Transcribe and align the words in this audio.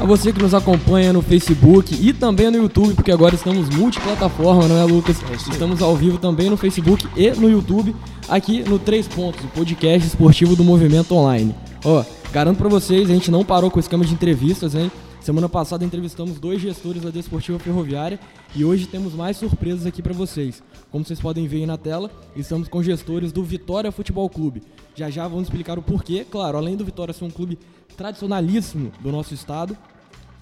A 0.00 0.04
você 0.04 0.32
que 0.32 0.40
nos 0.40 0.54
acompanha 0.54 1.12
no 1.12 1.20
Facebook 1.20 1.92
e 2.00 2.12
também 2.12 2.48
no 2.52 2.58
YouTube, 2.58 2.94
porque 2.94 3.10
agora 3.10 3.34
estamos 3.34 3.68
multiplataforma, 3.68 4.68
não 4.68 4.78
é, 4.78 4.84
Lucas? 4.84 5.16
É 5.28 5.34
estamos 5.34 5.82
ao 5.82 5.96
vivo 5.96 6.18
também 6.18 6.48
no 6.48 6.56
Facebook 6.56 7.04
e 7.16 7.30
no 7.32 7.50
YouTube, 7.50 7.94
aqui 8.28 8.62
no 8.62 8.78
Três 8.78 9.08
Pontos, 9.08 9.44
o 9.44 9.48
podcast 9.48 10.06
esportivo 10.06 10.54
do 10.54 10.62
Movimento 10.62 11.16
Online. 11.16 11.52
Ó, 11.84 12.04
garanto 12.32 12.58
para 12.58 12.68
vocês, 12.68 13.10
a 13.10 13.12
gente 13.12 13.28
não 13.28 13.44
parou 13.44 13.72
com 13.72 13.78
o 13.78 13.80
esquema 13.80 14.04
de 14.04 14.14
entrevistas, 14.14 14.76
hein? 14.76 14.88
Semana 15.28 15.46
passada 15.46 15.84
entrevistamos 15.84 16.40
dois 16.40 16.58
gestores 16.58 17.02
da 17.02 17.10
Desportiva 17.10 17.58
Ferroviária 17.58 18.18
e 18.56 18.64
hoje 18.64 18.86
temos 18.86 19.12
mais 19.12 19.36
surpresas 19.36 19.84
aqui 19.84 20.00
para 20.00 20.14
vocês. 20.14 20.62
Como 20.90 21.04
vocês 21.04 21.20
podem 21.20 21.46
ver 21.46 21.58
aí 21.58 21.66
na 21.66 21.76
tela, 21.76 22.10
estamos 22.34 22.66
com 22.66 22.82
gestores 22.82 23.30
do 23.30 23.44
Vitória 23.44 23.92
Futebol 23.92 24.26
Clube. 24.30 24.62
Já 24.94 25.10
já 25.10 25.28
vamos 25.28 25.48
explicar 25.48 25.78
o 25.78 25.82
porquê. 25.82 26.24
Claro, 26.24 26.56
além 26.56 26.76
do 26.76 26.82
Vitória 26.82 27.12
ser 27.12 27.26
um 27.26 27.30
clube 27.30 27.58
tradicionalíssimo 27.94 28.90
do 29.02 29.12
nosso 29.12 29.34
estado. 29.34 29.76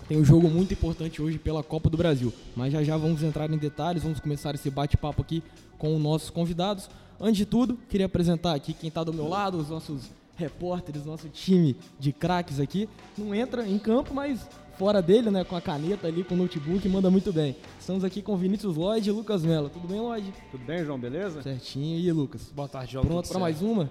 Tem 0.06 0.16
um 0.20 0.24
jogo 0.24 0.48
muito 0.48 0.72
importante 0.72 1.20
hoje 1.20 1.36
pela 1.36 1.64
Copa 1.64 1.90
do 1.90 1.96
Brasil. 1.96 2.32
Mas 2.54 2.72
já 2.72 2.84
já 2.84 2.96
vamos 2.96 3.24
entrar 3.24 3.50
em 3.50 3.58
detalhes, 3.58 4.04
vamos 4.04 4.20
começar 4.20 4.54
esse 4.54 4.70
bate-papo 4.70 5.20
aqui 5.20 5.42
com 5.78 5.96
os 5.96 6.00
nossos 6.00 6.30
convidados. 6.30 6.88
Antes 7.20 7.38
de 7.38 7.44
tudo, 7.46 7.76
queria 7.88 8.06
apresentar 8.06 8.54
aqui 8.54 8.72
quem 8.72 8.86
está 8.86 9.02
do 9.02 9.12
meu 9.12 9.26
lado, 9.26 9.58
os 9.58 9.68
nossos 9.68 10.12
repórteres, 10.36 11.04
nosso 11.04 11.28
time 11.28 11.74
de 11.98 12.12
craques 12.12 12.60
aqui. 12.60 12.88
Não 13.18 13.34
entra 13.34 13.66
em 13.66 13.80
campo, 13.80 14.14
mas 14.14 14.46
fora 14.78 15.00
dele, 15.00 15.30
né, 15.30 15.44
com 15.44 15.56
a 15.56 15.60
caneta 15.60 16.06
ali, 16.06 16.22
com 16.22 16.34
o 16.34 16.38
notebook, 16.38 16.86
manda 16.88 17.10
muito 17.10 17.32
bem. 17.32 17.56
Estamos 17.78 18.04
aqui 18.04 18.22
com 18.22 18.36
Vinícius 18.36 18.76
Lloyd 18.76 19.08
e 19.08 19.12
Lucas 19.12 19.42
Mello. 19.42 19.68
Tudo 19.68 19.88
bem, 19.88 20.00
Lloyd? 20.00 20.32
Tudo 20.50 20.64
bem, 20.64 20.84
João, 20.84 20.98
beleza? 20.98 21.42
Certinho. 21.42 21.98
E 21.98 22.12
Lucas? 22.12 22.52
Boa 22.54 22.68
tarde, 22.68 22.92
João. 22.92 23.04
Pronto 23.04 23.28
para 23.28 23.38
mais 23.38 23.62
uma? 23.62 23.88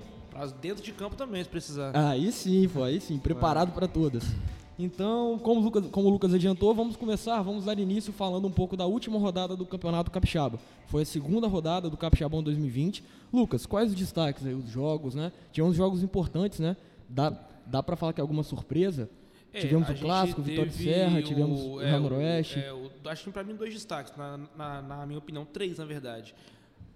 Dentro 0.62 0.84
de 0.84 0.92
campo 0.92 1.16
também, 1.16 1.44
se 1.44 1.50
precisar. 1.50 1.92
Aí 1.94 2.32
sim, 2.32 2.68
pô, 2.68 2.84
aí 2.84 3.00
sim, 3.00 3.18
preparado 3.18 3.72
para 3.72 3.88
todas. 3.88 4.24
Então, 4.78 5.40
como 5.42 5.62
o, 5.62 5.64
Lucas, 5.64 5.86
como 5.90 6.10
o 6.10 6.12
Lucas 6.12 6.34
adiantou, 6.34 6.76
vamos 6.76 6.98
começar, 6.98 7.42
vamos 7.42 7.64
dar 7.64 7.80
início 7.80 8.12
falando 8.12 8.46
um 8.46 8.52
pouco 8.52 8.76
da 8.76 8.86
última 8.86 9.18
rodada 9.18 9.56
do 9.56 9.66
Campeonato 9.66 10.12
Capixaba. 10.12 10.60
Foi 10.88 11.04
a 11.04 11.06
segunda 11.06 11.48
rodada 11.48 11.90
do 11.90 11.96
Capixabão 11.96 12.44
2020. 12.44 13.02
Lucas, 13.32 13.66
quais 13.66 13.90
os 13.90 13.96
destaques 13.96 14.46
aí, 14.46 14.54
os 14.54 14.70
jogos, 14.70 15.16
né? 15.16 15.32
Tivemos 15.54 15.78
jogos 15.78 16.04
importantes, 16.04 16.60
né? 16.60 16.76
Dá, 17.08 17.34
dá 17.66 17.82
para 17.82 17.96
falar 17.96 18.12
que 18.12 18.20
é 18.20 18.24
alguma 18.24 18.44
surpresa? 18.44 19.10
É, 19.58 19.62
tivemos 19.62 19.90
o 19.90 19.96
clássico, 19.96 20.42
Vitória 20.42 20.70
de 20.70 20.78
Serra, 20.78 21.22
tivemos 21.22 21.62
o, 21.62 21.82
é, 21.82 21.98
o 21.98 22.02
Noroeste. 22.02 22.60
É, 22.60 22.72
acho 23.06 23.24
que 23.24 23.32
para 23.32 23.44
mim 23.44 23.56
dois 23.56 23.74
destaques, 23.74 24.14
na, 24.16 24.38
na, 24.56 24.82
na 24.82 25.06
minha 25.06 25.20
opinião, 25.20 25.46
três 25.46 25.78
na 25.78 25.86
verdade 25.86 26.36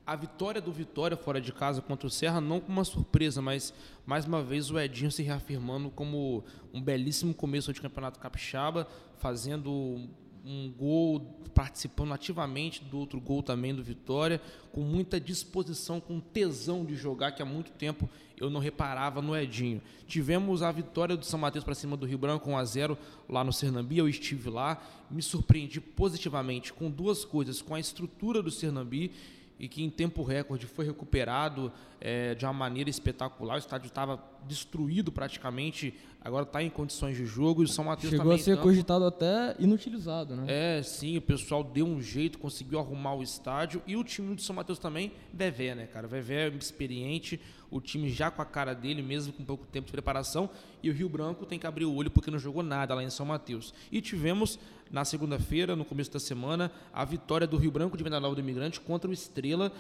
a 0.10 0.16
vitória 0.16 0.60
do 0.60 0.72
Vitória 0.72 1.16
fora 1.16 1.40
de 1.40 1.54
casa 1.54 1.84
contra 1.84 2.08
o 2.08 2.10
Serra, 2.10 2.42
não 2.42 2.60
como 2.60 2.80
uma 2.80 2.84
surpresa, 2.84 3.44
mas 3.44 3.72
mais 4.08 4.26
uma 4.26 4.42
vez 4.42 4.72
o 4.72 4.80
Edinho 4.80 5.12
se 5.12 5.22
reafirmando 5.22 5.92
como 5.92 6.44
um 6.74 6.82
belíssimo 6.82 7.32
começo 7.32 7.72
de 7.72 7.80
campeonato 7.80 8.20
capixaba, 8.20 8.88
fazendo 9.20 10.10
um 10.44 10.74
gol, 10.76 11.20
participando 11.54 12.12
ativamente 12.12 12.84
do 12.84 12.98
outro 12.98 13.22
gol 13.22 13.44
também 13.44 13.76
do 13.76 13.84
Vitória, 13.84 14.42
com 14.72 14.82
muita 14.82 15.20
disposição, 15.20 16.00
com 16.00 16.20
tesão 16.20 16.84
de 16.84 16.96
jogar, 16.96 17.34
que 17.34 17.44
há 17.44 17.46
muito 17.46 17.72
tempo 17.74 18.10
eu 18.40 18.50
não 18.50 18.60
reparava 18.60 19.22
no 19.22 19.36
Edinho. 19.36 19.82
Tivemos 20.08 20.62
a 20.62 20.72
vitória 20.72 21.16
do 21.18 21.26
São 21.26 21.40
Mateus 21.40 21.64
para 21.64 21.76
cima 21.76 21.98
do 21.98 22.06
Rio 22.06 22.18
Branco 22.18 22.50
1 22.50 22.58
a 22.58 22.66
0 22.66 22.98
lá 23.28 23.44
no 23.44 23.54
Sernambi, 23.54 23.98
eu 23.98 24.08
estive 24.08 24.50
lá, 24.50 24.82
me 25.10 25.22
surpreendi 25.22 25.82
positivamente 25.82 26.74
com 26.74 26.90
duas 26.90 27.26
coisas, 27.26 27.62
com 27.62 27.76
a 27.76 27.80
estrutura 27.80 28.42
do 28.42 28.52
Sernambi 28.52 29.12
e 29.60 29.68
que 29.68 29.84
em 29.84 29.90
tempo 29.90 30.24
recorde 30.24 30.66
foi 30.66 30.86
recuperado 30.86 31.72
é, 32.00 32.34
de 32.34 32.46
uma 32.46 32.54
maneira 32.54 32.90
espetacular. 32.90 33.56
O 33.56 33.60
estádio 33.60 33.88
estava 33.88 34.24
destruído 34.48 35.12
praticamente, 35.12 35.94
agora 36.22 36.44
está 36.44 36.64
em 36.64 36.70
condições 36.70 37.18
de 37.18 37.26
jogo. 37.26 37.62
E 37.62 37.66
o 37.66 37.68
São 37.68 37.84
Mateus 37.84 38.10
Chegou 38.10 38.32
a 38.32 38.38
ser 38.38 38.52
campo. 38.52 38.64
cogitado 38.64 39.04
até 39.04 39.58
inutilizado, 39.60 40.34
né? 40.34 40.46
É, 40.48 40.82
sim, 40.82 41.18
o 41.18 41.22
pessoal 41.22 41.62
deu 41.62 41.86
um 41.86 42.02
jeito, 42.02 42.40
conseguiu 42.40 42.80
arrumar 42.80 43.16
o 43.16 43.22
estádio. 43.22 43.82
E 43.86 43.98
o 43.98 44.04
time 44.04 44.34
do 44.34 44.42
São 44.42 44.56
Mateus 44.56 44.80
também, 44.80 45.12
Vevé, 45.34 45.76
né, 45.76 45.88
cara? 45.88 46.08
Vevé 46.08 46.48
é 46.48 46.50
experiente, 46.50 47.38
o 47.72 47.80
time 47.80 48.10
já 48.10 48.32
com 48.32 48.42
a 48.42 48.46
cara 48.46 48.74
dele, 48.74 49.02
mesmo 49.02 49.34
com 49.34 49.44
pouco 49.44 49.66
tempo 49.66 49.86
de 49.86 49.92
preparação. 49.92 50.50
E 50.82 50.90
o 50.90 50.94
Rio 50.94 51.10
Branco 51.10 51.46
tem 51.46 51.60
que 51.60 51.68
abrir 51.68 51.86
o 51.86 51.94
olho 51.94 52.10
porque 52.10 52.32
não 52.32 52.40
jogou 52.40 52.64
nada 52.64 52.96
lá 52.96 53.04
em 53.04 53.10
São 53.10 53.26
Mateus. 53.26 53.74
E 53.92 54.02
tivemos, 54.02 54.60
na 54.92 55.06
segunda-feira, 55.06 55.76
no 55.76 55.86
começo 55.86 56.12
da 56.12 56.20
semana, 56.20 56.72
a 56.92 57.06
vitória 57.06 57.46
do 57.46 57.58
Rio 57.58 57.72
Branco 57.72 57.98
de 57.98 58.04
Venda 58.04 58.20
Nova 58.20 58.36
do 58.36 58.42
Imigrante 58.42 58.80
contra 58.80 59.10
o 59.10 59.14
Estrela. 59.14 59.72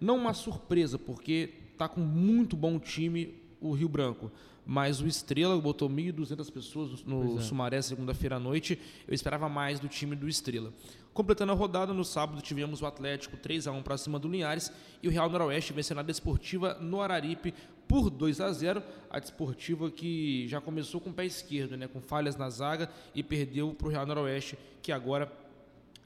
Não 0.00 0.16
uma 0.16 0.34
surpresa, 0.34 0.98
porque 0.98 1.54
está 1.72 1.88
com 1.88 2.00
muito 2.00 2.56
bom 2.56 2.78
time 2.78 3.34
o 3.60 3.72
Rio 3.72 3.88
Branco. 3.88 4.30
Mas 4.70 5.00
o 5.00 5.06
Estrela 5.06 5.58
botou 5.58 5.88
1.200 5.88 6.52
pessoas 6.52 7.02
no 7.02 7.38
é. 7.38 7.40
Sumaré 7.40 7.80
segunda-feira 7.80 8.36
à 8.36 8.38
noite. 8.38 8.78
Eu 9.08 9.14
esperava 9.14 9.48
mais 9.48 9.80
do 9.80 9.88
time 9.88 10.14
do 10.14 10.28
Estrela. 10.28 10.74
Completando 11.14 11.52
a 11.52 11.54
rodada, 11.54 11.94
no 11.94 12.04
sábado 12.04 12.42
tivemos 12.42 12.82
o 12.82 12.86
Atlético 12.86 13.38
3 13.38 13.66
a 13.66 13.72
1 13.72 13.82
para 13.82 13.96
cima 13.96 14.18
do 14.18 14.28
Linhares 14.28 14.70
e 15.02 15.08
o 15.08 15.10
Real 15.10 15.30
Noroeste 15.30 15.72
vencendo 15.72 16.00
a 16.00 16.02
Desportiva 16.02 16.74
no 16.82 17.00
Araripe 17.00 17.54
por 17.88 18.10
2 18.10 18.42
a 18.42 18.52
0. 18.52 18.82
A 19.08 19.18
Desportiva 19.18 19.90
que 19.90 20.46
já 20.48 20.60
começou 20.60 21.00
com 21.00 21.08
o 21.08 21.14
pé 21.14 21.24
esquerdo, 21.24 21.74
né, 21.74 21.88
com 21.88 22.02
falhas 22.02 22.36
na 22.36 22.50
zaga 22.50 22.90
e 23.14 23.22
perdeu 23.22 23.72
para 23.72 23.88
o 23.88 23.90
Real 23.90 24.04
Noroeste, 24.04 24.58
que 24.82 24.92
agora 24.92 25.32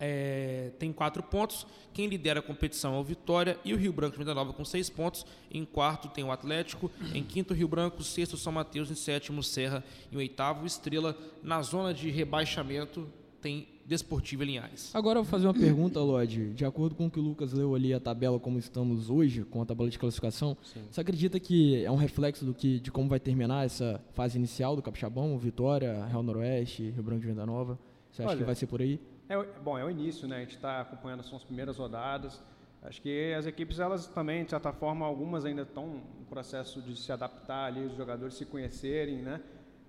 é, 0.05 0.73
tem 0.81 0.93
quatro 0.93 1.23
pontos. 1.23 1.65
Quem 1.95 2.09
lidera 2.09 2.41
a 2.41 2.43
competição 2.43 2.97
é 2.97 2.99
o 2.99 3.05
Vitória 3.05 3.57
e 3.65 3.73
o 3.73 3.77
Rio 3.77 3.93
Branco 3.93 4.15
de 4.15 4.19
Venda 4.19 4.35
Nova 4.35 4.53
com 4.53 4.65
seis 4.65 4.91
pontos. 4.91 5.25
Em 5.49 5.65
quarto 5.65 6.09
tem 6.09 6.25
o 6.25 6.33
Atlético, 6.33 6.91
em 7.15 7.23
quinto 7.23 7.55
Rio 7.55 7.69
Branco, 7.69 8.03
sexto 8.03 8.37
São 8.37 8.53
Mateus, 8.53 8.91
em 8.91 8.97
sétimo 8.97 9.45
Serra, 9.45 9.85
em 10.11 10.17
oitavo 10.17 10.67
Estrela. 10.67 11.17
Na 11.41 11.63
zona 11.63 11.95
de 11.95 12.11
rebaixamento 12.11 13.07
tem 13.41 13.69
Desportivo 13.87 14.43
Linhares. 14.43 14.93
Agora 14.93 15.21
eu 15.21 15.23
vou 15.23 15.31
fazer 15.31 15.47
uma 15.47 15.55
pergunta, 15.55 16.01
Lodi. 16.01 16.51
De 16.51 16.65
acordo 16.65 16.97
com 16.97 17.07
o 17.07 17.11
que 17.11 17.21
o 17.21 17.23
Lucas 17.23 17.53
leu 17.53 17.73
ali 17.73 17.95
a 17.95 18.01
tabela 18.01 18.41
como 18.41 18.59
estamos 18.59 19.09
hoje, 19.09 19.45
com 19.45 19.63
a 19.63 19.67
tabela 19.67 19.89
de 19.89 20.01
classificação, 20.01 20.57
Sim. 20.65 20.81
você 20.91 21.01
acredita 21.01 21.39
que 21.39 21.85
é 21.85 21.91
um 21.91 21.97
reflexo 21.97 22.45
do 22.45 22.53
que, 22.53 22.81
de 22.81 22.91
como 22.91 23.09
vai 23.09 23.21
terminar 23.21 23.65
essa 23.65 24.01
fase 24.15 24.37
inicial 24.37 24.75
do 24.75 24.83
Capixabão, 24.83 25.39
Vitória, 25.39 26.05
Real 26.07 26.25
Noroeste, 26.25 26.91
Rio 26.91 27.03
Branco 27.05 27.21
de 27.21 27.29
Venda 27.29 27.47
Nova? 27.47 27.79
Você 28.11 28.23
acha 28.23 28.31
Olha, 28.31 28.39
que 28.39 28.45
vai 28.45 28.55
ser 28.57 28.67
por 28.67 28.83
aí? 28.83 29.01
É, 29.33 29.43
bom, 29.63 29.79
é 29.79 29.85
o 29.85 29.89
início, 29.89 30.29
né? 30.29 30.37
A 30.37 30.41
gente 30.41 30.57
está 30.57 30.83
acompanhando 30.83 31.21
as 31.21 31.43
primeiras 31.43 31.79
rodadas. 31.79 32.39
Acho 32.83 33.01
que 33.01 33.33
as 33.33 33.47
equipes, 33.47 33.79
elas 33.79 34.07
também, 34.07 34.45
de 34.45 34.51
certa 34.51 34.75
forma, 34.75 35.07
algumas 35.07 35.47
ainda 35.47 35.63
estão 35.63 35.87
no 35.87 36.27
processo 36.27 36.83
de 36.83 36.95
se 36.95 37.11
adaptar 37.11 37.65
ali, 37.65 37.81
os 37.81 37.97
jogadores 37.97 38.35
se 38.35 38.45
conhecerem, 38.45 39.23
né? 39.23 39.41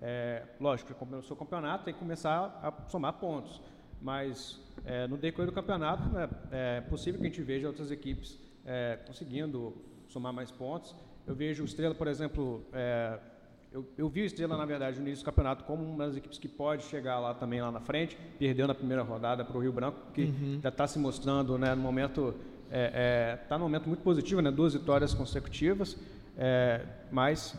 É, 0.02 0.44
lógico, 0.62 0.94
o 0.94 1.36
campeonato, 1.36 1.84
tem 1.84 1.94
que 1.94 2.00
começar 2.00 2.58
a 2.64 2.88
somar 2.88 3.12
pontos. 3.20 3.62
Mas 4.02 4.62
é, 4.86 5.08
no 5.08 5.18
decorrer 5.18 5.48
do 5.48 5.54
campeonato, 5.54 6.18
é, 6.18 6.78
é, 6.78 6.82
possível 6.82 7.20
que 7.20 7.28
a 7.28 7.30
gente 7.30 7.42
veja 7.42 7.68
outras 7.68 7.92
equipes 7.92 8.40
é, 8.66 8.98
conseguindo 9.06 9.76
somar 10.08 10.32
mais 10.32 10.52
pontos. 10.52 10.96
Eu 11.28 11.36
vejo 11.36 11.64
o 11.64 11.66
Estrela, 11.66 11.94
por 11.94 12.08
exemplo, 12.08 12.66
é, 12.72 13.20
eu, 13.74 13.84
eu, 13.98 14.08
vi 14.08 14.22
o 14.22 14.26
Estrela, 14.26 14.56
na 14.56 14.66
verdade, 14.66 15.00
no 15.00 15.08
início 15.08 15.24
do 15.24 15.26
campeonato 15.26 15.64
como 15.64 15.84
uma 15.84 16.06
das 16.06 16.16
equipes 16.16 16.38
que 16.38 16.48
pode 16.48 16.84
chegar 16.84 17.20
lá 17.20 17.34
também, 17.34 17.60
lá 17.60 17.72
na 17.72 17.80
frente. 17.80 18.16
Perdeu 18.38 18.68
na 18.68 18.76
primeira 18.76 19.02
rodada 19.02 19.44
para 19.44 19.58
o 19.58 19.60
Rio 19.60 19.74
Branco, 19.74 19.98
que 20.14 20.26
uhum. 20.26 20.60
já 20.62 20.70
está 20.70 20.86
se 20.86 21.00
mostrando, 21.00 21.58
né, 21.58 21.74
no 21.74 21.82
momento, 21.82 22.36
está 22.66 22.78
é, 22.78 23.40
é, 23.50 23.58
num 23.58 23.64
momento 23.64 23.88
muito 23.88 24.04
positivo, 24.04 24.42
né, 24.42 24.52
duas 24.52 24.74
vitórias 24.74 25.16
consecutivas. 25.16 25.98
É, 26.38 26.82
mas, 27.12 27.56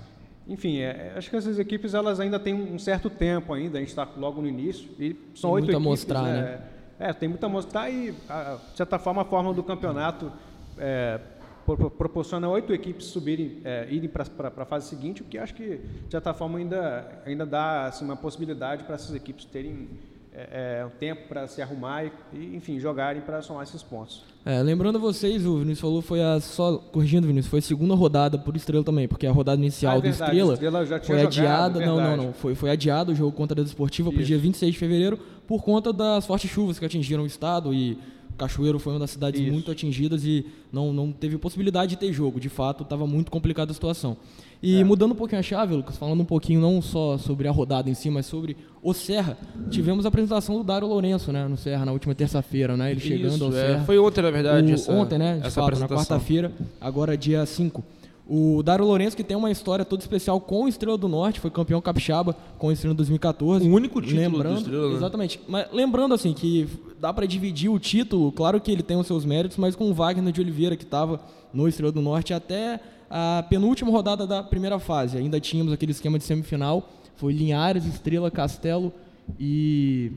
enfim, 0.46 0.78
é, 0.78 1.12
é, 1.14 1.18
acho 1.18 1.28
que 1.28 1.34
essas 1.34 1.58
equipes 1.58 1.94
elas 1.94 2.20
ainda 2.20 2.38
têm 2.38 2.54
um 2.54 2.78
certo 2.78 3.10
tempo 3.10 3.52
ainda, 3.52 3.78
a 3.78 3.80
gente 3.80 3.90
está 3.90 4.08
logo 4.16 4.40
no 4.40 4.46
início. 4.46 4.88
E 5.00 5.16
são 5.34 5.50
oito 5.50 5.64
equipes. 5.64 5.82
mostrar, 5.82 6.22
né? 6.22 6.42
né? 6.42 6.60
É, 6.96 7.12
tem 7.12 7.28
muito 7.28 7.44
a 7.44 7.48
mostrar 7.48 7.90
e, 7.90 8.12
de 8.12 8.76
certa 8.76 9.00
forma, 9.00 9.22
a 9.22 9.24
forma 9.24 9.52
do 9.52 9.64
campeonato 9.64 10.30
é, 10.78 11.20
proporciona 11.64 12.48
oito 12.48 12.72
equipes 12.72 13.06
subirem, 13.06 13.60
é, 13.64 13.86
irem 13.90 14.08
para 14.08 14.24
a 14.56 14.64
fase 14.64 14.88
seguinte, 14.88 15.22
o 15.22 15.24
que 15.24 15.38
acho 15.38 15.54
que, 15.54 15.78
de 15.78 16.10
certa 16.10 16.34
forma, 16.34 16.58
ainda, 16.58 17.22
ainda 17.24 17.46
dá 17.46 17.86
assim, 17.86 18.04
uma 18.04 18.16
possibilidade 18.16 18.84
para 18.84 18.94
essas 18.94 19.14
equipes 19.14 19.44
terem 19.44 19.88
é, 20.36 20.80
é, 20.80 20.84
um 20.84 20.90
tempo 20.90 21.28
para 21.28 21.46
se 21.46 21.62
arrumar 21.62 22.04
e, 22.32 22.56
enfim, 22.56 22.80
jogarem 22.80 23.22
para 23.22 23.40
somar 23.40 23.62
esses 23.62 23.84
pontos. 23.84 24.24
É, 24.44 24.60
lembrando 24.62 24.98
a 24.98 25.00
vocês, 25.00 25.46
o 25.46 25.58
Vinícius 25.58 25.80
falou, 25.80 26.02
foi 26.02 26.20
a 26.20 26.40
só 26.40 26.76
corrigindo, 26.76 27.24
Vinícius, 27.26 27.50
foi 27.50 27.60
a 27.60 27.62
segunda 27.62 27.94
rodada 27.94 28.36
por 28.36 28.56
Estrela 28.56 28.82
também, 28.82 29.06
porque 29.06 29.28
a 29.28 29.32
rodada 29.32 29.60
inicial 29.60 29.94
ah, 29.94 29.98
é 29.98 30.00
do 30.00 30.08
Estrela, 30.08 30.52
Estrela 30.54 30.84
foi 30.84 31.18
jogado, 31.18 31.26
adiada, 31.26 31.86
não, 31.86 32.00
não, 32.00 32.16
não, 32.16 32.32
foi, 32.32 32.56
foi 32.56 32.70
adiado 32.70 33.12
o 33.12 33.14
jogo 33.14 33.30
contra 33.30 33.60
a 33.60 33.64
Desportiva 33.64 34.10
para 34.10 34.20
o 34.20 34.24
dia 34.24 34.36
26 34.36 34.72
de 34.72 34.78
fevereiro 34.78 35.18
por 35.46 35.62
conta 35.62 35.92
das 35.92 36.26
fortes 36.26 36.50
chuvas 36.50 36.80
que 36.80 36.84
atingiram 36.84 37.22
o 37.22 37.26
estado 37.26 37.72
e 37.72 37.96
Cachoeiro 38.36 38.78
foi 38.78 38.92
uma 38.92 39.00
das 39.00 39.10
cidades 39.10 39.40
Isso. 39.40 39.52
muito 39.52 39.70
atingidas 39.70 40.24
e 40.24 40.46
não, 40.72 40.92
não 40.92 41.12
teve 41.12 41.38
possibilidade 41.38 41.90
de 41.90 41.96
ter 41.96 42.12
jogo. 42.12 42.40
De 42.40 42.48
fato, 42.48 42.82
estava 42.82 43.06
muito 43.06 43.30
complicada 43.30 43.70
a 43.70 43.74
situação. 43.74 44.16
E 44.62 44.80
é. 44.80 44.84
mudando 44.84 45.12
um 45.12 45.14
pouquinho 45.14 45.40
a 45.40 45.42
chave, 45.42 45.74
Lucas, 45.74 45.96
falando 45.96 46.20
um 46.20 46.24
pouquinho 46.24 46.60
não 46.60 46.80
só 46.80 47.18
sobre 47.18 47.46
a 47.46 47.50
rodada 47.50 47.90
em 47.90 47.94
si, 47.94 48.08
mas 48.08 48.26
sobre 48.26 48.56
o 48.82 48.94
Serra, 48.94 49.36
tivemos 49.70 50.04
a 50.06 50.08
apresentação 50.08 50.56
do 50.56 50.64
Dário 50.64 50.88
Lourenço, 50.88 51.30
né, 51.30 51.46
no 51.46 51.56
Serra, 51.56 51.84
na 51.84 51.92
última 51.92 52.14
terça-feira, 52.14 52.76
né, 52.76 52.90
ele 52.90 53.00
chegando 53.00 53.44
ao 53.44 53.50
é. 53.50 53.54
Serra. 53.54 53.84
Foi 53.84 53.98
ontem, 53.98 54.22
na 54.22 54.30
verdade. 54.30 54.72
O, 54.72 54.74
essa, 54.74 54.92
ontem, 54.92 55.18
né, 55.18 55.38
de 55.38 55.50
fato, 55.50 55.78
na 55.78 55.88
quarta-feira, 55.88 56.50
agora 56.80 57.16
dia 57.16 57.44
5. 57.44 57.84
O 58.26 58.62
Dário 58.62 58.86
Lourenço, 58.86 59.14
que 59.14 59.22
tem 59.22 59.36
uma 59.36 59.50
história 59.50 59.84
toda 59.84 60.02
especial 60.02 60.40
com 60.40 60.64
o 60.64 60.68
Estrela 60.68 60.96
do 60.96 61.06
Norte, 61.08 61.40
foi 61.40 61.50
campeão 61.50 61.80
capixaba 61.80 62.34
com 62.58 62.68
o 62.68 62.72
Estrela 62.72 62.94
em 62.94 62.96
2014. 62.96 63.68
O 63.68 63.72
único 63.72 64.00
título 64.00 64.20
lembrando, 64.20 64.54
do 64.54 64.60
Estrela, 64.60 64.88
né? 64.88 64.96
Exatamente. 64.96 65.40
Mas 65.46 65.66
lembrando 65.70 66.14
assim 66.14 66.32
que 66.32 66.66
dá 66.98 67.12
para 67.12 67.26
dividir 67.26 67.70
o 67.70 67.78
título, 67.78 68.32
claro 68.32 68.58
que 68.60 68.72
ele 68.72 68.82
tem 68.82 68.96
os 68.96 69.06
seus 69.06 69.26
méritos, 69.26 69.58
mas 69.58 69.76
com 69.76 69.90
o 69.90 69.92
Wagner 69.92 70.32
de 70.32 70.40
Oliveira 70.40 70.74
que 70.74 70.84
estava 70.84 71.20
no 71.52 71.68
Estrela 71.68 71.92
do 71.92 72.00
Norte 72.00 72.32
até 72.32 72.80
a 73.10 73.44
penúltima 73.48 73.90
rodada 73.90 74.26
da 74.26 74.42
primeira 74.42 74.78
fase. 74.78 75.18
Ainda 75.18 75.38
tínhamos 75.38 75.72
aquele 75.72 75.92
esquema 75.92 76.18
de 76.18 76.24
semifinal, 76.24 76.88
foi 77.16 77.34
Linhares, 77.34 77.84
Estrela, 77.84 78.30
Castelo 78.30 78.90
e 79.38 80.12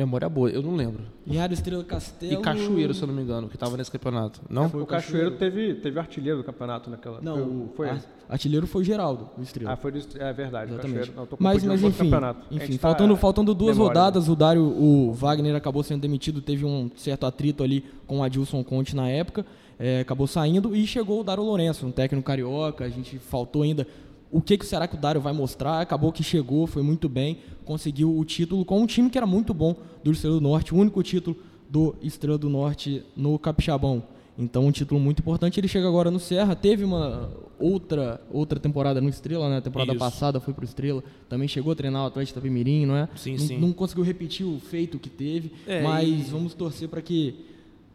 Memória 0.00 0.30
boa, 0.30 0.48
eu 0.48 0.62
não 0.62 0.74
lembro. 0.74 1.02
Linhares, 1.26 1.58
Estrela, 1.58 1.84
Castelo 1.84 2.32
E 2.32 2.36
Cachoeiro, 2.38 2.94
se 2.94 3.02
eu 3.02 3.06
não 3.06 3.14
me 3.14 3.20
engano, 3.20 3.50
que 3.50 3.58
tava 3.58 3.76
nesse 3.76 3.90
campeonato. 3.90 4.40
Não? 4.48 4.66
Foi 4.70 4.80
O 4.80 4.86
Cachoeiro 4.86 5.32
teve, 5.32 5.74
teve 5.74 5.98
artilheiro 5.98 6.38
do 6.38 6.44
campeonato 6.44 6.88
naquela. 6.88 7.20
Não, 7.20 7.68
foi, 7.76 7.90
artilheiro 8.26 8.66
foi 8.66 8.80
o 8.80 8.84
Geraldo, 8.84 9.28
o 9.36 9.42
Estrela. 9.42 9.72
Ah, 9.72 9.76
foi 9.76 9.92
do, 9.92 9.98
é 10.18 10.32
verdade. 10.32 10.70
o 10.70 10.74
Exatamente. 10.74 10.98
Cachoeiro. 11.10 11.28
Não, 11.30 11.36
mas, 11.38 11.62
mas 11.64 11.82
enfim, 11.82 12.04
campeonato. 12.04 12.46
Enfim 12.50 12.66
gente 12.66 12.78
tá- 12.78 12.88
faltando, 12.88 13.14
faltando 13.14 13.54
duas 13.54 13.76
memória. 13.76 14.00
rodadas, 14.00 14.26
o 14.26 14.34
Dário, 14.34 14.62
o 14.62 15.12
Wagner 15.12 15.54
acabou 15.54 15.82
sendo 15.82 16.00
demitido, 16.00 16.40
teve 16.40 16.64
um 16.64 16.90
certo 16.96 17.26
atrito 17.26 17.62
ali 17.62 17.84
com 18.06 18.20
o 18.20 18.22
Adilson 18.22 18.64
Conte 18.64 18.96
na 18.96 19.06
época, 19.06 19.44
é, 19.78 20.00
acabou 20.00 20.26
saindo 20.26 20.74
e 20.74 20.86
chegou 20.86 21.20
o 21.20 21.24
Dário 21.24 21.42
Lourenço, 21.44 21.86
um 21.86 21.90
técnico 21.92 22.24
carioca, 22.24 22.86
a 22.86 22.88
gente 22.88 23.18
faltou 23.18 23.60
ainda 23.62 23.86
o 24.30 24.40
que, 24.40 24.56
que 24.56 24.66
será 24.66 24.86
que 24.86 24.94
o 24.94 24.98
Dário 24.98 25.20
vai 25.20 25.32
mostrar, 25.32 25.80
acabou 25.80 26.12
que 26.12 26.22
chegou, 26.22 26.66
foi 26.66 26.82
muito 26.82 27.08
bem, 27.08 27.38
conseguiu 27.64 28.16
o 28.16 28.24
título 28.24 28.64
com 28.64 28.80
um 28.80 28.86
time 28.86 29.10
que 29.10 29.18
era 29.18 29.26
muito 29.26 29.52
bom 29.52 29.74
do 30.04 30.12
Estrela 30.12 30.36
do 30.36 30.40
Norte, 30.40 30.74
o 30.74 30.76
único 30.78 31.02
título 31.02 31.36
do 31.68 31.94
Estrela 32.02 32.38
do 32.38 32.48
Norte 32.48 33.02
no 33.16 33.38
Capixabão. 33.38 34.02
Então, 34.38 34.66
um 34.66 34.72
título 34.72 34.98
muito 34.98 35.20
importante. 35.20 35.60
Ele 35.60 35.68
chega 35.68 35.86
agora 35.86 36.10
no 36.10 36.18
Serra. 36.18 36.56
Teve 36.56 36.82
uma 36.82 37.30
outra 37.58 38.18
outra 38.30 38.58
temporada 38.58 38.98
no 38.98 39.08
Estrela, 39.10 39.50
né? 39.50 39.58
A 39.58 39.60
temporada 39.60 39.92
Isso. 39.92 39.98
passada 39.98 40.40
foi 40.40 40.54
pro 40.54 40.64
Estrela. 40.64 41.04
Também 41.28 41.46
chegou 41.46 41.72
a 41.72 41.76
treinar 41.76 42.04
o 42.04 42.06
Atlético 42.06 42.38
Itapemirim, 42.38 42.86
não 42.86 42.96
é? 42.96 43.06
Sim, 43.16 43.32
não, 43.32 43.38
sim. 43.38 43.58
não 43.58 43.72
conseguiu 43.72 44.02
repetir 44.02 44.46
o 44.46 44.58
feito 44.58 44.98
que 44.98 45.10
teve. 45.10 45.52
É, 45.66 45.82
mas 45.82 46.08
e- 46.08 46.30
vamos 46.30 46.54
torcer 46.54 46.88
para 46.88 47.02
que 47.02 47.44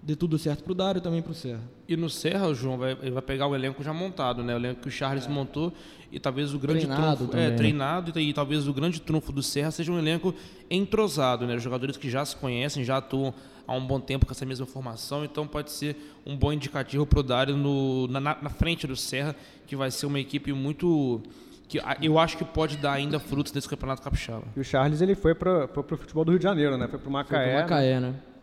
dê 0.06 0.16
tudo 0.16 0.38
certo 0.38 0.64
pro 0.64 0.76
Dário 0.76 1.00
e 1.00 1.02
também 1.02 1.22
pro 1.22 1.34
Serra. 1.34 1.62
E 1.88 1.98
no 1.98 2.10
Serra, 2.10 2.48
o 2.48 2.54
João 2.54 2.78
vai, 2.78 2.92
ele 3.02 3.10
vai 3.12 3.24
pegar 3.24 3.48
o 3.48 3.56
elenco 3.56 3.82
já 3.84 3.92
montado, 3.92 4.44
né? 4.44 4.54
O 4.54 4.58
elenco 4.58 4.82
que 4.82 4.88
o 4.88 4.92
Charles 4.92 5.26
montou 5.28 5.74
e 6.12 6.20
talvez 6.20 6.54
o 6.54 6.60
grande 6.60 6.86
Treinado 6.86 7.16
trunfo. 7.18 7.32
também, 7.32 7.46
é, 7.48 7.50
né? 7.50 7.56
treinado 7.56 8.20
e, 8.20 8.30
e 8.30 8.34
talvez 8.34 8.68
o 8.68 8.74
grande 8.74 9.02
trunfo 9.02 9.32
do 9.32 9.42
Serra 9.42 9.72
seja 9.72 9.92
um 9.92 9.98
elenco 9.98 10.34
entrosado, 10.70 11.48
né? 11.48 11.56
Os 11.56 11.64
jogadores 11.64 11.98
que 11.98 12.10
já 12.10 12.24
se 12.24 12.36
conhecem, 12.36 12.84
já 12.84 12.98
atuam 12.98 13.34
há 13.68 13.74
um 13.74 13.86
bom 13.86 14.00
tempo 14.00 14.26
com 14.28 14.32
essa 14.32 14.46
mesma 14.46 14.66
formação, 14.68 15.26
então 15.26 15.48
pode 15.48 15.72
ser 15.72 15.96
um 16.26 16.38
bom 16.38 16.54
indicativo 16.54 17.06
pro 17.06 17.24
Dário 17.24 17.58
no, 17.58 18.08
na, 18.08 18.20
na- 18.20 18.50
frente 18.50 18.86
do 18.86 18.96
Serra, 18.96 19.36
que 19.66 19.76
vai 19.76 19.90
ser 19.90 20.06
uma 20.06 20.20
equipe 20.20 20.54
muito. 20.54 21.22
que 21.68 21.80
eu 22.02 22.20
acho 22.20 22.38
que 22.38 22.46
pode 22.46 22.78
dar 22.78 22.94
ainda 22.94 23.20
frutos 23.20 23.52
nesse 23.54 23.68
campeonato 23.68 24.04
capixaba. 24.04 24.44
E 24.56 24.60
o 24.60 24.64
Charles 24.64 25.02
ele 25.02 25.16
foi 25.16 25.34
para 25.34 25.66
o 25.66 25.98
futebol 25.98 26.24
do 26.24 26.30
Rio 26.32 26.40
de 26.40 26.44
Janeiro, 26.44 26.78
né? 26.78 26.88
Foi 26.88 27.00
para 27.00 27.10
o 27.10 27.12
Foi 27.12 27.12
Macaé. 27.12 27.52
pro 27.54 27.62
Macaé, 27.64 28.00
né? 28.00 28.14
E, 28.14 28.35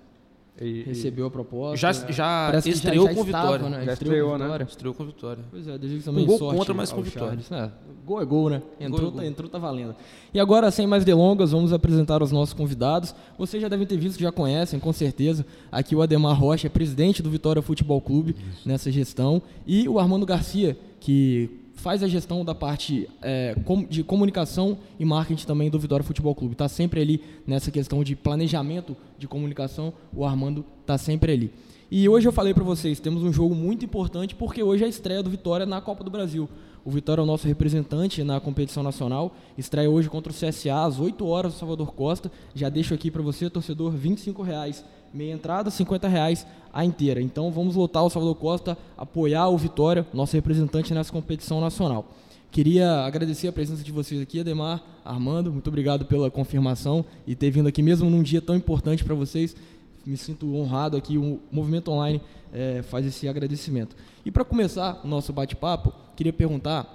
e- 0.61 0.83
Recebeu 0.83 1.27
a 1.27 1.31
proposta. 1.31 1.77
Já, 1.77 1.93
já 1.93 2.47
Parece 2.49 2.69
que 2.69 2.75
estreou 2.75 3.07
já, 3.07 3.13
já 3.13 3.19
com 3.19 3.25
estava, 3.27 3.53
vitória. 3.53 3.69
Né? 3.79 3.85
Já 3.85 3.93
Estreou 3.95 3.97
com 3.97 4.03
estreou, 4.15 4.39
né? 4.39 4.45
vitória. 4.45 4.65
Estreou 4.65 4.95
com 4.95 5.05
vitória. 5.07 5.45
Pois 5.51 5.67
é, 5.69 5.79
desejo 5.79 6.05
também 6.05 6.25
Um 6.25 6.27
gol 6.27 6.39
sorte 6.39 6.59
contra, 6.59 6.75
mas 6.75 6.93
com 6.93 7.03
vitória. 7.03 7.39
É, 7.51 7.71
gol 8.05 8.21
é 8.21 8.25
gol, 8.25 8.51
né? 8.51 8.63
Entrou, 8.79 9.01
Gol 9.01 9.09
é 9.09 9.13
gol. 9.13 9.21
Tá, 9.21 9.27
entrou, 9.27 9.49
tá 9.51 9.59
valendo. 9.59 9.95
E 10.35 10.39
agora, 10.39 10.71
sem 10.71 10.87
mais 10.87 11.05
delongas, 11.05 11.53
vamos 11.53 11.73
apresentar 11.73 12.23
os 12.23 12.31
nossos 12.33 12.53
convidados. 12.55 13.15
Vocês 13.39 13.63
já 13.63 13.69
devem 13.69 13.87
ter 13.87 13.97
visto, 13.97 14.21
já 14.21 14.31
conhecem, 14.31 14.79
com 14.79 14.93
certeza. 14.93 15.47
Aqui 15.71 15.97
o 15.97 16.03
Ademar 16.03 16.39
Rocha 16.39 16.67
é 16.67 16.71
presidente 16.71 17.23
do 17.23 17.31
Vitória 17.31 17.63
Futebol 17.63 18.01
Clube 18.01 18.37
nessa 18.67 18.91
gestão. 18.91 19.41
E 19.67 19.89
o 19.89 19.99
Armando 19.99 20.27
Garcia, 20.27 20.77
que 21.01 21.62
faz 21.83 22.01
a 22.01 22.07
gestão 22.07 22.45
da 22.45 22.55
parte 22.55 23.09
é, 23.21 23.57
de 23.91 24.05
comunicação 24.05 24.79
e 25.01 25.05
marketing 25.05 25.45
também 25.45 25.69
do 25.69 25.81
Vitória 25.81 26.05
Futebol 26.05 26.33
Clube. 26.33 26.53
Está 26.53 26.69
sempre 26.69 27.01
ali 27.01 27.21
nessa 27.45 27.73
questão 27.73 28.05
de 28.05 28.15
planejamento 28.15 28.97
de 29.19 29.27
comunicação, 29.27 29.93
o 30.15 30.25
Armando 30.25 30.65
está 30.81 30.97
sempre 30.97 31.33
ali. 31.33 31.53
E 31.91 32.09
hoje 32.09 32.27
eu 32.27 32.33
falei 32.33 32.55
para 32.55 32.63
vocês, 32.63 33.01
temos 33.01 33.25
um 33.25 33.33
jogo 33.33 33.55
muito 33.55 33.85
importante 33.85 34.35
porque 34.35 34.63
hoje 34.63 34.85
é 34.85 34.87
a 34.87 34.89
estreia 34.89 35.23
do 35.25 35.29
Vitória 35.29 35.67
na 35.67 35.81
Copa 35.81 36.05
do 36.05 36.11
Brasil. 36.11 36.49
O 36.85 36.91
Vitória 36.91 37.21
é 37.21 37.25
o 37.25 37.27
nosso 37.27 37.49
representante 37.49 38.23
na 38.23 38.41
competição 38.41 38.83
nacional, 38.83 39.35
estreia 39.59 39.91
hoje 39.91 40.09
contra 40.09 40.33
o 40.33 40.35
CSA 40.35 40.85
às 40.85 41.01
8 41.01 41.27
horas 41.27 41.53
no 41.53 41.59
Salvador 41.59 41.93
Costa. 41.93 42.31
Já 42.55 42.69
deixo 42.69 42.95
aqui 42.95 43.11
para 43.11 43.23
você, 43.23 43.51
torcedor, 43.51 43.91
25 43.91 44.41
reais 44.43 44.85
meia 45.13 45.33
entrada, 45.33 45.71
50 45.71 46.09
reais 46.09 46.47
a 46.73 46.85
inteira. 46.85 47.21
Então 47.21 47.51
vamos 47.51 47.77
lotar 47.77 48.05
o 48.05 48.11
Salvador 48.11 48.37
Costa, 48.37 48.79
apoiar 48.97 49.49
o 49.49 49.59
Vitória, 49.59 50.07
nosso 50.13 50.35
representante 50.35 50.95
nessa 50.95 51.13
competição 51.13 51.61
nacional. 51.61 52.07
Queria 52.51 53.01
agradecer 53.05 53.49
a 53.49 53.53
presença 53.53 53.83
de 53.83 53.91
vocês 53.91 54.21
aqui, 54.21 54.41
Ademar, 54.41 54.83
Armando, 55.05 55.51
muito 55.51 55.69
obrigado 55.69 56.05
pela 56.05 56.31
confirmação 56.31 57.03
e 57.27 57.35
ter 57.35 57.51
vindo 57.51 57.67
aqui 57.67 57.83
mesmo 57.83 58.11
num 58.11 58.23
dia 58.23 58.43
tão 58.43 58.55
importante 58.55 59.03
para 59.03 59.15
vocês. 59.15 59.57
Me 60.05 60.17
sinto 60.17 60.55
honrado 60.55 60.97
aqui, 60.97 61.17
o 61.17 61.41
Movimento 61.51 61.91
Online 61.91 62.21
eh, 62.53 62.83
faz 62.83 63.07
esse 63.07 63.27
agradecimento. 63.27 63.97
E 64.25 64.31
para 64.31 64.45
começar 64.45 65.01
o 65.03 65.09
nosso 65.09 65.33
bate-papo, 65.33 65.95
queria 66.15 66.33
perguntar, 66.33 66.87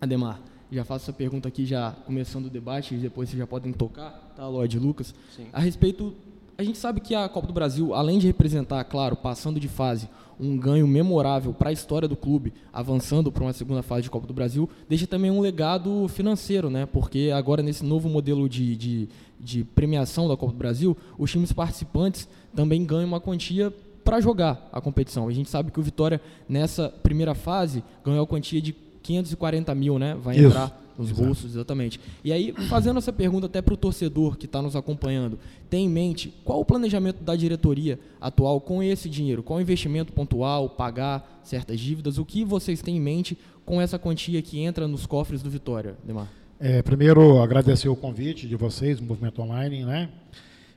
Ademar, 0.00 0.40
já 0.70 0.84
faço 0.84 1.06
essa 1.06 1.12
pergunta 1.12 1.48
aqui 1.48 1.66
já 1.66 1.92
começando 2.06 2.46
o 2.46 2.50
debate, 2.50 2.94
e 2.94 2.98
depois 2.98 3.28
vocês 3.28 3.38
já 3.38 3.46
podem 3.46 3.72
tocar, 3.72 4.32
tá, 4.36 4.46
Lorde 4.46 4.78
Lucas? 4.78 5.14
Sim. 5.36 5.46
A 5.52 5.60
respeito, 5.60 6.14
a 6.62 6.64
gente 6.64 6.78
sabe 6.78 7.00
que 7.00 7.14
a 7.14 7.28
Copa 7.28 7.46
do 7.46 7.52
Brasil, 7.52 7.92
além 7.92 8.18
de 8.18 8.26
representar, 8.26 8.82
claro, 8.84 9.16
passando 9.16 9.58
de 9.58 9.68
fase, 9.68 10.08
um 10.38 10.56
ganho 10.56 10.86
memorável 10.86 11.52
para 11.52 11.70
a 11.70 11.72
história 11.72 12.08
do 12.08 12.16
clube, 12.16 12.52
avançando 12.72 13.30
para 13.30 13.42
uma 13.42 13.52
segunda 13.52 13.82
fase 13.82 14.02
de 14.02 14.10
Copa 14.10 14.26
do 14.26 14.32
Brasil, 14.32 14.70
deixa 14.88 15.06
também 15.06 15.30
um 15.30 15.40
legado 15.40 16.06
financeiro, 16.08 16.70
né? 16.70 16.86
Porque 16.86 17.30
agora 17.34 17.62
nesse 17.62 17.84
novo 17.84 18.08
modelo 18.08 18.48
de, 18.48 18.76
de, 18.76 19.08
de 19.38 19.64
premiação 19.64 20.28
da 20.28 20.36
Copa 20.36 20.52
do 20.52 20.58
Brasil, 20.58 20.96
os 21.18 21.30
times 21.30 21.52
participantes 21.52 22.28
também 22.54 22.84
ganham 22.84 23.08
uma 23.08 23.20
quantia 23.20 23.72
para 24.04 24.20
jogar 24.20 24.68
a 24.72 24.80
competição. 24.80 25.28
A 25.28 25.32
gente 25.32 25.50
sabe 25.50 25.70
que 25.70 25.80
o 25.80 25.82
Vitória, 25.82 26.20
nessa 26.48 26.88
primeira 26.88 27.34
fase, 27.34 27.82
ganhou 28.04 28.22
a 28.22 28.26
quantia 28.26 28.60
de 28.62 28.72
540 29.02 29.74
mil, 29.74 29.98
né? 29.98 30.16
Vai 30.22 30.36
Isso, 30.36 30.46
entrar 30.46 30.82
nos 30.96 31.10
exato. 31.10 31.24
bolsos, 31.24 31.50
exatamente. 31.52 32.00
E 32.22 32.32
aí, 32.32 32.52
fazendo 32.68 32.98
essa 32.98 33.12
pergunta 33.12 33.46
até 33.46 33.60
para 33.62 33.74
o 33.74 33.76
torcedor 33.76 34.36
que 34.36 34.46
está 34.46 34.60
nos 34.62 34.76
acompanhando, 34.76 35.38
tem 35.68 35.86
em 35.86 35.88
mente 35.88 36.32
qual 36.44 36.60
o 36.60 36.64
planejamento 36.64 37.22
da 37.22 37.34
diretoria 37.34 37.98
atual 38.20 38.60
com 38.60 38.82
esse 38.82 39.08
dinheiro? 39.08 39.42
Qual 39.42 39.58
o 39.58 39.62
investimento 39.62 40.12
pontual, 40.12 40.68
pagar 40.68 41.40
certas 41.42 41.80
dívidas? 41.80 42.18
O 42.18 42.24
que 42.24 42.44
vocês 42.44 42.80
têm 42.82 42.96
em 42.96 43.00
mente 43.00 43.36
com 43.64 43.80
essa 43.80 43.98
quantia 43.98 44.40
que 44.42 44.60
entra 44.60 44.86
nos 44.86 45.06
cofres 45.06 45.42
do 45.42 45.50
Vitória, 45.50 45.96
Demar? 46.04 46.30
É, 46.60 46.80
primeiro, 46.82 47.40
agradecer 47.40 47.88
o 47.88 47.96
convite 47.96 48.46
de 48.46 48.54
vocês, 48.54 48.98
do 49.00 49.04
Movimento 49.04 49.42
Online. 49.42 49.84
Né? 49.84 50.08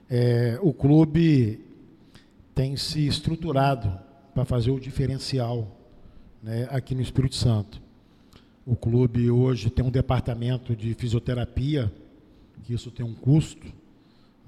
É, 0.10 0.58
o 0.62 0.74
clube 0.74 1.60
tem 2.55 2.75
se 2.75 3.05
estruturado 3.05 3.91
para 4.34 4.46
fazer 4.46 4.72
o 4.72 4.79
diferencial 4.79 5.79
né, 6.41 6.67
aqui 6.72 6.96
no 6.96 7.01
Espírito 7.01 7.36
Santo. 7.36 7.85
O 8.65 8.75
clube 8.75 9.29
hoje 9.29 9.69
tem 9.69 9.86
um 9.86 9.91
departamento 9.91 10.75
de 10.75 10.95
fisioterapia, 10.95 11.93
que 12.63 12.74
isso 12.74 12.89
tem 12.89 13.05
um 13.05 13.13
custo. 13.13 13.67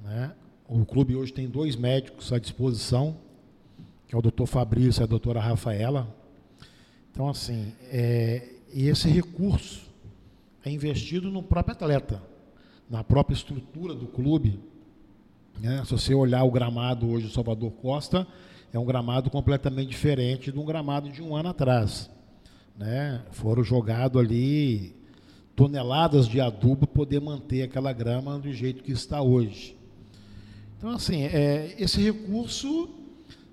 Né? 0.04 0.34
O 0.68 0.84
clube 0.86 1.16
hoje 1.16 1.32
tem 1.32 1.48
dois 1.48 1.76
médicos 1.76 2.34
à 2.34 2.40
disposição, 2.40 3.16
que 4.08 4.16
é 4.16 4.18
o 4.18 4.22
doutor 4.22 4.48
Fabrício 4.48 5.02
e 5.02 5.04
a 5.04 5.06
doutora 5.06 5.40
Rafaela. 5.40 6.08
Então, 7.12 7.30
assim, 7.30 7.72
é, 7.92 8.56
esse 8.74 9.08
recurso 9.08 9.88
é 10.66 10.72
investido 10.72 11.30
no 11.30 11.44
próprio 11.44 11.76
atleta, 11.76 12.24
na 12.90 13.04
própria 13.04 13.36
estrutura 13.36 13.94
do 13.94 14.08
clube. 14.08 14.60
né? 15.60 15.84
Se 15.86 15.92
você 15.92 16.16
olhar 16.16 16.44
o 16.44 16.50
gramado 16.50 17.08
hoje 17.08 17.28
do 17.28 17.32
Salvador 17.32 17.72
Costa, 17.74 18.26
é 18.74 18.80
um 18.80 18.86
gramado 18.86 19.30
completamente 19.30 19.90
diferente 19.90 20.52
de 20.52 20.58
um 20.58 20.66
gramado 20.66 21.08
de 21.08 21.22
um 21.22 21.36
ano 21.36 21.50
atrás. 21.50 22.10
Né? 22.78 23.22
Foram 23.32 23.64
jogados 23.64 24.22
ali 24.22 24.96
toneladas 25.56 26.28
de 26.28 26.40
adubo 26.40 26.86
para 26.86 26.88
poder 26.88 27.20
manter 27.20 27.64
aquela 27.64 27.92
grama 27.92 28.38
do 28.38 28.54
jeito 28.54 28.84
que 28.84 28.92
está 28.92 29.22
hoje. 29.22 29.76
Então, 30.78 30.92
assim, 30.92 31.24
é, 31.24 31.76
esse 31.80 32.00
recurso 32.00 32.88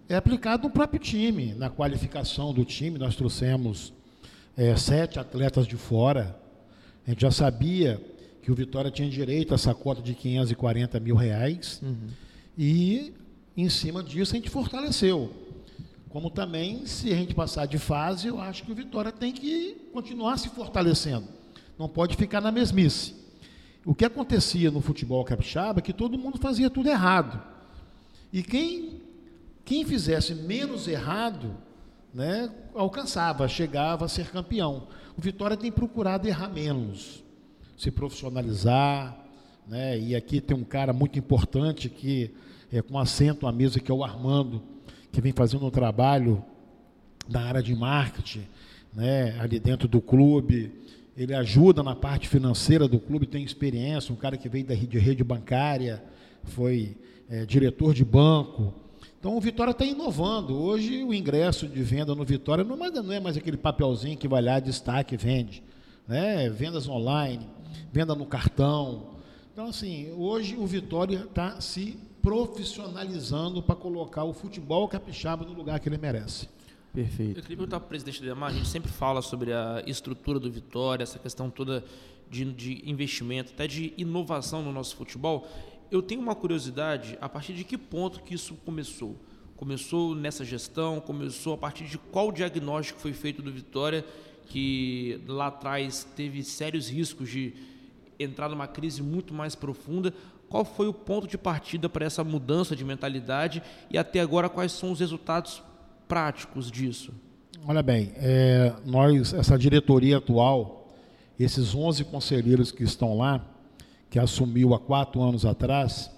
é 0.07 0.14
aplicado 0.14 0.64
no 0.64 0.71
próprio 0.71 1.00
time, 1.00 1.54
na 1.54 1.71
qualificação 1.71 2.52
do 2.52 2.62
time. 2.64 2.99
Nós 2.99 3.16
trouxemos 3.16 3.95
é, 4.54 4.76
sete 4.76 5.19
atletas 5.19 5.66
de 5.66 5.76
fora. 5.76 6.38
A 7.07 7.11
gente 7.11 7.23
já 7.23 7.31
sabia 7.31 7.99
que 8.43 8.52
o 8.52 8.54
Vitória 8.54 8.90
tinha 8.90 9.09
direito 9.09 9.52
a 9.52 9.54
essa 9.54 9.75
cota 9.75 10.02
de 10.02 10.14
540 10.14 11.00
mil 11.00 11.16
reais. 11.16 11.81
E, 12.59 13.14
em 13.57 13.71
cima 13.71 14.02
disso, 14.02 14.33
a 14.33 14.37
gente 14.37 14.50
fortaleceu. 14.50 15.33
Como 16.14 16.30
também, 16.30 16.87
se 16.87 17.12
a 17.12 17.16
gente 17.16 17.35
passar 17.35 17.66
de 17.66 17.76
fase, 17.76 18.28
eu 18.28 18.40
acho 18.40 18.62
que 18.62 18.71
o 18.71 18.75
Vitória 18.75 19.11
tem 19.11 19.33
que 19.33 19.88
continuar 19.92 20.37
se 20.37 20.49
fortalecendo. 20.49 21.26
Não 21.76 21.88
pode 21.88 22.14
ficar 22.14 22.40
na 22.40 22.52
mesmice. 22.52 23.16
O 23.85 23.97
que 23.97 24.04
acontecia 24.04 24.71
no 24.71 24.80
futebol 24.80 25.25
capixaba 25.25 25.80
é 25.80 25.83
que 25.83 25.92
todo 25.92 26.16
mundo 26.16 26.38
fazia 26.38 26.71
tudo 26.71 26.88
errado. 26.88 27.42
E 28.33 28.44
quem, 28.44 29.00
quem 29.64 29.85
fizesse 29.85 30.37
menos 30.37 30.87
errado 30.87 31.56
né, 32.14 32.49
alcançava, 32.76 33.49
chegava 33.49 34.04
a 34.04 34.09
ser 34.09 34.30
campeão. 34.30 34.87
O 35.18 35.21
Vitória 35.21 35.56
tem 35.56 35.73
procurado 35.73 36.28
errar 36.28 36.49
menos, 36.49 37.25
se 37.76 37.90
profissionalizar, 37.90 39.18
né, 39.66 39.99
e 39.99 40.14
aqui 40.14 40.40
tem 40.40 40.56
um 40.56 40.62
cara 40.62 40.92
muito 40.92 41.18
importante 41.18 41.88
que 41.88 42.33
é 42.73 42.80
com 42.80 43.00
assento 43.00 43.49
à 43.49 43.52
mesa 43.52 43.80
que 43.80 43.90
é 43.90 43.94
o 43.94 44.04
Armando, 44.04 44.74
que 45.14 45.21
vem 45.21 45.33
fazendo 45.33 45.64
um 45.64 45.71
trabalho 45.71 46.44
na 47.28 47.42
área 47.42 47.62
de 47.62 47.73
marketing, 47.73 48.47
né, 48.92 49.38
ali 49.38 49.61
dentro 49.61 49.87
do 49.87 50.00
clube. 50.00 50.73
Ele 51.16 51.33
ajuda 51.33 51.85
na 51.85 51.94
parte 51.94 52.28
financeira 52.28 52.88
do 52.88 52.99
clube, 52.99 53.25
tem 53.25 53.44
experiência, 53.44 54.12
um 54.12 54.16
cara 54.16 54.37
que 54.37 54.49
veio 54.49 54.64
da 54.66 54.75
rede, 54.75 54.99
rede 54.99 55.23
bancária, 55.23 56.02
foi 56.42 56.97
é, 57.30 57.47
diretor 57.47 57.94
de 57.94 58.04
banco. 58.04 58.75
Então 59.21 59.37
o 59.37 59.40
Vitória 59.40 59.71
está 59.71 59.85
inovando. 59.85 60.61
Hoje 60.61 61.04
o 61.04 61.14
ingresso 61.14 61.68
de 61.68 61.83
venda 61.85 62.12
no 62.12 62.25
Vitória 62.25 62.64
não, 62.64 62.76
não 62.76 63.12
é 63.12 63.21
mais 63.21 63.37
aquele 63.37 63.56
papelzinho 63.56 64.18
que 64.18 64.26
vai 64.26 64.42
lá, 64.42 64.59
destaque 64.59 65.16
vende. 65.16 65.62
Né? 66.09 66.50
Vendas 66.50 66.88
online, 66.88 67.47
venda 67.92 68.16
no 68.16 68.26
cartão. 68.26 69.14
Então, 69.52 69.68
assim, 69.68 70.12
hoje 70.16 70.56
o 70.56 70.66
Vitória 70.66 71.21
está 71.28 71.61
se 71.61 71.97
profissionalizando 72.25 73.62
para 73.62 73.75
colocar 73.75 74.25
o 74.25 74.33
futebol 74.33 74.88
capixaba 74.88 75.45
no 75.45 75.52
lugar 75.52 75.78
que 75.78 75.90
ele 75.90 75.99
merece. 75.99 76.49
Perfeito. 76.90 77.38
Eu 77.38 77.43
queria 77.43 77.57
perguntar 77.59 77.81
para 77.81 77.85
o 77.85 77.88
presidente 77.90 78.23
Demar, 78.23 78.47
a 78.47 78.52
gente 78.54 78.66
sempre 78.66 78.90
fala 78.90 79.21
sobre 79.21 79.52
a 79.52 79.83
estrutura 79.87 80.40
do 80.40 80.50
Vitória, 80.50 81.02
essa 81.02 81.19
questão 81.19 81.50
toda 81.50 81.85
de, 82.31 82.47
de 82.47 82.90
investimento, 82.90 83.52
até 83.52 83.66
de 83.66 83.93
inovação 83.99 84.62
no 84.62 84.73
nosso 84.73 84.97
futebol. 84.97 85.47
Eu 85.90 86.00
tenho 86.00 86.23
uma 86.23 86.35
curiosidade, 86.35 87.19
a 87.21 87.28
partir 87.28 87.52
de 87.52 87.62
que 87.62 87.76
ponto 87.76 88.23
que 88.23 88.35
isso 88.35 88.54
começou? 88.64 89.16
Começou 89.54 90.14
nessa 90.14 90.47
gestão? 90.47 91.00
Começou 91.00 91.52
a 91.52 91.59
partir 91.59 91.85
de 91.85 91.99
qual 91.99 92.33
diagnóstico 92.33 93.00
foi 93.00 93.12
feito 93.12 93.43
do 93.43 93.52
Vitória, 93.52 94.02
que 94.47 95.21
lá 95.28 95.49
atrás 95.49 96.09
teve 96.16 96.43
sérios 96.43 96.88
riscos 96.88 97.28
de 97.28 97.52
entrar 98.19 98.49
numa 98.49 98.66
crise 98.66 99.02
muito 99.02 99.35
mais 99.35 99.54
profunda? 99.54 100.14
Qual 100.54 100.64
foi 100.64 100.87
o 100.87 100.94
ponto 100.94 101.26
de 101.26 101.37
partida 101.37 101.88
para 101.88 102.06
essa 102.06 102.23
mudança 102.23 102.76
de 102.76 102.84
mentalidade 102.84 103.61
e 103.90 103.99
até 103.99 104.20
agora 104.20 104.49
quais 104.49 104.70
são 104.70 104.92
os 104.92 105.00
resultados 105.00 105.61
práticos 106.06 106.70
disso? 106.70 107.12
Olha 107.66 107.82
bem, 107.82 108.12
é, 108.18 108.73
nós, 108.87 109.32
essa 109.32 109.58
diretoria 109.58 110.18
atual, 110.18 110.94
esses 111.40 111.75
11 111.75 112.04
conselheiros 112.04 112.70
que 112.70 112.84
estão 112.84 113.18
lá, 113.18 113.44
que 114.08 114.16
assumiu 114.16 114.75
há 114.75 114.78
quatro 114.78 115.20
anos 115.20 115.44
atrás, 115.44 116.08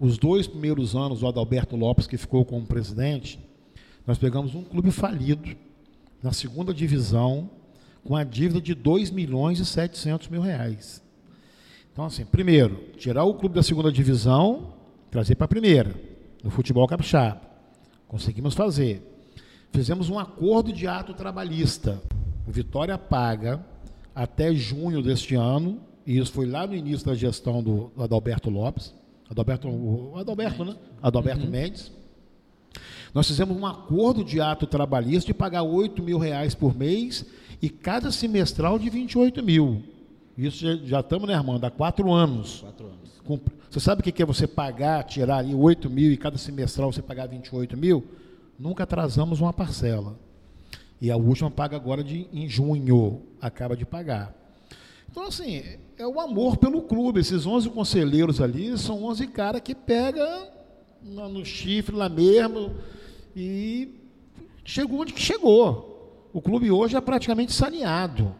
os 0.00 0.16
dois 0.16 0.46
primeiros 0.46 0.96
anos, 0.96 1.22
o 1.22 1.26
Adalberto 1.26 1.76
Lopes, 1.76 2.06
que 2.06 2.16
ficou 2.16 2.46
como 2.46 2.64
presidente, 2.64 3.38
nós 4.06 4.16
pegamos 4.16 4.54
um 4.54 4.64
clube 4.64 4.90
falido, 4.90 5.54
na 6.22 6.32
segunda 6.32 6.72
divisão, 6.72 7.50
com 8.02 8.16
a 8.16 8.24
dívida 8.24 8.58
de 8.58 8.74
2 8.74 9.10
milhões 9.10 9.60
e 9.60 9.66
700 9.66 10.28
mil 10.28 10.40
reais. 10.40 11.04
Então, 11.96 12.04
assim, 12.04 12.26
primeiro, 12.26 12.90
tirar 12.98 13.24
o 13.24 13.32
clube 13.32 13.54
da 13.54 13.62
segunda 13.62 13.90
divisão, 13.90 14.74
trazer 15.10 15.34
para 15.34 15.46
a 15.46 15.48
primeira, 15.48 15.94
no 16.44 16.50
futebol 16.50 16.86
capixaba. 16.86 17.40
Conseguimos 18.06 18.52
fazer. 18.52 19.00
Fizemos 19.72 20.10
um 20.10 20.18
acordo 20.18 20.74
de 20.74 20.86
ato 20.86 21.14
trabalhista. 21.14 22.02
O 22.46 22.52
Vitória 22.52 22.98
paga 22.98 23.64
até 24.14 24.54
junho 24.54 25.00
deste 25.00 25.36
ano, 25.36 25.80
e 26.06 26.18
isso 26.18 26.34
foi 26.34 26.44
lá 26.44 26.66
no 26.66 26.74
início 26.74 27.06
da 27.06 27.14
gestão 27.14 27.62
do, 27.62 27.90
Adalberto 27.98 28.50
Lopes, 28.50 28.94
Adalberto, 29.30 29.66
Adalberto, 30.16 30.66
né? 30.66 30.76
Adalberto 31.00 31.44
uhum. 31.44 31.50
Mendes. 31.50 31.90
Nós 33.14 33.26
fizemos 33.26 33.56
um 33.56 33.64
acordo 33.64 34.22
de 34.22 34.38
ato 34.38 34.66
trabalhista 34.66 35.28
de 35.28 35.32
pagar 35.32 35.62
8 35.62 36.02
mil 36.02 36.18
reais 36.18 36.54
por 36.54 36.76
mês 36.76 37.24
e 37.62 37.70
cada 37.70 38.12
semestral 38.12 38.78
de 38.78 38.90
28 38.90 39.42
mil. 39.42 39.95
Isso 40.36 40.58
já, 40.58 40.76
já 40.76 41.00
estamos, 41.00 41.28
né, 41.28 41.34
Armando, 41.34 41.64
há 41.64 41.70
quatro 41.70 42.12
anos. 42.12 42.60
Quatro 42.60 42.86
anos. 42.86 43.42
você 43.70 43.80
sabe 43.80 44.00
o 44.00 44.04
que 44.04 44.22
é 44.22 44.26
você 44.26 44.46
pagar, 44.46 45.04
tirar 45.04 45.38
ali 45.38 45.54
8 45.54 45.88
mil 45.88 46.12
e 46.12 46.16
cada 46.16 46.36
semestral 46.36 46.92
você 46.92 47.02
pagar 47.02 47.26
28 47.26 47.76
mil? 47.76 48.04
nunca 48.58 48.84
atrasamos 48.84 49.40
uma 49.40 49.52
parcela. 49.52 50.18
E 51.00 51.10
a 51.10 51.16
última 51.16 51.50
paga 51.50 51.76
agora 51.76 52.02
de, 52.02 52.26
em 52.32 52.48
junho, 52.48 53.22
acaba 53.40 53.76
de 53.76 53.84
pagar. 53.84 54.34
Então, 55.10 55.24
assim, 55.24 55.62
é 55.98 56.06
o 56.06 56.20
amor 56.20 56.56
pelo 56.56 56.82
clube. 56.82 57.20
Esses 57.20 57.46
11 57.46 57.70
conselheiros 57.70 58.40
ali 58.40 58.76
são 58.78 59.04
11 59.04 59.26
caras 59.28 59.60
que 59.60 59.74
pegam 59.74 60.48
no 61.02 61.44
chifre 61.44 61.94
lá 61.94 62.08
mesmo 62.08 62.74
e 63.34 63.94
chegou 64.64 65.00
onde 65.00 65.12
que 65.12 65.20
chegou. 65.20 66.28
O 66.32 66.40
clube 66.40 66.70
hoje 66.70 66.96
é 66.96 67.00
praticamente 67.00 67.52
saneado. 67.52 68.34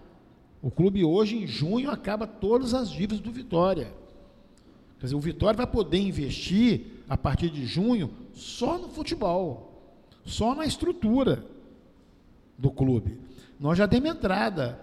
O 0.67 0.71
clube 0.73 1.05
hoje, 1.05 1.37
em 1.37 1.47
junho, 1.47 1.89
acaba 1.93 2.27
todas 2.27 2.75
as 2.75 2.91
dívidas 2.91 3.21
do 3.21 3.31
Vitória. 3.31 3.95
Quer 4.99 5.07
dizer, 5.07 5.15
o 5.15 5.21
Vitória 5.21 5.57
vai 5.57 5.67
poder 5.67 5.99
investir, 5.99 7.05
a 7.09 7.17
partir 7.17 7.51
de 7.51 7.65
junho, 7.65 8.11
só 8.35 8.77
no 8.77 8.89
futebol 8.89 9.67
só 10.27 10.57
na 10.57 10.67
estrutura 10.67 11.47
do 12.59 12.71
clube. 12.71 13.17
Nós 13.61 13.79
já 13.79 13.87
demos 13.87 14.11
entrada 14.11 14.79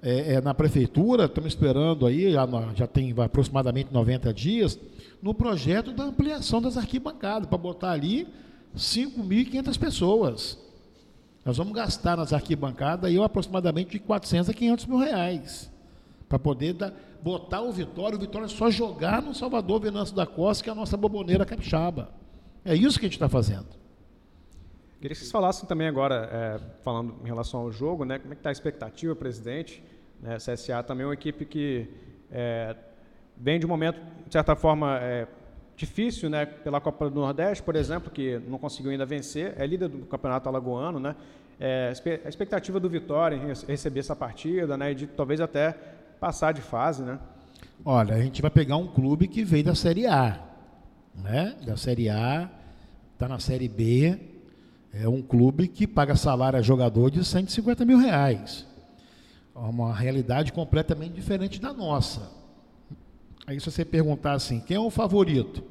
é, 0.00 0.34
é, 0.34 0.40
na 0.40 0.54
prefeitura, 0.54 1.24
estamos 1.24 1.48
esperando 1.48 2.06
aí, 2.06 2.32
já, 2.32 2.46
já 2.76 2.86
tem 2.86 3.12
aproximadamente 3.18 3.92
90 3.92 4.32
dias, 4.32 4.78
no 5.20 5.34
projeto 5.34 5.92
da 5.92 6.04
ampliação 6.04 6.62
das 6.62 6.76
arquibancadas, 6.76 7.48
para 7.48 7.58
botar 7.58 7.90
ali 7.90 8.28
5.500 8.76 9.78
pessoas. 9.78 10.58
Nós 11.44 11.58
vamos 11.58 11.74
gastar 11.74 12.16
nas 12.16 12.32
arquibancadas 12.32 13.10
aí 13.10 13.22
aproximadamente 13.22 13.90
de 13.90 13.98
400 13.98 14.48
a 14.48 14.54
500 14.54 14.86
mil 14.86 14.98
reais, 14.98 15.70
para 16.28 16.38
poder 16.38 16.74
botar 17.22 17.60
o 17.60 17.70
Vitória, 17.70 18.16
o 18.16 18.20
Vitória 18.20 18.48
só 18.48 18.70
jogar 18.70 19.20
no 19.20 19.34
Salvador 19.34 19.80
Venâncio 19.80 20.16
da 20.16 20.26
Costa, 20.26 20.64
que 20.64 20.70
é 20.70 20.72
a 20.72 20.76
nossa 20.76 20.96
boboneira 20.96 21.44
capixaba. 21.44 22.10
É 22.64 22.74
isso 22.74 22.98
que 22.98 23.04
a 23.04 23.08
gente 23.08 23.16
está 23.16 23.28
fazendo. 23.28 23.66
Queria 25.00 25.14
que 25.14 25.20
vocês 25.20 25.30
falassem 25.30 25.68
também 25.68 25.86
agora, 25.86 26.30
é, 26.32 26.60
falando 26.82 27.14
em 27.22 27.26
relação 27.26 27.60
ao 27.60 27.70
jogo, 27.70 28.06
né, 28.06 28.18
como 28.18 28.32
é 28.32 28.36
que 28.36 28.40
está 28.40 28.48
a 28.48 28.52
expectativa, 28.52 29.14
presidente? 29.14 29.84
Né, 30.22 30.38
CSA 30.38 30.82
também 30.82 31.04
é 31.04 31.08
uma 31.08 31.12
equipe 31.12 31.44
que 31.44 31.86
é, 32.32 32.74
vem 33.36 33.60
de 33.60 33.66
um 33.66 33.68
momento, 33.68 34.00
de 34.26 34.32
certa 34.32 34.56
forma, 34.56 34.98
é, 34.98 35.28
difícil, 35.76 36.30
né, 36.30 36.46
pela 36.46 36.80
Copa 36.80 37.10
do 37.10 37.20
Nordeste, 37.20 37.62
por 37.62 37.76
exemplo, 37.76 38.10
que 38.10 38.40
não 38.48 38.58
conseguiu 38.58 38.90
ainda 38.90 39.04
vencer, 39.04 39.54
é 39.56 39.66
líder 39.66 39.88
do 39.88 40.06
Campeonato 40.06 40.48
Alagoano, 40.48 41.00
né? 41.00 41.16
É, 41.58 41.92
a 42.24 42.28
expectativa 42.28 42.80
do 42.80 42.88
Vitória 42.90 43.36
em 43.36 43.46
receber 43.68 44.00
essa 44.00 44.16
partida, 44.16 44.76
né, 44.76 44.92
e 44.92 44.94
de 44.94 45.06
talvez 45.06 45.40
até 45.40 45.76
passar 46.18 46.52
de 46.52 46.60
fase, 46.60 47.02
né? 47.02 47.18
Olha, 47.84 48.14
a 48.14 48.20
gente 48.20 48.40
vai 48.42 48.50
pegar 48.50 48.76
um 48.76 48.86
clube 48.86 49.28
que 49.28 49.44
veio 49.44 49.64
da 49.64 49.74
Série 49.74 50.06
A, 50.06 50.40
né? 51.14 51.54
Da 51.64 51.76
Série 51.76 52.08
A, 52.08 52.50
está 53.14 53.28
na 53.28 53.38
Série 53.38 53.68
B, 53.68 54.18
é 54.92 55.08
um 55.08 55.22
clube 55.22 55.66
que 55.66 55.86
paga 55.86 56.14
salário 56.14 56.58
a 56.58 56.62
jogador 56.62 57.10
de 57.10 57.24
150 57.24 57.84
mil 57.84 57.98
reais. 57.98 58.66
É 59.54 59.58
uma 59.58 59.94
realidade 59.94 60.52
completamente 60.52 61.14
diferente 61.14 61.60
da 61.60 61.72
nossa. 61.72 62.43
Aí 63.46 63.60
se 63.60 63.70
você 63.70 63.84
perguntar 63.84 64.32
assim, 64.32 64.60
quem 64.60 64.76
é 64.76 64.80
o 64.80 64.90
favorito? 64.90 65.62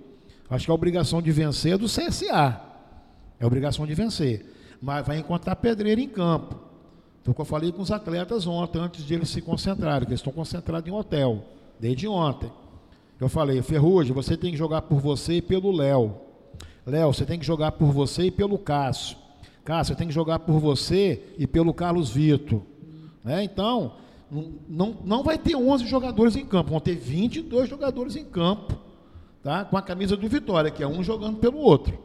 Acho 0.50 0.66
que 0.66 0.72
a 0.72 0.76
obrigação 0.76 1.22
de 1.22 1.32
vencer 1.32 1.74
é 1.74 1.78
do 1.78 1.88
CSA. 1.88 2.62
É 3.40 3.44
a 3.44 3.48
obrigação 3.48 3.88
de 3.88 3.94
vencer. 3.96 4.46
Mas 4.82 5.06
vai 5.06 5.18
encontrar 5.18 5.56
pedreira 5.56 6.00
em 6.00 6.08
campo. 6.08 6.60
Foi 7.24 7.32
o 7.32 7.36
que 7.36 7.42
eu 7.42 7.46
falei 7.46 7.72
com 7.72 7.82
os 7.82 7.92
atletas 7.92 8.46
ontem, 8.46 8.80
antes 8.80 9.06
de 9.06 9.14
eles 9.14 9.30
se 9.30 9.42
concentrarem, 9.42 10.06
que 10.06 10.12
eles 10.12 10.20
estão 10.20 10.34
concentrados 10.34 10.88
em 10.88 10.92
hotel, 10.92 11.44
desde 11.80 12.08
ontem. 12.08 12.52
Eu 13.20 13.30
falei, 13.30 13.62
Ferrugem, 13.62 14.14
você 14.14 14.36
tem 14.36 14.52
que 14.52 14.58
jogar 14.58 14.82
por 14.84 15.00
você 15.00 15.36
e 15.36 15.42
pelo 15.42 15.72
Léo. 15.72 16.16
Léo, 16.86 17.14
você 17.14 17.26
tem 17.26 17.40
que 17.40 17.46
jogar 17.46 17.72
por 17.72 17.92
você 17.94 18.24
e 18.24 18.32
pelo 18.32 18.58
Cássio. 18.58 19.18
Cássio, 19.64 19.96
tem 19.96 20.08
que 20.08 20.14
jogar 20.14 20.40
por 20.40 20.60
você 20.60 21.24
e 21.38 21.48
pelo 21.48 21.74
Carlos 21.74 22.10
Vitor. 22.10 22.62
Né? 23.24 23.44
Então, 23.46 23.94
não, 24.68 24.98
não 25.04 25.24
vai 25.24 25.38
ter 25.38 25.56
11 25.56 25.86
jogadores 25.88 26.36
em 26.36 26.46
campo, 26.46 26.72
vão 26.72 26.80
ter 26.80 26.96
22 26.96 27.70
jogadores 27.70 28.16
em 28.16 28.26
campo, 28.26 28.78
tá? 29.42 29.66
com 29.66 29.78
a 29.78 29.82
camisa 29.82 30.18
do 30.18 30.28
Vitória, 30.28 30.72
que 30.72 30.82
é 30.82 30.88
um 30.88 31.04
jogando 31.04 31.38
pelo 31.38 31.58
outro. 31.58 31.98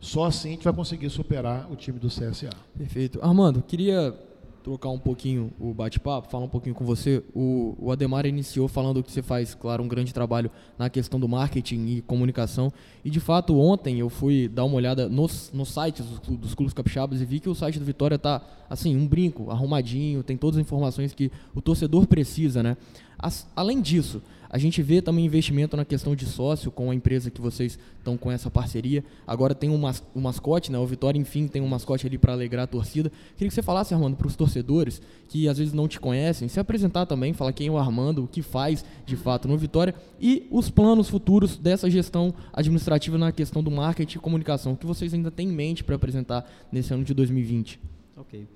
Só 0.00 0.24
assim 0.24 0.48
a 0.48 0.52
gente 0.52 0.64
vai 0.64 0.72
conseguir 0.72 1.10
superar 1.10 1.70
o 1.70 1.76
time 1.76 1.98
do 1.98 2.08
CSA. 2.08 2.50
Perfeito. 2.76 3.20
Armando, 3.22 3.62
queria 3.62 4.18
trocar 4.62 4.90
um 4.90 4.98
pouquinho 4.98 5.52
o 5.58 5.72
bate-papo, 5.72 6.30
falar 6.30 6.44
um 6.44 6.48
pouquinho 6.48 6.74
com 6.74 6.84
você. 6.84 7.22
O, 7.34 7.74
o 7.78 7.90
Ademar 7.90 8.26
iniciou 8.26 8.68
falando 8.68 9.02
que 9.02 9.10
você 9.10 9.22
faz, 9.22 9.54
claro, 9.54 9.82
um 9.82 9.88
grande 9.88 10.12
trabalho 10.12 10.50
na 10.78 10.88
questão 10.88 11.18
do 11.18 11.28
marketing 11.28 11.86
e 11.86 12.02
comunicação. 12.02 12.72
E 13.04 13.10
de 13.10 13.20
fato, 13.20 13.58
ontem 13.58 13.98
eu 13.98 14.08
fui 14.08 14.48
dar 14.48 14.64
uma 14.64 14.76
olhada 14.76 15.08
nos, 15.08 15.50
nos 15.52 15.72
sites 15.72 16.04
dos, 16.04 16.38
dos 16.38 16.54
clubes 16.54 16.74
capixabas 16.74 17.20
e 17.20 17.24
vi 17.24 17.40
que 17.40 17.48
o 17.48 17.54
site 17.54 17.78
do 17.78 17.84
Vitória 17.84 18.16
está 18.16 18.42
assim, 18.68 18.96
um 18.96 19.06
brinco, 19.06 19.50
arrumadinho, 19.50 20.22
tem 20.22 20.36
todas 20.36 20.58
as 20.58 20.62
informações 20.62 21.12
que 21.12 21.30
o 21.54 21.60
torcedor 21.60 22.06
precisa, 22.06 22.62
né? 22.62 22.76
As, 23.18 23.46
além 23.54 23.80
disso, 23.80 24.22
a 24.50 24.58
gente 24.58 24.82
vê 24.82 25.00
também 25.00 25.24
investimento 25.24 25.76
na 25.76 25.84
questão 25.84 26.16
de 26.16 26.26
sócio 26.26 26.72
com 26.72 26.90
a 26.90 26.94
empresa 26.94 27.30
que 27.30 27.40
vocês 27.40 27.78
estão 27.98 28.16
com 28.16 28.32
essa 28.32 28.50
parceria. 28.50 29.04
Agora 29.24 29.54
tem 29.54 29.70
um, 29.70 29.78
mas, 29.78 30.02
um 30.14 30.20
mascote, 30.20 30.72
né? 30.72 30.78
O 30.78 30.84
Vitória, 30.84 31.18
enfim, 31.18 31.46
tem 31.46 31.62
um 31.62 31.68
mascote 31.68 32.04
ali 32.04 32.18
para 32.18 32.32
alegrar 32.32 32.64
a 32.64 32.66
torcida. 32.66 33.12
Queria 33.36 33.48
que 33.48 33.54
você 33.54 33.62
falasse, 33.62 33.94
Armando, 33.94 34.16
para 34.16 34.26
os 34.26 34.34
torcedores 34.34 35.00
que 35.28 35.48
às 35.48 35.58
vezes 35.58 35.72
não 35.72 35.86
te 35.86 36.00
conhecem, 36.00 36.48
se 36.48 36.58
apresentar 36.58 37.06
também, 37.06 37.32
falar 37.32 37.52
quem 37.52 37.68
é 37.68 37.70
o 37.70 37.78
Armando, 37.78 38.24
o 38.24 38.26
que 38.26 38.42
faz 38.42 38.84
de 39.06 39.14
fato 39.14 39.46
no 39.46 39.56
Vitória 39.56 39.94
e 40.20 40.48
os 40.50 40.68
planos 40.68 41.08
futuros 41.08 41.56
dessa 41.56 41.88
gestão 41.88 42.34
administrativa 42.52 43.16
na 43.16 43.30
questão 43.30 43.62
do 43.62 43.70
marketing 43.70 44.18
e 44.18 44.20
comunicação, 44.20 44.74
que 44.74 44.84
vocês 44.84 45.14
ainda 45.14 45.30
têm 45.30 45.48
em 45.48 45.52
mente 45.52 45.84
para 45.84 45.94
apresentar 45.94 46.44
nesse 46.72 46.92
ano 46.92 47.04
de 47.04 47.14
2020. 47.14 47.78
Ok. 48.16 48.46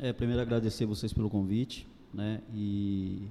É, 0.00 0.12
primeiro 0.12 0.42
agradecer 0.42 0.84
vocês 0.84 1.12
pelo 1.12 1.30
convite, 1.30 1.86
né? 2.12 2.40
E 2.52 3.22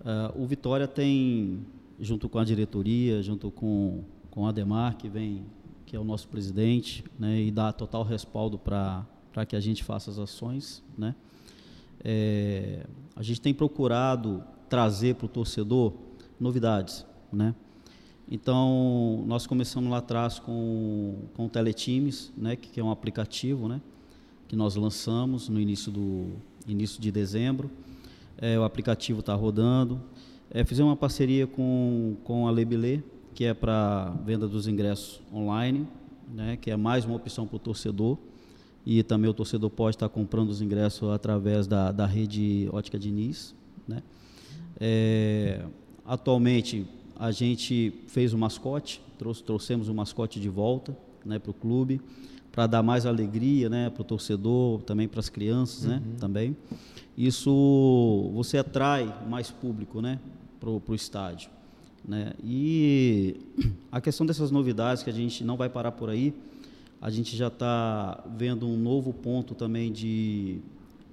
uh, 0.00 0.42
o 0.42 0.46
Vitória 0.46 0.86
tem, 0.86 1.60
junto 1.98 2.28
com 2.28 2.38
a 2.38 2.44
diretoria, 2.44 3.22
junto 3.22 3.50
com, 3.50 4.04
com 4.30 4.42
o 4.42 4.46
Ademar, 4.46 4.96
que 4.96 5.08
vem, 5.08 5.44
que 5.86 5.96
é 5.96 5.98
o 5.98 6.04
nosso 6.04 6.28
presidente, 6.28 7.04
né? 7.18 7.40
E 7.40 7.50
dá 7.50 7.72
total 7.72 8.02
respaldo 8.02 8.58
para 8.58 9.06
que 9.48 9.56
a 9.56 9.60
gente 9.60 9.84
faça 9.84 10.10
as 10.10 10.18
ações, 10.18 10.82
né? 10.96 11.14
É, 12.02 12.86
a 13.14 13.22
gente 13.22 13.40
tem 13.40 13.52
procurado 13.52 14.42
trazer 14.68 15.16
para 15.16 15.26
o 15.26 15.28
torcedor 15.28 15.92
novidades, 16.38 17.04
né? 17.32 17.54
Então, 18.30 19.24
nós 19.26 19.44
começamos 19.44 19.90
lá 19.90 19.98
atrás 19.98 20.38
com, 20.38 21.16
com 21.34 21.46
o 21.46 21.48
Teletimes, 21.48 22.32
né, 22.36 22.54
que, 22.54 22.68
que 22.68 22.78
é 22.78 22.84
um 22.84 22.92
aplicativo, 22.92 23.66
né, 23.66 23.80
que 24.46 24.54
nós 24.54 24.76
lançamos 24.76 25.48
no 25.48 25.58
início, 25.58 25.90
do, 25.90 26.28
início 26.64 27.02
de 27.02 27.10
dezembro. 27.10 27.68
É, 28.40 28.58
o 28.58 28.64
aplicativo 28.64 29.20
está 29.20 29.34
rodando. 29.34 30.00
É, 30.50 30.64
fizemos 30.64 30.90
uma 30.90 30.96
parceria 30.96 31.46
com, 31.46 32.16
com 32.24 32.48
a 32.48 32.50
Lebilê, 32.50 33.00
que 33.34 33.44
é 33.44 33.54
para 33.54 34.10
venda 34.24 34.48
dos 34.48 34.66
ingressos 34.66 35.20
online, 35.32 35.86
né, 36.32 36.56
que 36.60 36.70
é 36.70 36.76
mais 36.76 37.04
uma 37.04 37.16
opção 37.16 37.46
para 37.46 37.56
o 37.56 37.58
torcedor. 37.58 38.18
E 38.84 39.02
também 39.02 39.30
o 39.30 39.34
torcedor 39.34 39.68
pode 39.68 39.96
estar 39.96 40.08
tá 40.08 40.14
comprando 40.14 40.48
os 40.48 40.62
ingressos 40.62 41.10
através 41.10 41.66
da, 41.66 41.92
da 41.92 42.06
rede 42.06 42.68
Ótica 42.72 42.98
Diniz. 42.98 43.54
Né. 43.86 44.02
É, 44.80 45.64
atualmente, 46.04 46.86
a 47.16 47.30
gente 47.30 47.92
fez 48.08 48.32
o 48.32 48.38
mascote, 48.38 49.02
trouxe, 49.18 49.44
trouxemos 49.44 49.88
o 49.88 49.94
mascote 49.94 50.40
de 50.40 50.48
volta 50.48 50.96
né, 51.24 51.38
para 51.38 51.50
o 51.50 51.54
clube 51.54 52.00
para 52.50 52.66
dar 52.66 52.82
mais 52.82 53.06
alegria 53.06 53.68
né, 53.68 53.90
para 53.90 54.02
o 54.02 54.04
torcedor, 54.04 54.82
também 54.82 55.06
para 55.06 55.20
as 55.20 55.28
crianças, 55.28 55.84
né, 55.84 56.02
uhum. 56.04 56.16
também. 56.16 56.56
Isso 57.20 58.30
você 58.32 58.56
atrai 58.56 59.14
mais 59.28 59.50
público, 59.50 60.00
né, 60.00 60.18
para 60.58 60.70
o 60.70 60.94
estádio, 60.94 61.50
né. 62.02 62.32
E 62.42 63.36
a 63.92 64.00
questão 64.00 64.24
dessas 64.24 64.50
novidades 64.50 65.02
que 65.02 65.10
a 65.10 65.12
gente 65.12 65.44
não 65.44 65.54
vai 65.54 65.68
parar 65.68 65.92
por 65.92 66.08
aí, 66.08 66.32
a 66.98 67.10
gente 67.10 67.36
já 67.36 67.48
está 67.48 68.24
vendo 68.38 68.66
um 68.66 68.74
novo 68.74 69.12
ponto 69.12 69.54
também 69.54 69.92
de, 69.92 70.60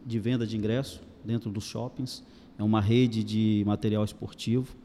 de 0.06 0.18
venda 0.18 0.48
de 0.48 0.56
ingresso 0.56 1.02
dentro 1.26 1.50
dos 1.50 1.66
shoppings. 1.66 2.24
É 2.58 2.64
uma 2.64 2.80
rede 2.80 3.22
de 3.22 3.64
material 3.66 4.06
esportivo 4.06 4.78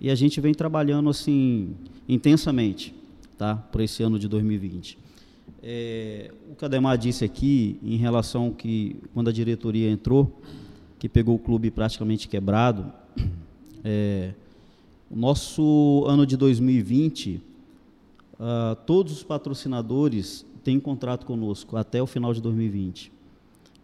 e 0.00 0.08
a 0.08 0.14
gente 0.14 0.40
vem 0.40 0.54
trabalhando 0.54 1.10
assim 1.10 1.74
intensamente, 2.08 2.94
tá, 3.36 3.56
para 3.56 3.82
esse 3.82 4.04
ano 4.04 4.20
de 4.20 4.28
2020. 4.28 4.98
É, 5.62 6.30
o 6.50 6.54
que 6.54 6.64
a 6.64 6.68
Ademar 6.68 6.98
disse 6.98 7.24
aqui, 7.24 7.78
em 7.82 7.96
relação 7.96 8.50
que, 8.50 8.96
quando 9.14 9.28
a 9.28 9.32
diretoria 9.32 9.90
entrou, 9.90 10.40
que 10.98 11.08
pegou 11.08 11.34
o 11.34 11.38
clube 11.38 11.70
praticamente 11.70 12.28
quebrado, 12.28 12.92
é, 13.82 14.34
o 15.10 15.16
nosso 15.16 16.04
ano 16.06 16.26
de 16.26 16.36
2020, 16.36 17.36
uh, 17.36 17.42
ah, 18.40 18.76
todos 18.86 19.12
os 19.12 19.22
patrocinadores 19.22 20.44
têm 20.64 20.80
contrato 20.80 21.24
conosco 21.24 21.76
até 21.76 22.02
o 22.02 22.06
final 22.06 22.32
de 22.32 22.40
2020. 22.40 23.12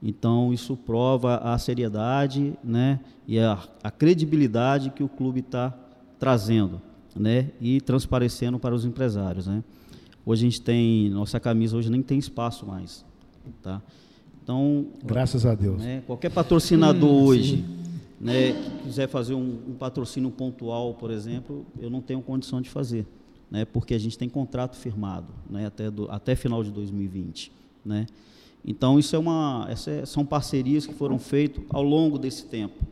Então, 0.02 0.52
isso 0.52 0.76
prova 0.76 1.36
a 1.36 1.58
seriedade 1.58 2.54
né, 2.64 3.00
e 3.28 3.38
a, 3.38 3.62
a 3.82 3.90
credibilidade 3.90 4.90
que 4.90 5.02
o 5.02 5.08
clube 5.08 5.40
está 5.40 5.72
trazendo 6.18 6.80
né, 7.14 7.50
e 7.60 7.80
transparecendo 7.80 8.58
para 8.58 8.74
os 8.74 8.84
empresários. 8.84 9.46
Né. 9.46 9.62
Hoje 10.30 10.46
a 10.46 10.48
gente 10.48 10.62
tem, 10.62 11.10
nossa 11.10 11.40
camisa 11.40 11.76
hoje 11.76 11.90
nem 11.90 12.02
tem 12.02 12.16
espaço 12.16 12.64
mais. 12.64 13.04
Tá? 13.60 13.82
Então, 14.40 14.86
graças 15.04 15.44
a 15.44 15.56
Deus. 15.56 15.82
Né, 15.82 16.04
qualquer 16.06 16.30
patrocinador 16.30 17.10
hum, 17.10 17.24
hoje 17.24 17.64
né, 18.20 18.52
que 18.52 18.84
quiser 18.84 19.08
fazer 19.08 19.34
um, 19.34 19.58
um, 19.68 19.74
patrocínio 19.74 20.30
pontual, 20.30 20.94
por 20.94 21.10
exemplo, 21.10 21.66
eu 21.80 21.90
não 21.90 22.00
tenho 22.00 22.22
condição 22.22 22.60
de 22.60 22.70
fazer, 22.70 23.08
né, 23.50 23.64
porque 23.64 23.92
a 23.92 23.98
gente 23.98 24.16
tem 24.16 24.28
contrato 24.28 24.76
firmado 24.76 25.32
né, 25.50 25.66
até, 25.66 25.90
do, 25.90 26.08
até 26.08 26.36
final 26.36 26.62
de 26.62 26.70
2020. 26.70 27.50
Né. 27.84 28.06
Então, 28.64 29.00
isso 29.00 29.16
é 29.16 29.18
uma, 29.18 29.66
essa 29.68 29.90
é, 29.90 30.06
são 30.06 30.24
parcerias 30.24 30.86
que 30.86 30.94
foram 30.94 31.18
feitas 31.18 31.64
ao 31.70 31.82
longo 31.82 32.16
desse 32.20 32.44
tempo, 32.44 32.86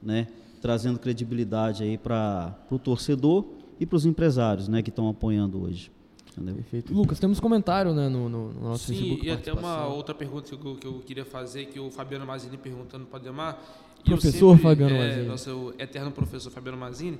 né, 0.00 0.28
trazendo 0.62 1.00
credibilidade 1.00 1.82
aí 1.82 1.98
para 1.98 2.56
o 2.70 2.78
torcedor 2.78 3.44
e 3.80 3.84
para 3.84 3.96
os 3.96 4.06
empresários 4.06 4.68
né, 4.68 4.80
que 4.80 4.90
estão 4.90 5.08
apoiando 5.08 5.60
hoje. 5.60 5.90
Entendeu? 6.36 6.56
Perfeito. 6.56 6.92
Lucas, 6.92 7.20
temos 7.20 7.38
comentário 7.38 7.94
né, 7.94 8.08
no, 8.08 8.28
no, 8.28 8.52
no 8.52 8.60
nosso 8.60 8.86
Sim, 8.86 8.98
Facebook. 8.98 9.26
e 9.26 9.30
até 9.30 9.52
uma 9.52 9.86
outra 9.86 10.14
pergunta 10.14 10.56
que 10.56 10.66
eu, 10.66 10.76
que 10.76 10.86
eu 10.86 10.94
queria 11.06 11.24
fazer, 11.24 11.66
que 11.66 11.78
o 11.78 11.90
Fabiano 11.90 12.26
Mazini 12.26 12.56
perguntando 12.56 13.06
para 13.06 13.18
o 13.18 13.20
Ademar. 13.20 13.58
Professor 14.04 14.56
sempre, 14.56 14.62
Fabiano 14.62 14.94
é, 14.94 15.08
Mazini. 15.08 15.26
Nosso 15.28 15.74
eterno 15.78 16.10
professor 16.10 16.50
Fabiano 16.50 16.76
Mazini. 16.76 17.18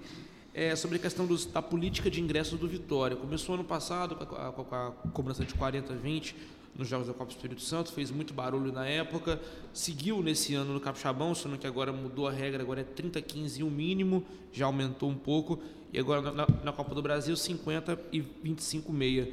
É, 0.53 0.77
sobre 0.77 0.96
a 0.96 1.00
questão 1.00 1.27
dos, 1.27 1.46
da 1.46 1.62
política 1.62 2.11
de 2.11 2.20
ingressos 2.20 2.59
do 2.59 2.68
Vitória. 2.68 3.16
Começou 3.16 3.55
ano 3.55 3.64
passado 3.64 4.14
com 4.16 4.35
a, 4.35 4.53
com 4.53 4.74
a 4.74 4.90
cobrança 5.12 5.44
de 5.44 5.55
40-20 5.55 6.35
nos 6.77 6.88
Jogos 6.88 7.07
da 7.07 7.12
Copa 7.12 7.27
do 7.27 7.31
Espírito 7.31 7.62
Santo, 7.62 7.92
fez 7.92 8.11
muito 8.11 8.35
barulho 8.35 8.72
na 8.72 8.85
época, 8.85 9.40
seguiu 9.72 10.20
nesse 10.22 10.55
ano 10.55 10.72
no 10.72 10.81
Capixabão, 10.81 11.35
sendo 11.35 11.57
que 11.57 11.66
agora 11.66 11.92
mudou 11.92 12.27
a 12.27 12.33
regra, 12.33 12.62
agora 12.62 12.81
é 12.81 12.85
30-15 12.85 13.64
o 13.64 13.70
mínimo, 13.70 14.24
já 14.53 14.66
aumentou 14.66 15.09
um 15.09 15.14
pouco, 15.14 15.61
e 15.94 15.98
agora 15.98 16.20
na, 16.20 16.46
na, 16.64 16.72
Copa 16.72 16.92
do 16.92 17.00
Brasil 17.00 17.37
50 17.37 17.96
e 18.12 18.20
25 18.20 18.92
meia. 18.92 19.28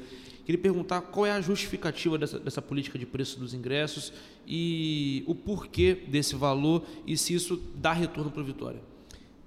Queria 0.45 0.61
perguntar 0.61 1.01
qual 1.01 1.25
é 1.25 1.31
a 1.31 1.41
justificativa 1.41 2.19
dessa, 2.19 2.39
dessa 2.39 2.61
política 2.61 2.99
de 2.99 3.05
preço 3.05 3.39
dos 3.39 3.53
ingressos 3.53 4.13
e 4.47 5.23
o 5.25 5.33
porquê 5.33 5.95
desse 6.07 6.35
valor 6.35 6.83
e 7.05 7.17
se 7.17 7.33
isso 7.33 7.59
dá 7.75 7.93
retorno 7.93 8.29
para 8.29 8.41
o 8.41 8.45
Vitória. 8.45 8.79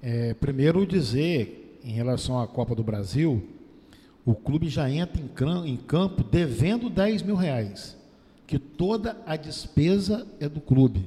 É, 0.02 0.34
primeiro 0.34 0.84
dizer, 0.84 1.80
em 1.84 1.92
relação 1.92 2.40
à 2.40 2.48
Copa 2.48 2.74
do 2.74 2.82
Brasil, 2.82 3.48
o 4.24 4.34
clube 4.34 4.68
já 4.68 4.90
entra 4.90 5.22
em 5.64 5.76
campo 5.76 6.24
devendo 6.24 6.90
10 6.90 7.22
mil 7.22 7.36
reais, 7.36 7.96
que 8.44 8.58
toda 8.58 9.16
a 9.24 9.36
despesa 9.36 10.26
é 10.40 10.48
do 10.48 10.60
clube. 10.60 11.04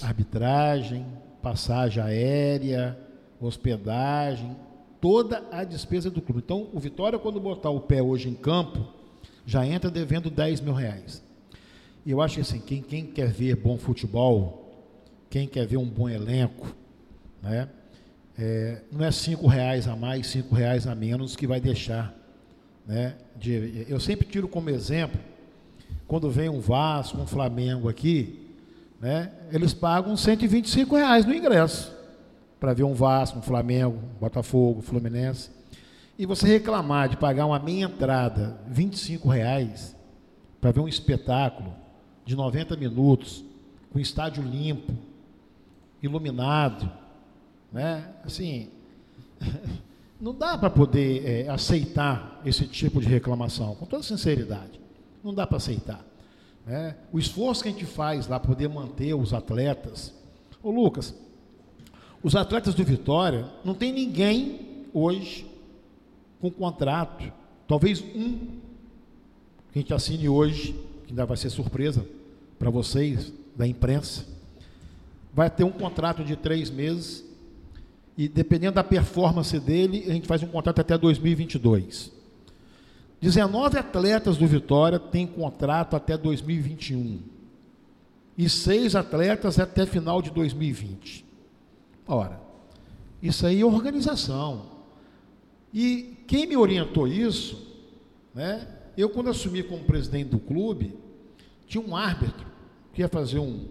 Arbitragem, 0.00 1.04
passagem 1.42 2.02
aérea, 2.02 2.98
hospedagem, 3.40 4.56
toda 5.00 5.42
a 5.50 5.64
despesa 5.64 6.10
do 6.10 6.20
clube. 6.20 6.42
Então, 6.44 6.68
o 6.72 6.78
Vitória, 6.78 7.18
quando 7.18 7.40
botar 7.40 7.70
o 7.70 7.80
pé 7.80 8.02
hoje 8.02 8.28
em 8.28 8.34
campo, 8.34 8.86
já 9.46 9.66
entra 9.66 9.90
devendo 9.90 10.30
10 10.30 10.60
mil 10.60 10.74
reais. 10.74 11.22
E 12.04 12.10
eu 12.10 12.20
acho 12.20 12.36
que 12.36 12.40
assim, 12.40 12.60
quem, 12.60 12.82
quem 12.82 13.06
quer 13.06 13.30
ver 13.30 13.56
bom 13.56 13.78
futebol, 13.78 14.86
quem 15.28 15.48
quer 15.48 15.66
ver 15.66 15.76
um 15.76 15.88
bom 15.88 16.08
elenco, 16.08 16.74
né, 17.42 17.68
é, 18.38 18.82
não 18.90 19.04
é 19.04 19.10
cinco 19.10 19.46
reais 19.46 19.86
a 19.86 19.96
mais, 19.96 20.26
cinco 20.26 20.54
reais 20.54 20.86
a 20.86 20.94
menos 20.94 21.36
que 21.36 21.46
vai 21.46 21.60
deixar. 21.60 22.14
Né, 22.86 23.16
de, 23.36 23.86
eu 23.88 24.00
sempre 24.00 24.26
tiro 24.26 24.48
como 24.48 24.70
exemplo, 24.70 25.20
quando 26.06 26.30
vem 26.30 26.48
um 26.48 26.60
Vasco, 26.60 27.18
um 27.18 27.26
Flamengo 27.26 27.88
aqui, 27.88 28.48
né, 29.00 29.32
eles 29.52 29.72
pagam 29.74 30.16
125 30.16 30.96
reais 30.96 31.24
no 31.24 31.34
ingresso 31.34 31.99
para 32.60 32.74
ver 32.74 32.84
um 32.84 32.92
Vasco, 32.92 33.38
um 33.38 33.42
Flamengo, 33.42 33.96
um 33.96 34.20
Botafogo, 34.20 34.82
Fluminense, 34.82 35.50
e 36.18 36.26
você 36.26 36.46
reclamar 36.46 37.08
de 37.08 37.16
pagar 37.16 37.46
uma 37.46 37.58
meia 37.58 37.86
entrada, 37.86 38.60
25 38.68 39.26
reais, 39.26 39.96
para 40.60 40.70
ver 40.70 40.80
um 40.80 40.86
espetáculo 40.86 41.74
de 42.24 42.36
90 42.36 42.76
minutos, 42.76 43.42
com 43.90 43.98
estádio 43.98 44.42
limpo, 44.42 44.92
iluminado, 46.02 46.90
né? 47.72 48.06
Assim, 48.22 48.68
não 50.20 50.34
dá 50.34 50.58
para 50.58 50.68
poder 50.68 51.26
é, 51.26 51.48
aceitar 51.48 52.40
esse 52.44 52.66
tipo 52.66 53.00
de 53.00 53.08
reclamação, 53.08 53.74
com 53.74 53.86
toda 53.86 54.02
sinceridade. 54.02 54.78
Não 55.24 55.32
dá 55.32 55.46
para 55.46 55.56
aceitar. 55.56 56.04
Né? 56.66 56.96
O 57.10 57.18
esforço 57.18 57.62
que 57.62 57.70
a 57.70 57.72
gente 57.72 57.86
faz 57.86 58.26
lá 58.26 58.38
para 58.38 58.48
poder 58.48 58.68
manter 58.68 59.14
os 59.14 59.32
atletas. 59.32 60.14
Ô 60.62 60.70
Lucas, 60.70 61.14
os 62.22 62.36
atletas 62.36 62.74
do 62.74 62.84
Vitória, 62.84 63.46
não 63.64 63.74
tem 63.74 63.92
ninguém 63.92 64.86
hoje 64.92 65.46
com 66.40 66.50
contrato, 66.50 67.32
talvez 67.66 68.00
um 68.00 68.38
que 69.72 69.78
a 69.78 69.82
gente 69.82 69.94
assine 69.94 70.28
hoje, 70.28 70.72
que 71.04 71.10
ainda 71.10 71.24
vai 71.24 71.36
ser 71.36 71.50
surpresa 71.50 72.04
para 72.58 72.70
vocês, 72.70 73.32
da 73.56 73.66
imprensa, 73.66 74.26
vai 75.32 75.48
ter 75.48 75.64
um 75.64 75.70
contrato 75.70 76.24
de 76.24 76.36
três 76.36 76.70
meses 76.70 77.24
e 78.16 78.28
dependendo 78.28 78.74
da 78.74 78.84
performance 78.84 79.58
dele, 79.58 80.04
a 80.08 80.12
gente 80.12 80.26
faz 80.26 80.42
um 80.42 80.48
contrato 80.48 80.80
até 80.80 80.98
2022. 80.98 82.12
19 83.20 83.78
atletas 83.78 84.36
do 84.36 84.46
Vitória 84.46 84.98
têm 84.98 85.26
contrato 85.26 85.94
até 85.94 86.16
2021. 86.16 87.20
E 88.36 88.48
seis 88.48 88.94
atletas 88.94 89.58
até 89.58 89.86
final 89.86 90.20
de 90.20 90.30
2020. 90.30 91.24
Ora, 92.10 92.40
isso 93.22 93.46
aí 93.46 93.60
é 93.60 93.64
organização. 93.64 94.66
E 95.72 96.16
quem 96.26 96.44
me 96.44 96.56
orientou 96.56 97.06
isso, 97.06 97.78
né? 98.34 98.66
Eu 98.96 99.10
quando 99.10 99.30
assumi 99.30 99.62
como 99.62 99.84
presidente 99.84 100.30
do 100.30 100.40
clube, 100.40 100.92
tinha 101.68 101.80
um 101.80 101.94
árbitro 101.94 102.46
que 102.92 103.00
ia 103.00 103.08
fazer 103.08 103.38
um, 103.38 103.64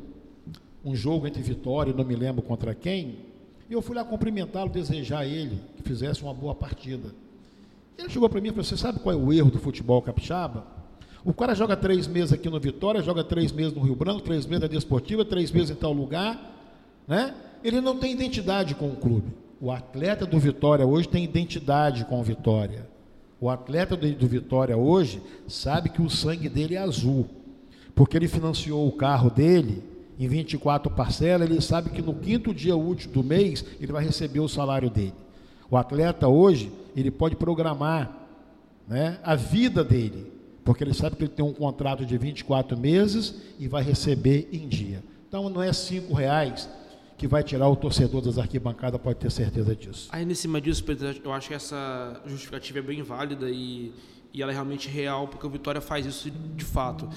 um 0.86 0.96
jogo 0.96 1.28
entre 1.28 1.42
Vitória, 1.42 1.94
não 1.94 2.06
me 2.06 2.16
lembro 2.16 2.42
contra 2.42 2.74
quem, 2.74 3.20
e 3.70 3.74
eu 3.74 3.82
fui 3.82 3.94
lá 3.94 4.06
cumprimentá-lo, 4.06 4.70
desejar 4.70 5.20
a 5.20 5.26
ele 5.26 5.62
que 5.76 5.84
fizesse 5.84 6.24
uma 6.24 6.34
boa 6.34 6.56
partida. 6.56 7.14
Ele 7.98 8.10
chegou 8.10 8.30
para 8.30 8.40
mim 8.40 8.48
e 8.48 8.52
falou: 8.52 8.64
Você 8.64 8.78
sabe 8.78 9.00
qual 9.00 9.14
é 9.14 9.18
o 9.18 9.34
erro 9.34 9.52
do 9.52 9.60
futebol 9.60 10.02
capixaba? 10.02 10.66
O 11.26 11.34
cara 11.34 11.54
joga 11.54 11.76
três 11.76 12.08
meses 12.08 12.32
aqui 12.32 12.50
no 12.50 12.58
Vitória, 12.58 13.02
joga 13.02 13.22
três 13.22 13.52
meses 13.52 13.74
no 13.74 13.82
Rio 13.82 13.98
Branco, 13.98 14.22
três 14.22 14.46
meses 14.46 14.62
na 14.62 14.68
Desportiva, 14.68 15.26
três 15.26 15.52
meses 15.52 15.72
em 15.72 15.76
tal 15.76 15.92
lugar, 15.92 16.56
né? 17.06 17.36
Ele 17.64 17.82
não 17.82 17.98
tem 17.98 18.12
identidade 18.12 18.76
com 18.76 18.90
o 18.90 18.96
clube. 18.96 19.34
O 19.62 19.72
atleta 19.72 20.26
do 20.26 20.40
Vitória 20.40 20.86
hoje 20.86 21.08
tem 21.08 21.24
identidade 21.24 22.06
com 22.06 22.20
o 22.20 22.24
Vitória. 22.24 22.88
O 23.42 23.50
atleta 23.50 23.96
do, 23.96 24.28
Vitória 24.28 24.78
hoje 24.78 25.22
sabe 25.48 25.90
que 25.90 26.02
o 26.02 26.10
sangue 26.10 26.50
dele 26.50 26.76
é 26.76 26.80
azul, 26.80 27.28
porque 27.96 28.18
ele 28.18 28.28
financiou 28.28 28.88
o 28.88 28.92
carro 28.92 29.30
dele 29.30 29.84
em 30.20 30.28
24 30.28 30.94
parcelas, 30.94 31.50
ele 31.50 31.62
sabe 31.62 31.90
que 31.92 32.02
no 32.02 32.14
quinto 32.14 32.54
dia 32.54 32.76
útil 32.76 33.10
do 33.10 33.24
mês 33.24 33.64
ele 33.80 33.94
vai 33.94 34.04
receber 34.04 34.42
o 34.42 34.50
salário 34.50 34.90
dele. 34.90 35.14
O 35.72 35.78
atleta 35.78 36.28
hoje, 36.28 36.70
ele 36.94 37.10
pode 37.10 37.38
programar 37.38 38.28
né, 38.86 39.18
a 39.24 39.36
vida 39.36 39.82
dele, 39.82 40.30
porque 40.66 40.84
ele 40.84 40.94
sabe 40.94 41.16
que 41.16 41.24
ele 41.24 41.32
tem 41.32 41.46
um 41.46 41.54
contrato 41.54 42.06
de 42.06 42.18
24 42.18 42.78
meses 42.78 43.36
e 43.58 43.68
vai 43.70 43.82
receber 43.82 44.50
em 44.52 44.68
dia. 44.68 45.02
Então 45.30 45.50
não 45.50 45.64
é 45.64 45.72
cinco 45.72 46.14
reais 46.14 46.68
que 47.20 47.28
vai 47.28 47.44
tirar 47.44 47.68
o 47.68 47.76
torcedor 47.76 48.22
das 48.22 48.38
arquibancadas, 48.38 49.00
pode 49.02 49.20
ter 49.20 49.30
certeza 49.30 49.76
disso. 49.76 50.08
Aí, 50.10 50.24
nesse 50.24 50.44
cima 50.44 50.62
disso, 50.62 50.82
Pedro, 50.86 51.14
eu 51.22 51.34
acho 51.34 51.50
que 51.50 51.54
essa 51.54 52.22
justificativa 52.26 52.80
é 52.80 52.82
bem 52.82 53.04
válida 53.04 53.50
e, 53.52 53.92
e 54.34 54.42
ela 54.42 54.54
é 54.54 54.54
realmente 54.54 54.88
real, 54.88 55.28
porque 55.28 55.46
o 55.46 55.50
Vitória 55.50 55.82
faz 55.82 56.06
isso 56.06 56.32
de 56.32 56.64
fato. 56.64 57.10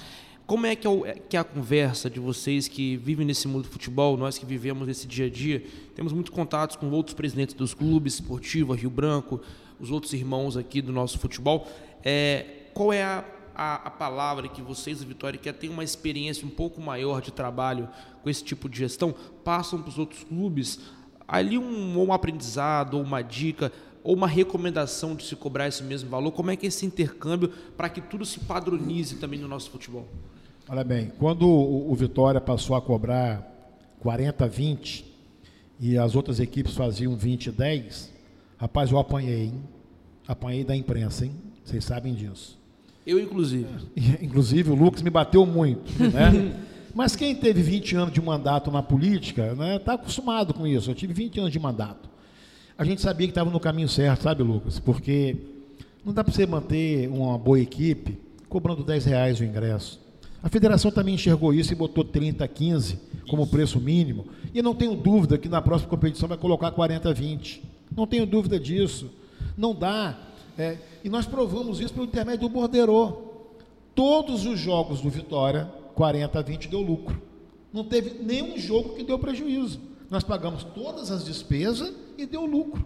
Como 0.45 0.65
é 0.65 0.75
que 0.75 0.85
é, 0.85 0.89
o, 0.89 1.03
que 1.29 1.37
é 1.37 1.39
a 1.39 1.43
conversa 1.45 2.09
de 2.09 2.19
vocês 2.19 2.67
que 2.67 2.97
vivem 2.97 3.25
nesse 3.25 3.47
mundo 3.47 3.63
do 3.63 3.69
futebol, 3.69 4.17
nós 4.17 4.37
que 4.37 4.45
vivemos 4.45 4.89
esse 4.89 5.07
dia 5.07 5.27
a 5.27 5.29
dia, 5.29 5.63
temos 5.95 6.11
muitos 6.11 6.33
contatos 6.33 6.75
com 6.75 6.89
outros 6.91 7.15
presidentes 7.15 7.55
dos 7.55 7.73
clubes, 7.73 8.15
Esportiva, 8.15 8.75
Rio 8.75 8.89
Branco, 8.89 9.39
os 9.79 9.89
outros 9.89 10.11
irmãos 10.11 10.57
aqui 10.57 10.81
do 10.81 10.91
nosso 10.91 11.17
futebol. 11.17 11.65
É, 12.03 12.45
qual 12.73 12.91
é 12.91 13.03
a, 13.03 13.23
a, 13.55 13.75
a 13.75 13.89
palavra 13.89 14.47
que 14.47 14.61
vocês, 14.61 15.01
a 15.01 15.05
Vitória, 15.05 15.39
que 15.39 15.51
têm 15.53 15.69
uma 15.69 15.83
experiência 15.83 16.45
um 16.45 16.49
pouco 16.49 16.81
maior 16.81 17.21
de 17.21 17.31
trabalho 17.31 17.89
com 18.21 18.29
esse 18.29 18.43
tipo 18.43 18.67
de 18.69 18.79
gestão, 18.79 19.13
passam 19.43 19.81
para 19.81 19.89
os 19.89 19.97
outros 19.97 20.23
clubes? 20.23 20.79
Ali 21.27 21.57
um, 21.57 21.97
um 21.99 22.13
aprendizado, 22.13 22.95
ou 22.95 23.03
uma 23.03 23.21
dica, 23.21 23.71
ou 24.03 24.15
uma 24.15 24.27
recomendação 24.27 25.15
de 25.15 25.23
se 25.23 25.35
cobrar 25.35 25.67
esse 25.67 25.83
mesmo 25.83 26.09
valor? 26.09 26.31
Como 26.31 26.51
é 26.51 26.55
que 26.55 26.65
é 26.65 26.69
esse 26.69 26.85
intercâmbio 26.85 27.49
para 27.77 27.89
que 27.89 28.01
tudo 28.01 28.25
se 28.25 28.39
padronize 28.39 29.15
também 29.15 29.39
no 29.39 29.47
nosso 29.47 29.71
futebol? 29.71 30.07
Olha 30.67 30.83
bem, 30.83 31.11
quando 31.17 31.47
o, 31.47 31.91
o 31.91 31.95
Vitória 31.95 32.41
passou 32.41 32.75
a 32.75 32.81
cobrar 32.81 33.49
40 33.99 34.47
20 34.47 35.05
e 35.79 35.97
as 35.97 36.15
outras 36.15 36.39
equipes 36.39 36.75
faziam 36.75 37.15
20 37.15 37.51
10, 37.51 38.11
rapaz, 38.57 38.91
eu 38.91 38.97
apanhei, 38.97 39.45
hein? 39.45 39.63
Apanhei 40.27 40.63
da 40.63 40.75
imprensa, 40.75 41.25
hein? 41.25 41.33
Vocês 41.63 41.83
sabem 41.83 42.13
disso. 42.13 42.62
Eu, 43.05 43.19
inclusive. 43.19 43.67
Inclusive, 44.21 44.71
o 44.71 44.75
Lucas 44.75 45.01
me 45.01 45.09
bateu 45.09 45.45
muito, 45.45 45.91
né? 46.01 46.55
Mas 46.95 47.15
quem 47.15 47.35
teve 47.35 47.61
20 47.61 47.95
anos 47.95 48.13
de 48.13 48.21
mandato 48.21 48.69
na 48.69 48.83
política, 48.83 49.51
está 49.51 49.55
né, 49.55 49.79
tá 49.79 49.93
acostumado 49.93 50.53
com 50.53 50.67
isso. 50.67 50.91
Eu 50.91 50.95
tive 50.95 51.11
20 51.11 51.39
anos 51.39 51.51
de 51.51 51.59
mandato. 51.59 52.07
A 52.77 52.83
gente 52.85 53.01
sabia 53.01 53.27
que 53.27 53.31
estava 53.31 53.49
no 53.49 53.59
caminho 53.59 53.89
certo, 53.89 54.23
sabe, 54.23 54.43
Lucas? 54.43 54.79
Porque 54.79 55.35
não 56.05 56.13
dá 56.13 56.23
para 56.23 56.31
você 56.31 56.45
manter 56.45 57.09
uma 57.09 57.37
boa 57.37 57.59
equipe 57.59 58.17
cobrando 58.47 58.83
10 58.83 59.05
reais 59.05 59.39
o 59.39 59.43
ingresso. 59.43 59.99
A 60.43 60.49
federação 60.49 60.91
também 60.91 61.15
enxergou 61.15 61.53
isso 61.53 61.71
e 61.71 61.75
botou 61.75 62.03
30, 62.03 62.47
15 62.47 62.99
como 63.29 63.47
preço 63.47 63.79
mínimo. 63.79 64.27
E 64.53 64.61
não 64.61 64.75
tenho 64.75 64.93
dúvida 64.95 65.37
que 65.37 65.49
na 65.49 65.61
próxima 65.61 65.89
competição 65.89 66.27
vai 66.27 66.37
colocar 66.37 66.69
40, 66.71 67.13
20. 67.13 67.63
Não 67.95 68.05
tenho 68.05 68.25
dúvida 68.25 68.59
disso. 68.59 69.09
Não 69.57 69.73
dá. 69.73 70.17
É, 70.57 70.77
e 71.03 71.09
nós 71.09 71.25
provamos 71.25 71.79
isso 71.79 71.93
pelo 71.93 72.05
intermédio 72.05 72.47
do 72.47 72.49
Borderô. 72.49 73.33
Todos 73.95 74.45
os 74.45 74.59
jogos 74.59 75.01
do 75.01 75.09
Vitória, 75.09 75.65
40 75.95 76.39
a 76.39 76.41
20 76.41 76.67
deu 76.67 76.81
lucro. 76.81 77.21
Não 77.71 77.83
teve 77.83 78.23
nenhum 78.23 78.57
jogo 78.57 78.95
que 78.95 79.03
deu 79.03 79.17
prejuízo. 79.17 79.79
Nós 80.09 80.23
pagamos 80.23 80.63
todas 80.63 81.09
as 81.09 81.25
despesas 81.25 81.93
e 82.17 82.25
deu 82.25 82.45
lucro. 82.45 82.85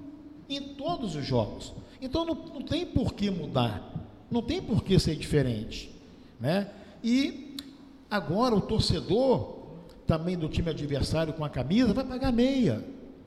Em 0.50 0.62
todos 0.62 1.16
os 1.16 1.26
jogos. 1.26 1.74
Então 2.02 2.26
não, 2.26 2.36
não 2.36 2.62
tem 2.62 2.86
por 2.86 3.14
que 3.14 3.30
mudar. 3.30 3.94
Não 4.32 4.42
tem 4.42 4.62
por 4.62 4.84
que 4.84 4.98
ser 4.98 5.16
diferente. 5.16 5.94
Né? 6.40 6.70
E 7.04 7.56
agora 8.10 8.56
o 8.56 8.62
torcedor, 8.62 9.58
também 10.06 10.38
do 10.38 10.48
time 10.48 10.70
adversário 10.70 11.34
com 11.34 11.44
a 11.44 11.50
camisa, 11.50 11.94
vai 11.94 12.06
pagar 12.06 12.32
meia. 12.32 12.84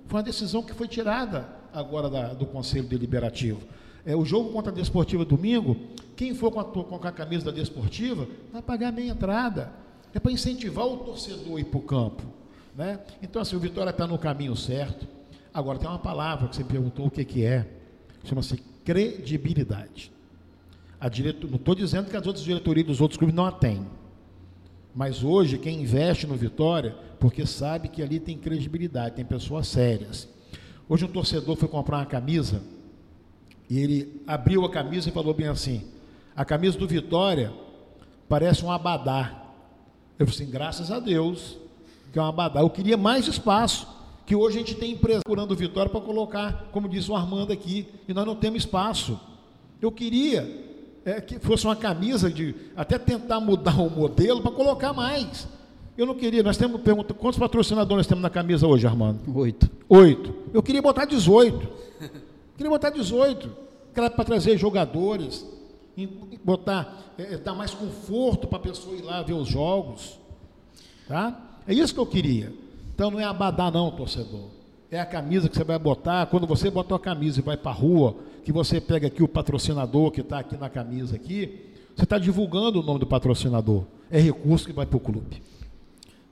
Foi 0.07 0.19
uma 0.19 0.25
decisão 0.25 0.63
que 0.63 0.73
foi 0.73 0.89
tirada 0.89 1.49
agora 1.73 2.09
da, 2.09 2.35
do 2.35 2.47
Conselho 2.47 2.89
Deliberativo. 2.89 3.61
É, 4.05 4.17
o 4.17 4.25
jogo 4.25 4.51
contra 4.53 4.73
a 4.73 4.75
Desportiva 4.75 5.25
domingo, 5.25 5.77
quem 6.17 6.35
for 6.35 6.51
com 6.51 6.61
a, 6.61 6.65
com 6.65 6.95
a 6.97 7.13
camisa 7.13 7.47
da 7.47 7.51
Desportiva 7.51 8.27
vai 8.53 8.63
pagar 8.63 8.93
meia 8.93 9.11
entrada. 9.11 9.73
É 10.13 10.19
para 10.19 10.33
incentivar 10.33 10.87
o 10.87 10.99
torcedor 10.99 11.57
a 11.57 11.61
ir 11.61 11.65
para 11.65 11.79
o 11.79 11.83
campo. 11.83 12.23
Né? 12.77 12.99
Então, 13.23 13.41
assim, 13.41 13.57
o 13.57 13.61
Vitória 13.61 13.91
está 13.91 14.07
no 14.07 14.19
caminho 14.19 14.57
certo. 14.57 15.07
Agora, 15.53 15.79
tem 15.79 15.89
uma 15.89 15.99
palavra 15.99 16.49
que 16.49 16.57
você 16.57 16.65
perguntou 16.65 17.07
o 17.07 17.11
que, 17.11 17.25
que 17.25 17.45
é. 17.45 17.67
Chama-se 18.25 18.57
credibilidade. 18.85 20.13
A 21.01 21.09
diretor... 21.09 21.49
Não 21.49 21.57
estou 21.57 21.75
dizendo 21.75 22.11
que 22.11 22.17
as 22.17 22.27
outras 22.27 22.45
diretorias 22.45 22.87
dos 22.87 23.01
outros 23.01 23.19
clubes 23.19 23.35
não 23.35 23.47
a 23.47 23.53
têm. 23.53 23.87
Mas 24.95 25.23
hoje, 25.23 25.59
quem 25.59 25.83
investe 25.83 26.27
no 26.27 26.35
Vitória, 26.35 26.97
porque 27.19 27.47
sabe 27.47 27.89
que 27.89 28.03
ali 28.03 28.19
tem 28.19 28.37
credibilidade, 28.37 29.17
tem 29.17 29.25
pessoas 29.25 29.69
sérias. 29.69 30.29
Hoje, 30.89 31.05
um 31.05 31.09
torcedor 31.09 31.57
foi 31.57 31.69
comprar 31.69 31.99
uma 31.99 32.07
camisa 32.07 32.61
e 33.71 33.79
ele 33.79 34.21
abriu 34.27 34.65
a 34.65 34.71
camisa 34.71 35.09
e 35.09 35.13
falou 35.13 35.33
bem 35.33 35.47
assim: 35.47 35.85
a 36.35 36.45
camisa 36.45 36.77
do 36.77 36.89
Vitória 36.89 37.53
parece 38.29 38.65
um 38.65 38.71
abadá. 38.71 39.45
Eu 40.19 40.27
falei 40.27 40.43
assim: 40.43 40.51
graças 40.51 40.91
a 40.91 40.99
Deus, 40.99 41.57
que 42.13 42.19
é 42.19 42.23
um 42.23 42.27
abadá. 42.27 42.61
Eu 42.61 42.69
queria 42.69 42.97
mais 42.97 43.29
espaço, 43.29 43.87
que 44.27 44.35
hoje 44.35 44.57
a 44.57 44.61
gente 44.61 44.75
tem 44.75 44.93
empresa 44.93 45.21
procurando 45.21 45.53
o 45.53 45.57
Vitória 45.57 45.89
para 45.89 46.01
colocar, 46.01 46.69
como 46.73 46.89
diz 46.89 47.09
o 47.09 47.15
Armando 47.15 47.53
aqui, 47.53 47.87
e 48.09 48.13
nós 48.13 48.27
não 48.27 48.35
temos 48.35 48.65
espaço. 48.65 49.19
Eu 49.81 49.93
queria 49.93 50.69
é, 51.05 51.21
que 51.21 51.39
fosse 51.39 51.65
uma 51.65 51.77
camisa 51.77 52.29
de 52.29 52.55
até 52.77 52.99
tentar 52.99 53.39
mudar 53.39 53.81
o 53.81 53.89
modelo 53.89 54.43
para 54.43 54.51
colocar 54.51 54.93
mais. 54.93 55.47
Eu 55.97 56.07
não 56.07 56.15
queria, 56.15 56.43
nós 56.43 56.57
temos 56.57 56.81
pergunta, 56.81 57.15
quantos 57.15 57.39
patrocinadores 57.39 57.99
nós 57.99 58.07
temos 58.07 58.23
na 58.23 58.31
camisa 58.31 58.67
hoje, 58.67 58.87
Armando? 58.87 59.21
Oito. 59.39 59.71
Oito. 59.89 60.35
Eu 60.53 60.63
queria 60.63 60.83
botar 60.83 61.05
18. 61.05 61.69
queria 62.61 62.71
botar 62.71 62.91
18. 62.91 63.51
Para 63.95 64.25
trazer 64.25 64.59
jogadores, 64.59 65.47
botar, 66.45 67.13
é, 67.19 67.35
é, 67.35 67.39
dar 67.39 67.55
mais 67.55 67.73
conforto 67.73 68.47
para 68.47 68.59
a 68.59 68.63
pessoa 68.63 68.95
ir 68.95 69.03
lá 69.03 69.23
ver 69.23 69.33
os 69.33 69.49
jogos. 69.49 70.19
Tá? 71.09 71.59
É 71.67 71.73
isso 71.75 71.95
que 71.95 72.01
eu 72.01 72.07
queria. 72.07 72.53
Então 72.95 73.11
não 73.11 73.19
é 73.19 73.25
abadar 73.25 73.73
não, 73.73 73.91
torcedor. 73.91 74.49
É 74.91 75.01
a 75.01 75.07
camisa 75.07 75.49
que 75.49 75.57
você 75.57 75.65
vai 75.65 75.79
botar. 75.79 76.27
Quando 76.27 76.47
você 76.47 76.71
botou 76.71 76.97
a 76.97 77.01
camisa 77.01 77.41
e 77.41 77.43
vai 77.43 77.57
para 77.57 77.71
a 77.71 77.75
rua, 77.75 78.17
que 78.45 78.53
você 78.53 78.81
pega 78.81 79.07
aqui 79.07 79.23
o 79.23 79.29
patrocinador 79.29 80.11
que 80.11 80.21
está 80.21 80.41
aqui 80.41 80.57
na 80.57 80.69
camisa 80.69 81.17
aqui, 81.17 81.67
você 81.97 82.05
está 82.05 82.19
divulgando 82.19 82.81
o 82.81 82.83
nome 82.83 83.01
do 83.01 83.07
patrocinador. 83.07 83.85
É 84.11 84.21
recurso 84.21 84.67
que 84.67 84.73
vai 84.73 84.87
para 84.87 84.97
o 84.97 85.01
clube. 85.01 85.43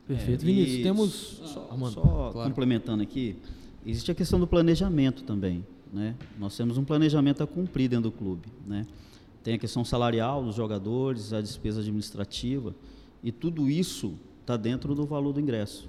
Perfeito. 0.06 0.42
É, 0.42 0.46
Vinícius, 0.46 0.82
temos. 0.82 1.10
Só, 1.44 1.68
só 1.90 2.30
claro. 2.32 2.48
complementando 2.48 3.02
aqui, 3.02 3.36
existe 3.84 4.10
a 4.10 4.14
questão 4.14 4.38
do 4.38 4.46
planejamento 4.46 5.22
também. 5.24 5.64
Né? 5.92 6.14
Nós 6.38 6.56
temos 6.56 6.78
um 6.78 6.84
planejamento 6.84 7.42
a 7.42 7.46
cumprir 7.46 7.88
dentro 7.88 8.10
do 8.10 8.12
clube. 8.12 8.48
Né? 8.66 8.86
Tem 9.42 9.54
a 9.54 9.58
questão 9.58 9.84
salarial 9.84 10.42
dos 10.42 10.54
jogadores, 10.54 11.32
a 11.32 11.40
despesa 11.40 11.80
administrativa, 11.80 12.74
e 13.22 13.32
tudo 13.32 13.68
isso 13.68 14.14
está 14.40 14.56
dentro 14.56 14.94
do 14.94 15.06
valor 15.06 15.32
do 15.32 15.40
ingresso. 15.40 15.88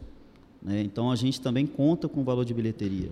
Né? 0.61 0.81
Então 0.81 1.11
a 1.11 1.15
gente 1.15 1.39
também 1.39 1.65
conta 1.65 2.07
com 2.07 2.21
o 2.21 2.23
valor 2.23 2.45
de 2.45 2.53
bilheteria. 2.53 3.11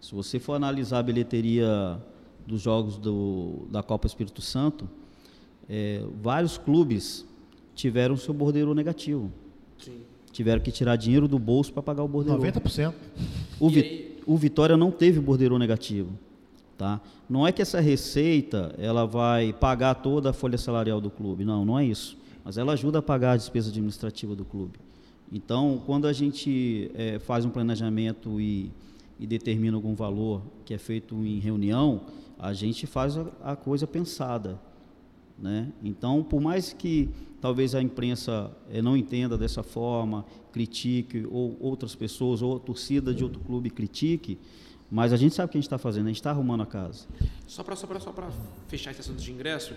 Se 0.00 0.14
você 0.14 0.38
for 0.38 0.54
analisar 0.54 0.98
a 0.98 1.02
bilheteria 1.02 1.98
dos 2.46 2.60
jogos 2.60 2.98
do, 2.98 3.66
da 3.70 3.82
Copa 3.82 4.06
Espírito 4.06 4.42
Santo, 4.42 4.88
é, 5.68 6.04
vários 6.22 6.58
clubes 6.58 7.24
tiveram 7.74 8.16
seu 8.16 8.34
bordeiro 8.34 8.74
negativo. 8.74 9.30
Sim. 9.78 10.00
Tiveram 10.30 10.60
que 10.60 10.70
tirar 10.70 10.96
dinheiro 10.96 11.26
do 11.26 11.38
bolso 11.38 11.72
para 11.72 11.82
pagar 11.82 12.02
o 12.02 12.08
bordeiro. 12.08 12.40
90%. 12.40 12.92
O, 13.58 13.70
Vi, 13.70 14.18
o 14.26 14.36
Vitória 14.36 14.76
não 14.76 14.90
teve 14.90 15.20
borderô 15.20 15.58
negativo. 15.58 16.10
Tá? 16.76 17.00
Não 17.28 17.46
é 17.46 17.52
que 17.52 17.62
essa 17.62 17.80
receita 17.80 18.74
ela 18.78 19.06
vai 19.06 19.52
pagar 19.52 19.94
toda 19.94 20.30
a 20.30 20.32
folha 20.32 20.58
salarial 20.58 21.00
do 21.00 21.10
clube, 21.10 21.44
não, 21.44 21.64
não 21.64 21.78
é 21.78 21.84
isso. 21.84 22.18
Mas 22.44 22.58
ela 22.58 22.72
ajuda 22.72 22.98
a 22.98 23.02
pagar 23.02 23.32
a 23.32 23.36
despesa 23.36 23.70
administrativa 23.70 24.34
do 24.34 24.44
clube. 24.44 24.78
Então, 25.32 25.82
quando 25.86 26.06
a 26.06 26.12
gente 26.12 26.90
é, 26.94 27.18
faz 27.18 27.44
um 27.44 27.50
planejamento 27.50 28.40
e, 28.40 28.70
e, 29.18 29.26
determina 29.26 29.76
algum 29.76 29.94
valor 29.94 30.42
que 30.64 30.74
é 30.74 30.78
feito 30.78 31.14
em 31.24 31.38
reunião, 31.38 32.02
a 32.38 32.52
gente 32.52 32.86
faz 32.86 33.16
a, 33.16 33.26
a 33.42 33.56
coisa 33.56 33.86
pensada. 33.86 34.60
Né? 35.38 35.72
Então, 35.82 36.22
por 36.22 36.40
mais 36.40 36.72
que 36.72 37.08
talvez 37.40 37.74
a 37.74 37.82
imprensa 37.82 38.50
é, 38.70 38.82
não 38.82 38.96
entenda 38.96 39.38
dessa 39.38 39.62
forma, 39.62 40.24
critique, 40.52 41.26
ou 41.30 41.56
outras 41.60 41.94
pessoas, 41.94 42.42
ou 42.42 42.56
a 42.56 42.60
torcida 42.60 43.12
de 43.14 43.24
outro 43.24 43.40
clube 43.40 43.70
critique, 43.70 44.38
mas 44.94 45.12
a 45.12 45.16
gente 45.16 45.34
sabe 45.34 45.48
o 45.48 45.50
que 45.50 45.58
a 45.58 45.60
gente 45.60 45.66
está 45.66 45.76
fazendo, 45.76 46.04
a 46.04 46.10
gente 46.10 46.20
está 46.20 46.30
arrumando 46.30 46.62
a 46.62 46.66
casa. 46.66 47.04
Só 47.48 47.64
para 47.64 47.74
só 47.74 47.88
só 47.98 48.14
fechar 48.68 48.92
esse 48.92 49.00
assunto 49.00 49.20
de 49.20 49.32
ingresso, 49.32 49.74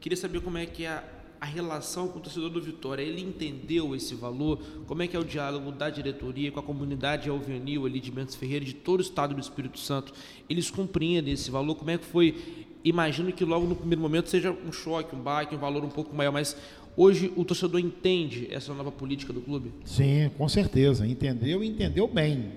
queria 0.00 0.16
saber 0.16 0.40
como 0.40 0.58
é 0.58 0.66
que 0.66 0.82
é 0.82 0.88
a, 0.88 1.04
a 1.40 1.46
relação 1.46 2.08
com 2.08 2.18
o 2.18 2.20
torcedor 2.20 2.50
do 2.50 2.60
Vitória. 2.60 3.00
Ele 3.00 3.22
entendeu 3.22 3.94
esse 3.94 4.16
valor? 4.16 4.58
Como 4.88 5.04
é 5.04 5.06
que 5.06 5.16
é 5.16 5.20
o 5.20 5.24
diálogo 5.24 5.70
da 5.70 5.88
diretoria 5.88 6.50
com 6.50 6.58
a 6.58 6.64
comunidade 6.64 7.30
alvenil 7.30 7.86
ali 7.86 8.00
de 8.00 8.10
Mendes 8.10 8.34
Ferreira, 8.34 8.64
de 8.64 8.74
todo 8.74 8.98
o 8.98 9.02
estado 9.02 9.36
do 9.36 9.40
Espírito 9.40 9.78
Santo? 9.78 10.12
Eles 10.50 10.68
compreendem 10.68 11.32
esse 11.32 11.48
valor? 11.48 11.76
Como 11.76 11.92
é 11.92 11.96
que 11.96 12.04
foi? 12.04 12.34
Imagino 12.82 13.32
que 13.32 13.44
logo 13.44 13.68
no 13.68 13.76
primeiro 13.76 14.02
momento 14.02 14.28
seja 14.28 14.50
um 14.50 14.72
choque, 14.72 15.14
um 15.14 15.20
baque, 15.20 15.54
um 15.54 15.60
valor 15.60 15.84
um 15.84 15.90
pouco 15.90 16.12
maior, 16.12 16.32
mas 16.32 16.56
hoje 16.96 17.32
o 17.36 17.44
torcedor 17.44 17.78
entende 17.78 18.48
essa 18.50 18.74
nova 18.74 18.90
política 18.90 19.32
do 19.32 19.40
clube? 19.40 19.72
Sim, 19.84 20.28
com 20.36 20.48
certeza. 20.48 21.06
Entendeu 21.06 21.62
e 21.62 21.68
entendeu 21.68 22.08
bem. 22.08 22.50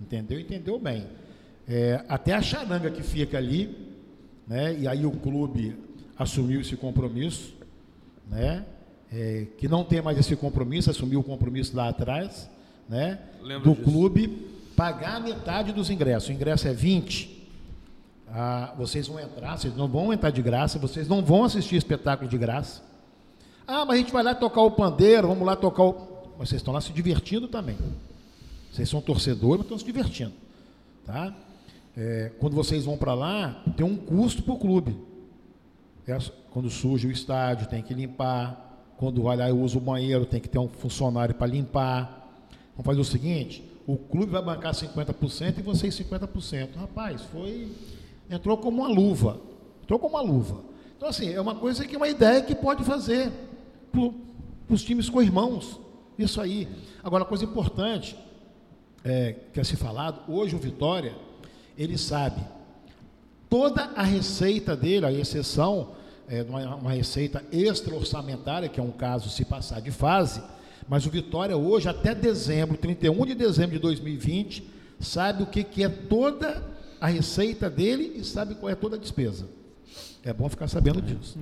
Entendeu 0.00 0.38
e 0.38 0.42
entendeu 0.42 0.78
bem. 0.78 1.19
É, 1.72 2.04
até 2.08 2.34
a 2.34 2.42
charanga 2.42 2.90
que 2.90 3.00
fica 3.00 3.38
ali, 3.38 3.72
né? 4.44 4.76
E 4.76 4.88
aí 4.88 5.06
o 5.06 5.12
clube 5.12 5.76
assumiu 6.18 6.60
esse 6.60 6.74
compromisso, 6.76 7.54
né? 8.28 8.64
É, 9.12 9.46
que 9.56 9.68
não 9.68 9.84
tem 9.84 10.02
mais 10.02 10.18
esse 10.18 10.34
compromisso, 10.34 10.90
assumiu 10.90 11.20
o 11.20 11.22
compromisso 11.22 11.76
lá 11.76 11.88
atrás, 11.88 12.50
né? 12.88 13.20
Lembro 13.40 13.70
do 13.70 13.76
disso. 13.76 13.88
clube 13.88 14.50
pagar 14.74 15.20
metade 15.20 15.72
dos 15.72 15.90
ingressos. 15.90 16.28
O 16.28 16.32
ingresso 16.32 16.66
é 16.66 16.72
20. 16.72 17.38
Ah, 18.26 18.74
vocês 18.76 19.06
vão 19.06 19.20
entrar, 19.20 19.56
vocês 19.56 19.76
não 19.76 19.86
vão 19.86 20.12
entrar 20.12 20.30
de 20.30 20.42
graça, 20.42 20.76
vocês 20.76 21.06
não 21.06 21.22
vão 21.22 21.44
assistir 21.44 21.76
espetáculo 21.76 22.28
de 22.28 22.36
graça. 22.36 22.82
Ah, 23.64 23.84
mas 23.84 23.94
a 23.94 23.98
gente 23.98 24.12
vai 24.12 24.24
lá 24.24 24.34
tocar 24.34 24.62
o 24.62 24.72
pandeiro, 24.72 25.28
vamos 25.28 25.46
lá 25.46 25.54
tocar 25.54 25.84
o. 25.84 26.32
Mas 26.36 26.48
vocês 26.48 26.60
estão 26.60 26.74
lá 26.74 26.80
se 26.80 26.92
divertindo 26.92 27.46
também. 27.46 27.76
Vocês 28.72 28.88
são 28.88 29.00
torcedores, 29.00 29.58
mas 29.58 29.66
estão 29.66 29.78
se 29.78 29.84
divertindo. 29.84 30.32
Tá? 31.06 31.32
É, 31.96 32.30
quando 32.38 32.54
vocês 32.54 32.84
vão 32.84 32.96
para 32.96 33.14
lá, 33.14 33.62
tem 33.76 33.84
um 33.84 33.96
custo 33.96 34.42
para 34.42 34.54
o 34.54 34.58
clube. 34.58 34.96
É, 36.06 36.16
quando 36.50 36.70
suja 36.70 37.08
o 37.08 37.10
estádio, 37.10 37.68
tem 37.68 37.82
que 37.82 37.94
limpar. 37.94 38.68
Quando 38.96 39.22
vai 39.22 39.36
lá 39.36 39.48
e 39.48 39.52
usa 39.52 39.78
o 39.78 39.80
banheiro, 39.80 40.26
tem 40.26 40.40
que 40.40 40.48
ter 40.48 40.58
um 40.58 40.68
funcionário 40.68 41.34
para 41.34 41.46
limpar. 41.46 42.28
Vamos 42.72 42.86
fazer 42.86 43.00
o 43.00 43.04
seguinte: 43.04 43.64
o 43.86 43.96
clube 43.96 44.32
vai 44.32 44.42
bancar 44.42 44.72
50% 44.72 45.58
e 45.58 45.62
vocês 45.62 45.98
50%. 45.98 46.76
Rapaz, 46.76 47.22
foi. 47.22 47.68
Entrou 48.28 48.56
como 48.58 48.82
uma 48.82 48.88
luva. 48.88 49.40
Entrou 49.82 49.98
como 49.98 50.14
uma 50.14 50.22
luva. 50.22 50.62
Então, 50.96 51.08
assim, 51.08 51.32
é 51.32 51.40
uma 51.40 51.54
coisa 51.54 51.86
que 51.86 51.94
é 51.94 51.96
uma 51.96 52.08
ideia 52.08 52.42
que 52.42 52.54
pode 52.54 52.84
fazer 52.84 53.32
para 53.90 54.10
os 54.68 54.84
times 54.84 55.08
com 55.08 55.22
irmãos. 55.22 55.80
Isso 56.18 56.40
aí. 56.40 56.68
Agora, 57.02 57.24
coisa 57.24 57.44
importante 57.44 58.16
é, 59.02 59.34
que 59.52 59.58
é 59.58 59.64
se 59.64 59.76
falado, 59.76 60.30
hoje 60.30 60.54
o 60.54 60.58
Vitória 60.58 61.14
ele 61.82 61.96
sabe 61.96 62.42
toda 63.48 63.90
a 63.96 64.02
receita 64.02 64.76
dele, 64.76 65.06
a 65.06 65.12
exceção 65.12 65.92
é, 66.28 66.42
uma, 66.42 66.76
uma 66.76 66.92
receita 66.92 67.42
extra-orçamentária, 67.50 68.68
que 68.68 68.78
é 68.78 68.82
um 68.82 68.92
caso 68.92 69.30
se 69.30 69.46
passar 69.46 69.80
de 69.80 69.90
fase, 69.90 70.42
mas 70.86 71.06
o 71.06 71.10
Vitória 71.10 71.56
hoje, 71.56 71.88
até 71.88 72.14
dezembro, 72.14 72.76
31 72.76 73.24
de 73.24 73.34
dezembro 73.34 73.72
de 73.72 73.78
2020, 73.78 74.62
sabe 75.00 75.42
o 75.42 75.46
que, 75.46 75.64
que 75.64 75.82
é 75.82 75.88
toda 75.88 76.62
a 77.00 77.06
receita 77.06 77.70
dele 77.70 78.12
e 78.16 78.24
sabe 78.24 78.54
qual 78.56 78.68
é 78.68 78.74
toda 78.74 78.96
a 78.96 78.98
despesa. 78.98 79.48
É 80.22 80.34
bom 80.34 80.50
ficar 80.50 80.68
sabendo 80.68 80.98
é, 80.98 81.02
disso. 81.02 81.38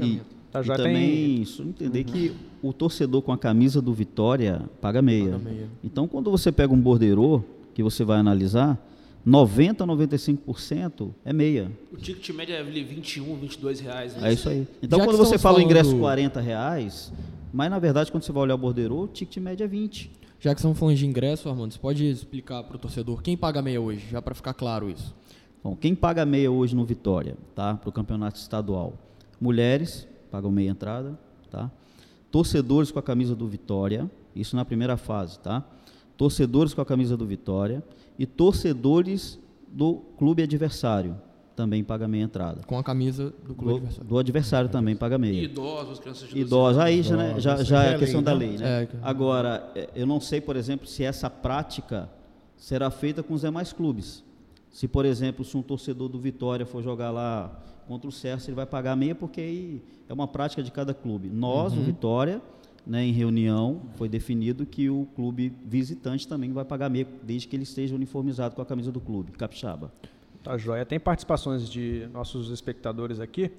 E, 0.00 0.20
tá, 0.52 0.62
já 0.62 0.74
e 0.74 0.76
também 0.76 0.94
tem... 0.94 1.42
isso, 1.42 1.62
entender 1.62 2.00
uhum. 2.00 2.12
que 2.12 2.36
o 2.62 2.72
torcedor 2.74 3.22
com 3.22 3.32
a 3.32 3.38
camisa 3.38 3.80
do 3.80 3.94
Vitória 3.94 4.68
paga 4.82 5.00
meia. 5.00 5.32
paga 5.32 5.38
meia. 5.38 5.68
Então, 5.82 6.06
quando 6.06 6.30
você 6.30 6.52
pega 6.52 6.74
um 6.74 6.80
borderô, 6.80 7.42
que 7.72 7.82
você 7.82 8.04
vai 8.04 8.18
analisar, 8.18 8.78
90% 9.26 9.80
a 9.82 9.86
95% 9.86 11.10
é 11.24 11.32
meia. 11.32 11.70
O 11.92 11.96
ticket 11.96 12.30
médio 12.34 12.54
é 12.54 12.62
21, 12.62 13.36
22 13.36 13.80
reais. 13.80 14.16
Né? 14.16 14.30
É 14.30 14.32
isso 14.32 14.48
aí. 14.48 14.66
Então, 14.82 14.98
Já 14.98 15.04
quando 15.04 15.16
você 15.16 15.38
fala 15.38 15.58
o 15.58 15.60
ingresso 15.60 15.96
40 15.96 16.40
reais, 16.40 17.12
mas 17.52 17.70
na 17.70 17.78
verdade, 17.78 18.10
quando 18.10 18.22
você 18.22 18.32
vai 18.32 18.44
olhar 18.44 18.54
o 18.54 18.58
borderô, 18.58 19.02
o 19.02 19.08
ticket 19.08 19.42
médio 19.42 19.64
é 19.64 19.66
20. 19.68 20.10
Já 20.40 20.54
que 20.54 20.60
estamos 20.60 20.78
falando 20.78 20.96
de 20.96 21.04
ingresso, 21.04 21.48
Armando, 21.48 21.72
você 21.72 21.78
pode 21.78 22.04
explicar 22.08 22.62
para 22.62 22.76
o 22.76 22.78
torcedor 22.78 23.22
quem 23.22 23.36
paga 23.36 23.60
meia 23.60 23.80
hoje, 23.80 24.06
já 24.08 24.22
para 24.22 24.34
ficar 24.34 24.54
claro 24.54 24.88
isso. 24.88 25.14
Bom, 25.62 25.74
quem 25.74 25.94
paga 25.94 26.24
meia 26.24 26.50
hoje 26.50 26.76
no 26.76 26.84
Vitória, 26.84 27.36
tá? 27.54 27.74
Para 27.74 27.88
o 27.88 27.92
campeonato 27.92 28.38
estadual? 28.38 28.94
Mulheres 29.40 30.06
pagam 30.30 30.50
meia 30.50 30.70
entrada, 30.70 31.18
tá? 31.50 31.70
Torcedores 32.30 32.92
com 32.92 32.98
a 33.00 33.02
camisa 33.02 33.34
do 33.34 33.48
Vitória, 33.48 34.08
isso 34.34 34.54
na 34.54 34.64
primeira 34.64 34.96
fase, 34.96 35.40
tá? 35.40 35.64
Torcedores 36.16 36.72
com 36.72 36.80
a 36.80 36.86
camisa 36.86 37.16
do 37.16 37.26
Vitória 37.26 37.82
e 38.18 38.26
torcedores 38.26 39.38
do 39.68 39.96
clube 40.16 40.42
adversário 40.42 41.16
também 41.54 41.82
paga 41.82 42.06
meia 42.06 42.22
entrada. 42.22 42.60
Com 42.66 42.78
a 42.78 42.84
camisa 42.84 43.34
do 43.44 43.52
clube 43.52 43.72
do, 43.72 43.76
adversário. 43.76 44.08
Do 44.08 44.18
adversário 44.18 44.70
também 44.70 44.94
paga 44.94 45.18
meia. 45.18 45.40
E 45.40 45.44
idosos, 45.44 45.98
crianças 45.98 46.28
de 46.28 46.38
Idosos, 46.38 46.78
aí 46.78 47.02
já, 47.02 47.16
né, 47.16 47.34
já, 47.40 47.62
já 47.64 47.84
é, 47.84 47.94
é 47.94 47.98
questão 47.98 48.22
da 48.22 48.32
lei. 48.32 48.56
Né? 48.56 48.84
É. 48.84 48.88
Agora, 49.02 49.70
é, 49.74 49.90
eu 49.94 50.06
não 50.06 50.20
sei, 50.20 50.40
por 50.40 50.54
exemplo, 50.54 50.86
se 50.86 51.02
essa 51.02 51.28
prática 51.28 52.08
será 52.56 52.90
feita 52.92 53.24
com 53.24 53.34
os 53.34 53.40
demais 53.40 53.72
clubes. 53.72 54.22
Se, 54.70 54.86
por 54.86 55.04
exemplo, 55.04 55.44
se 55.44 55.56
um 55.56 55.62
torcedor 55.62 56.08
do 56.08 56.20
Vitória 56.20 56.64
for 56.64 56.80
jogar 56.80 57.10
lá 57.10 57.60
contra 57.88 58.08
o 58.08 58.12
Cerce, 58.12 58.50
ele 58.50 58.54
vai 58.54 58.66
pagar 58.66 58.94
meia 58.94 59.14
porque 59.14 59.40
aí 59.40 59.82
é 60.08 60.12
uma 60.12 60.28
prática 60.28 60.62
de 60.62 60.70
cada 60.70 60.94
clube. 60.94 61.28
Nós, 61.28 61.72
uhum. 61.72 61.80
o 61.80 61.82
Vitória, 61.82 62.40
né, 62.88 63.04
em 63.04 63.12
reunião, 63.12 63.82
foi 63.96 64.08
definido 64.08 64.64
que 64.64 64.88
o 64.88 65.06
clube 65.14 65.52
visitante 65.62 66.26
também 66.26 66.50
vai 66.52 66.64
pagar 66.64 66.88
meia, 66.88 67.06
desde 67.22 67.46
que 67.46 67.54
ele 67.54 67.64
esteja 67.64 67.94
uniformizado 67.94 68.56
com 68.56 68.62
a 68.62 68.66
camisa 68.66 68.90
do 68.90 68.98
clube, 68.98 69.32
capixaba. 69.32 69.92
Tá 70.42 70.56
joia. 70.56 70.86
Tem 70.86 70.98
participações 70.98 71.68
de 71.68 72.08
nossos 72.14 72.50
espectadores 72.50 73.20
aqui. 73.20 73.50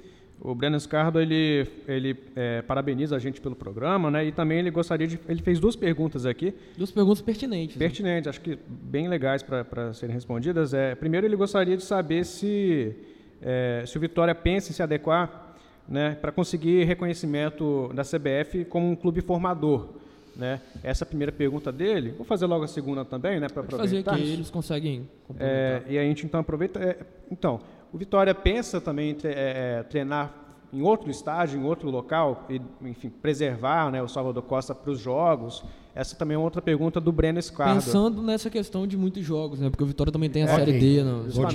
O 0.42 0.56
Breno 0.56 0.78
Escardo, 0.78 1.20
ele, 1.20 1.68
ele 1.88 2.18
é, 2.36 2.62
parabeniza 2.64 3.16
a 3.16 3.20
gente 3.20 3.40
pelo 3.40 3.56
programa, 3.56 4.10
né? 4.10 4.26
E 4.26 4.32
também 4.32 4.58
ele 4.60 4.72
gostaria 4.72 5.06
de... 5.06 5.20
Ele 5.28 5.42
fez 5.42 5.60
duas 5.60 5.76
perguntas 5.76 6.26
aqui. 6.26 6.54
Duas 6.78 6.90
perguntas 6.90 7.22
pertinentes. 7.22 7.76
Né? 7.76 7.80
Pertinentes, 7.80 8.26
né? 8.26 8.30
acho 8.30 8.42
que 8.42 8.58
bem 8.68 9.08
legais 9.08 9.44
para 9.44 9.94
serem 9.94 10.16
respondidas. 10.16 10.74
É, 10.74 10.96
primeiro, 10.96 11.28
ele 11.28 11.36
gostaria 11.36 11.78
de 11.78 11.84
saber 11.84 12.26
se, 12.26 12.96
é, 13.42 13.84
se 13.86 13.98
o 13.98 14.02
Vitória 14.02 14.34
pensa 14.34 14.72
em 14.72 14.74
se 14.74 14.82
adequar 14.82 15.49
né, 15.90 16.16
para 16.22 16.32
conseguir 16.32 16.84
reconhecimento 16.84 17.92
da 17.94 18.04
CBF 18.04 18.66
como 18.66 18.90
um 18.90 18.96
clube 18.96 19.22
formador. 19.22 19.88
Né? 20.36 20.62
Essa 20.84 21.04
é 21.04 21.06
a 21.06 21.08
primeira 21.08 21.32
pergunta 21.32 21.72
dele. 21.72 22.14
Vou 22.16 22.26
fazer 22.26 22.46
logo 22.46 22.64
a 22.64 22.68
segunda 22.68 23.04
também, 23.04 23.40
né, 23.40 23.48
para 23.50 23.64
aproveitar. 23.64 24.12
fazer 24.12 24.24
que 24.24 24.32
eles 24.32 24.50
conseguem 24.50 25.10
é, 25.38 25.82
E 25.90 25.98
a 25.98 26.04
gente 26.04 26.26
então 26.26 26.40
aproveita. 26.40 26.80
É, 26.80 26.98
então, 27.30 27.60
o 27.92 27.98
Vitória 27.98 28.34
pensa 28.34 28.80
também 28.80 29.12
em 29.12 29.18
é, 29.28 29.80
é, 29.80 29.84
treinar 29.84 30.34
em 30.72 30.84
outro 30.84 31.10
estádio, 31.10 31.60
em 31.60 31.64
outro 31.64 31.90
local, 31.90 32.46
e, 32.48 32.62
enfim, 32.84 33.10
preservar 33.10 33.92
né, 33.92 34.04
o 34.04 34.08
Salvador 34.08 34.44
Costa 34.44 34.76
para 34.76 34.92
os 34.92 35.00
jogos. 35.00 35.64
Essa 35.96 36.16
também 36.16 36.36
é 36.36 36.38
outra 36.38 36.62
pergunta 36.62 37.02
do 37.02 37.12
Breno 37.12 37.40
Escardo. 37.40 37.74
Pensando 37.74 38.22
nessa 38.22 38.50
questão 38.50 38.86
de 38.86 38.96
muitos 38.96 39.26
jogos, 39.26 39.60
né? 39.60 39.70
Porque 39.72 39.84
o 39.84 39.88
Vitória 39.88 40.14
também 40.14 40.30
tem 40.30 40.44
a 40.44 40.46
é, 40.46 40.56
Série 40.56 40.78
okay. 40.78 40.80
D. 40.80 41.04
No, 41.04 41.24
vou, 41.24 41.48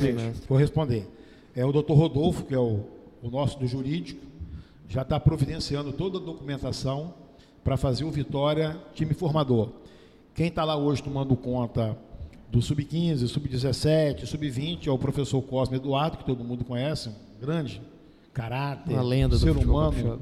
vou 0.49 0.59
responder. 0.59 1.09
É 1.55 1.65
o 1.65 1.71
doutor 1.71 1.95
Rodolfo, 1.95 2.45
que 2.45 2.53
é 2.53 2.59
o 2.59 2.81
o 3.25 3.31
nosso 3.31 3.59
do 3.59 3.67
jurídico, 3.67 4.21
já 4.87 5.01
está 5.01 5.19
providenciando 5.19 5.93
toda 5.95 6.19
a 6.19 6.21
documentação 6.21 7.15
para 7.65 7.75
fazer 7.75 8.05
o 8.05 8.11
Vitória 8.11 8.79
time 8.95 9.15
formador. 9.15 9.71
Quem 10.35 10.49
está 10.49 10.63
lá 10.63 10.77
hoje 10.77 11.03
tomando 11.03 11.35
conta 11.35 11.97
do 12.51 12.61
Sub-15, 12.61 13.27
Sub-17, 13.27 14.27
Sub-20 14.27 14.89
é 14.89 14.91
o 14.91 14.99
professor 14.99 15.41
Cosme 15.41 15.79
Eduardo, 15.79 16.19
que 16.19 16.25
todo 16.25 16.45
mundo 16.45 16.67
conhece, 16.67 17.09
um 17.09 17.41
grande 17.41 17.81
caráter, 18.35 19.01
lenda 19.01 19.39
ser 19.39 19.57
humano, 19.57 20.21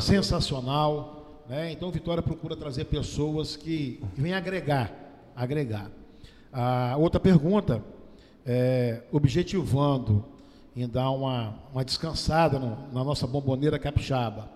sensacional. 0.00 1.44
Né? 1.48 1.70
Então, 1.70 1.90
o 1.90 1.92
Vitória 1.92 2.24
procura 2.24 2.56
trazer 2.56 2.86
pessoas 2.86 3.54
que, 3.54 4.00
que 4.16 4.20
vêm 4.20 4.34
agregar. 4.34 4.92
agregar. 5.36 5.92
A 6.52 6.96
outra 6.98 7.20
pergunta, 7.20 7.80
é, 8.44 9.02
objetivando 9.12 10.24
em 10.76 10.88
dar 10.88 11.10
uma, 11.10 11.54
uma 11.72 11.84
descansada 11.84 12.58
no, 12.58 12.92
na 12.92 13.04
nossa 13.04 13.26
bomboneira 13.26 13.78
capixaba. 13.78 14.48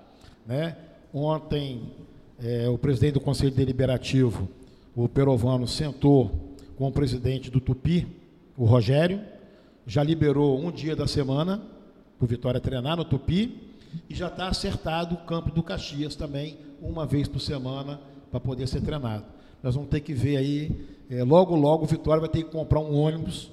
Né? 0.46 0.76
Ontem, 1.12 1.92
é, 2.42 2.68
o 2.68 2.78
presidente 2.78 3.14
do 3.14 3.20
Conselho 3.20 3.50
Deliberativo, 3.50 4.48
o 4.94 5.08
Perovano, 5.08 5.66
sentou 5.66 6.54
com 6.76 6.88
o 6.88 6.92
presidente 6.92 7.50
do 7.50 7.60
Tupi, 7.60 8.06
o 8.56 8.64
Rogério, 8.64 9.20
já 9.86 10.02
liberou 10.02 10.58
um 10.58 10.70
dia 10.70 10.96
da 10.96 11.06
semana 11.06 11.62
para 12.18 12.24
o 12.24 12.28
Vitória 12.28 12.60
treinar 12.60 12.96
no 12.96 13.04
Tupi 13.04 13.74
e 14.08 14.14
já 14.14 14.28
está 14.28 14.48
acertado 14.48 15.14
o 15.14 15.18
campo 15.18 15.50
do 15.50 15.62
Caxias 15.62 16.16
também, 16.16 16.58
uma 16.80 17.06
vez 17.06 17.28
por 17.28 17.40
semana, 17.40 18.00
para 18.30 18.40
poder 18.40 18.66
ser 18.66 18.80
treinado. 18.80 19.24
Nós 19.62 19.74
vamos 19.74 19.90
ter 19.90 20.00
que 20.00 20.12
ver 20.12 20.36
aí, 20.36 20.86
é, 21.10 21.22
logo, 21.22 21.54
logo 21.54 21.84
o 21.84 21.86
Vitória 21.86 22.20
vai 22.20 22.28
ter 22.28 22.42
que 22.42 22.50
comprar 22.50 22.80
um 22.80 22.94
ônibus 22.94 23.50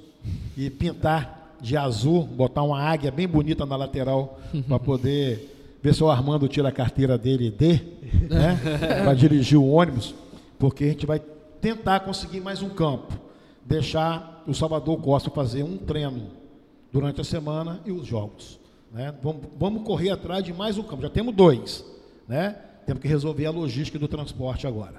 e 0.57 0.69
pintar 0.69 1.42
de 1.63 1.77
azul, 1.77 2.23
botar 2.23 2.61
uma 2.61 2.79
águia 2.79 3.09
bem 3.09 3.27
bonita 3.27 3.65
na 3.65 3.77
lateral 3.77 4.37
para 4.67 4.77
poder 4.77 5.77
ver 5.81 5.95
se 5.95 6.03
o 6.03 6.11
Armando 6.11 6.47
tira 6.47 6.69
a 6.69 6.71
carteira 6.71 7.17
dele 7.17 7.49
de, 7.49 7.73
né, 8.29 8.59
para 9.03 9.13
dirigir 9.13 9.57
o 9.57 9.69
ônibus, 9.69 10.13
porque 10.59 10.83
a 10.83 10.87
gente 10.87 11.05
vai 11.05 11.19
tentar 11.61 12.01
conseguir 12.01 12.41
mais 12.41 12.61
um 12.61 12.69
campo, 12.69 13.13
deixar 13.65 14.43
o 14.45 14.53
Salvador 14.53 14.99
Costa 14.99 15.29
fazer 15.29 15.63
um 15.63 15.77
treino 15.77 16.27
durante 16.91 17.21
a 17.21 17.23
semana 17.23 17.79
e 17.85 17.91
os 17.91 18.05
jogos. 18.05 18.59
Né? 18.91 19.13
Vamos, 19.23 19.43
vamos 19.57 19.83
correr 19.83 20.11
atrás 20.11 20.43
de 20.43 20.53
mais 20.53 20.77
um 20.77 20.83
campo. 20.83 21.01
Já 21.01 21.09
temos 21.09 21.33
dois. 21.33 21.83
Né? 22.27 22.55
Temos 22.85 23.01
que 23.01 23.07
resolver 23.07 23.45
a 23.45 23.51
logística 23.51 23.97
do 23.97 24.07
transporte 24.07 24.67
agora. 24.67 24.95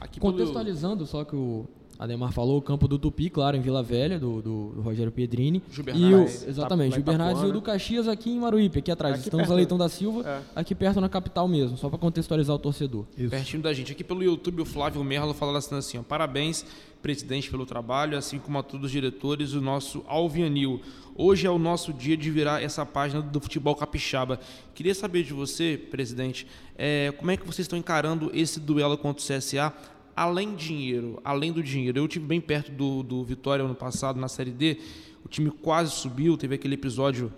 Aqui 0.00 0.20
Contextualizando 0.20 1.06
só 1.06 1.24
que 1.24 1.34
o 1.34 1.66
Ademar 1.98 2.32
falou, 2.32 2.58
o 2.58 2.62
campo 2.62 2.88
do 2.88 2.98
Tupi, 2.98 3.30
claro, 3.30 3.56
em 3.56 3.60
Vila 3.60 3.82
Velha, 3.82 4.18
do, 4.18 4.42
do, 4.42 4.68
do 4.70 4.80
Rogério 4.80 5.12
Pedrini. 5.12 5.62
E 5.94 6.14
o, 6.14 6.24
exatamente, 6.24 6.94
tá, 6.94 7.00
o 7.00 7.02
Bernardes 7.04 7.42
e 7.42 7.46
o 7.46 7.52
do 7.52 7.62
Caxias 7.62 8.08
aqui 8.08 8.30
em 8.30 8.40
Maruípe, 8.40 8.80
aqui 8.80 8.90
atrás. 8.90 9.14
Aqui 9.14 9.24
Estamos 9.24 9.50
a 9.50 9.54
Leitão 9.54 9.78
da 9.78 9.88
Silva, 9.88 10.28
é. 10.28 10.40
aqui 10.56 10.74
perto 10.74 11.00
na 11.00 11.08
capital 11.08 11.46
mesmo, 11.46 11.76
só 11.76 11.88
para 11.88 11.98
contextualizar 11.98 12.56
o 12.56 12.58
torcedor. 12.58 13.04
Isso. 13.16 13.30
Pertinho 13.30 13.62
da 13.62 13.72
gente. 13.72 13.92
Aqui 13.92 14.02
pelo 14.02 14.24
YouTube, 14.24 14.62
o 14.62 14.64
Flávio 14.64 15.04
Merlo 15.04 15.32
falando 15.34 15.56
assim, 15.56 15.76
assim 15.76 15.98
ó, 15.98 16.02
parabéns, 16.02 16.66
presidente, 17.00 17.48
pelo 17.48 17.64
trabalho, 17.64 18.18
assim 18.18 18.38
como 18.38 18.58
a 18.58 18.62
todos 18.62 18.86
os 18.86 18.90
diretores, 18.90 19.52
o 19.52 19.60
nosso 19.60 20.04
Alvianil. 20.08 20.80
Hoje 21.14 21.46
é 21.46 21.50
o 21.50 21.58
nosso 21.58 21.92
dia 21.92 22.16
de 22.16 22.28
virar 22.28 22.60
essa 22.60 22.84
página 22.84 23.22
do 23.22 23.40
futebol 23.40 23.76
capixaba. 23.76 24.40
Queria 24.74 24.96
saber 24.96 25.22
de 25.22 25.32
você, 25.32 25.78
presidente, 25.90 26.44
é, 26.76 27.12
como 27.16 27.30
é 27.30 27.36
que 27.36 27.46
vocês 27.46 27.66
estão 27.66 27.78
encarando 27.78 28.32
esse 28.34 28.58
duelo 28.58 28.98
contra 28.98 29.22
o 29.22 29.38
CSA? 29.38 29.72
Além 30.16 30.54
dinheiro, 30.54 31.20
além 31.24 31.52
do 31.52 31.62
dinheiro. 31.62 31.98
Eu 31.98 32.08
tive 32.08 32.26
bem 32.26 32.40
perto 32.40 32.70
do, 32.70 33.02
do 33.02 33.24
Vitória 33.24 33.64
ano 33.64 33.74
passado 33.74 34.18
na 34.18 34.28
Série 34.28 34.50
D. 34.50 34.78
O 35.24 35.28
time 35.28 35.50
quase 35.50 35.92
subiu, 35.92 36.36
teve 36.36 36.54
aquele 36.54 36.74
episódio, 36.74 37.32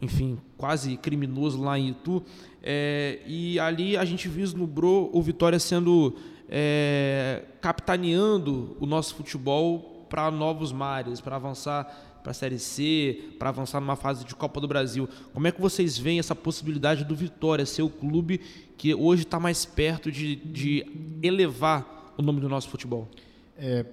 enfim, 0.00 0.38
quase 0.56 0.96
criminoso 0.96 1.60
lá 1.62 1.78
em 1.78 1.90
Itu. 1.90 2.22
É, 2.62 3.20
e 3.26 3.58
ali 3.58 3.96
a 3.96 4.04
gente 4.04 4.28
vislumbrou 4.28 5.10
o 5.12 5.22
Vitória 5.22 5.58
sendo 5.58 6.16
é, 6.48 7.44
capitaneando 7.60 8.76
o 8.80 8.86
nosso 8.86 9.14
futebol 9.14 10.06
para 10.08 10.30
novos 10.30 10.72
mares, 10.72 11.20
para 11.20 11.36
avançar 11.36 12.08
para 12.22 12.32
a 12.32 12.34
Série 12.34 12.58
C, 12.58 13.30
para 13.38 13.48
avançar 13.48 13.80
numa 13.80 13.96
fase 13.96 14.24
de 14.24 14.34
Copa 14.34 14.60
do 14.60 14.68
Brasil. 14.68 15.08
Como 15.32 15.46
é 15.46 15.52
que 15.52 15.60
vocês 15.60 15.96
veem 15.96 16.18
essa 16.18 16.34
possibilidade 16.34 17.04
do 17.04 17.14
Vitória 17.14 17.64
ser 17.64 17.82
o 17.82 17.88
clube 17.88 18.40
que 18.76 18.94
hoje 18.94 19.22
está 19.22 19.40
mais 19.40 19.64
perto 19.64 20.12
de, 20.12 20.36
de 20.36 20.86
elevar 21.22 21.99
o 22.18 22.22
nome 22.22 22.40
do 22.40 22.48
nosso 22.48 22.68
futebol? 22.68 23.08
É, 23.58 23.84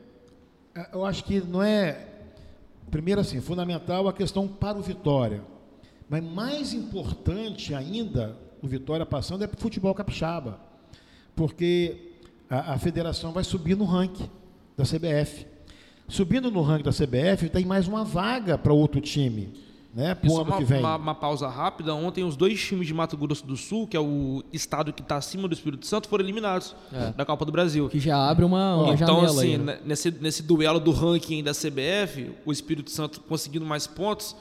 eu 0.94 1.06
acho 1.06 1.24
que 1.24 1.40
não 1.42 1.62
é. 1.62 2.06
Primeiro, 2.90 3.20
assim, 3.20 3.42
fundamental 3.42 4.08
a 4.08 4.14
questão 4.14 4.48
para 4.48 4.78
o 4.78 4.82
Vitória. 4.82 5.44
Mas 6.10 6.24
mais 6.24 6.74
importante 6.74 7.76
ainda, 7.76 8.38
o 8.62 8.68
Vitória 8.68 9.06
passando, 9.06 9.44
é 9.44 9.48
para 9.48 9.58
o 9.58 9.62
futebol 9.62 9.94
capixaba. 9.94 10.60
Porque 11.36 12.14
a, 12.50 12.74
a 12.74 12.78
federação 12.78 13.32
vai 13.32 13.44
subir 13.44 13.76
no 13.76 13.86
ranking 13.86 14.30
da 14.78 14.84
CBF. 14.84 15.46
Subindo 16.08 16.50
no 16.50 16.62
ranking 16.62 16.84
da 16.84 16.92
CBF, 16.92 17.50
tem 17.50 17.66
mais 17.66 17.88
uma 17.88 18.06
vaga 18.06 18.58
para 18.58 18.72
outro 18.72 19.02
time 19.02 19.67
né, 19.98 20.14
para 20.14 20.30
o 20.30 20.36
ano 20.36 20.52
uma, 20.52 20.58
que 20.58 20.64
vem. 20.64 20.80
Uma, 20.80 20.96
uma, 20.96 21.16
pausa 21.16 21.48
rápida. 21.48 21.92
Ontem, 21.96 22.24
os 22.24 22.36
dois 22.36 22.64
times 22.64 22.86
de 22.86 22.94
Mato 22.94 23.18
Grosso 23.18 23.44
do 23.44 23.58
Sul, 23.58 23.88
que 23.88 23.98
é 23.98 24.00
o 24.00 24.44
estado 24.54 24.94
que 24.94 25.02
está 25.02 25.18
acima 25.18 25.48
do 25.48 25.56
Espírito 25.56 25.88
Santo, 25.88 26.08
foram 26.08 26.24
eliminados 26.24 26.76
é. 26.94 27.12
da 27.14 27.26
Copa 27.26 27.44
do 27.44 27.52
Brasil. 27.52 27.90
Que 27.90 28.00
já 28.00 28.16
abre 28.30 28.46
uma, 28.46 28.76
uma 28.76 28.94
então, 28.94 29.08
janela 29.08 29.26
assim, 29.26 29.54
aí, 29.54 29.58
né? 29.58 29.80
nesse, 29.84 30.12
nesse 30.12 30.44
duelo 30.44 30.80
do 30.80 30.92
ranking 30.92 31.44
da 31.44 31.52
CBF, 31.52 32.32
o 32.46 32.52
Espírito 32.52 32.92
Santo 32.92 33.22
conseguindo 33.22 33.66
mais 33.66 33.88
pontos, 33.88 34.36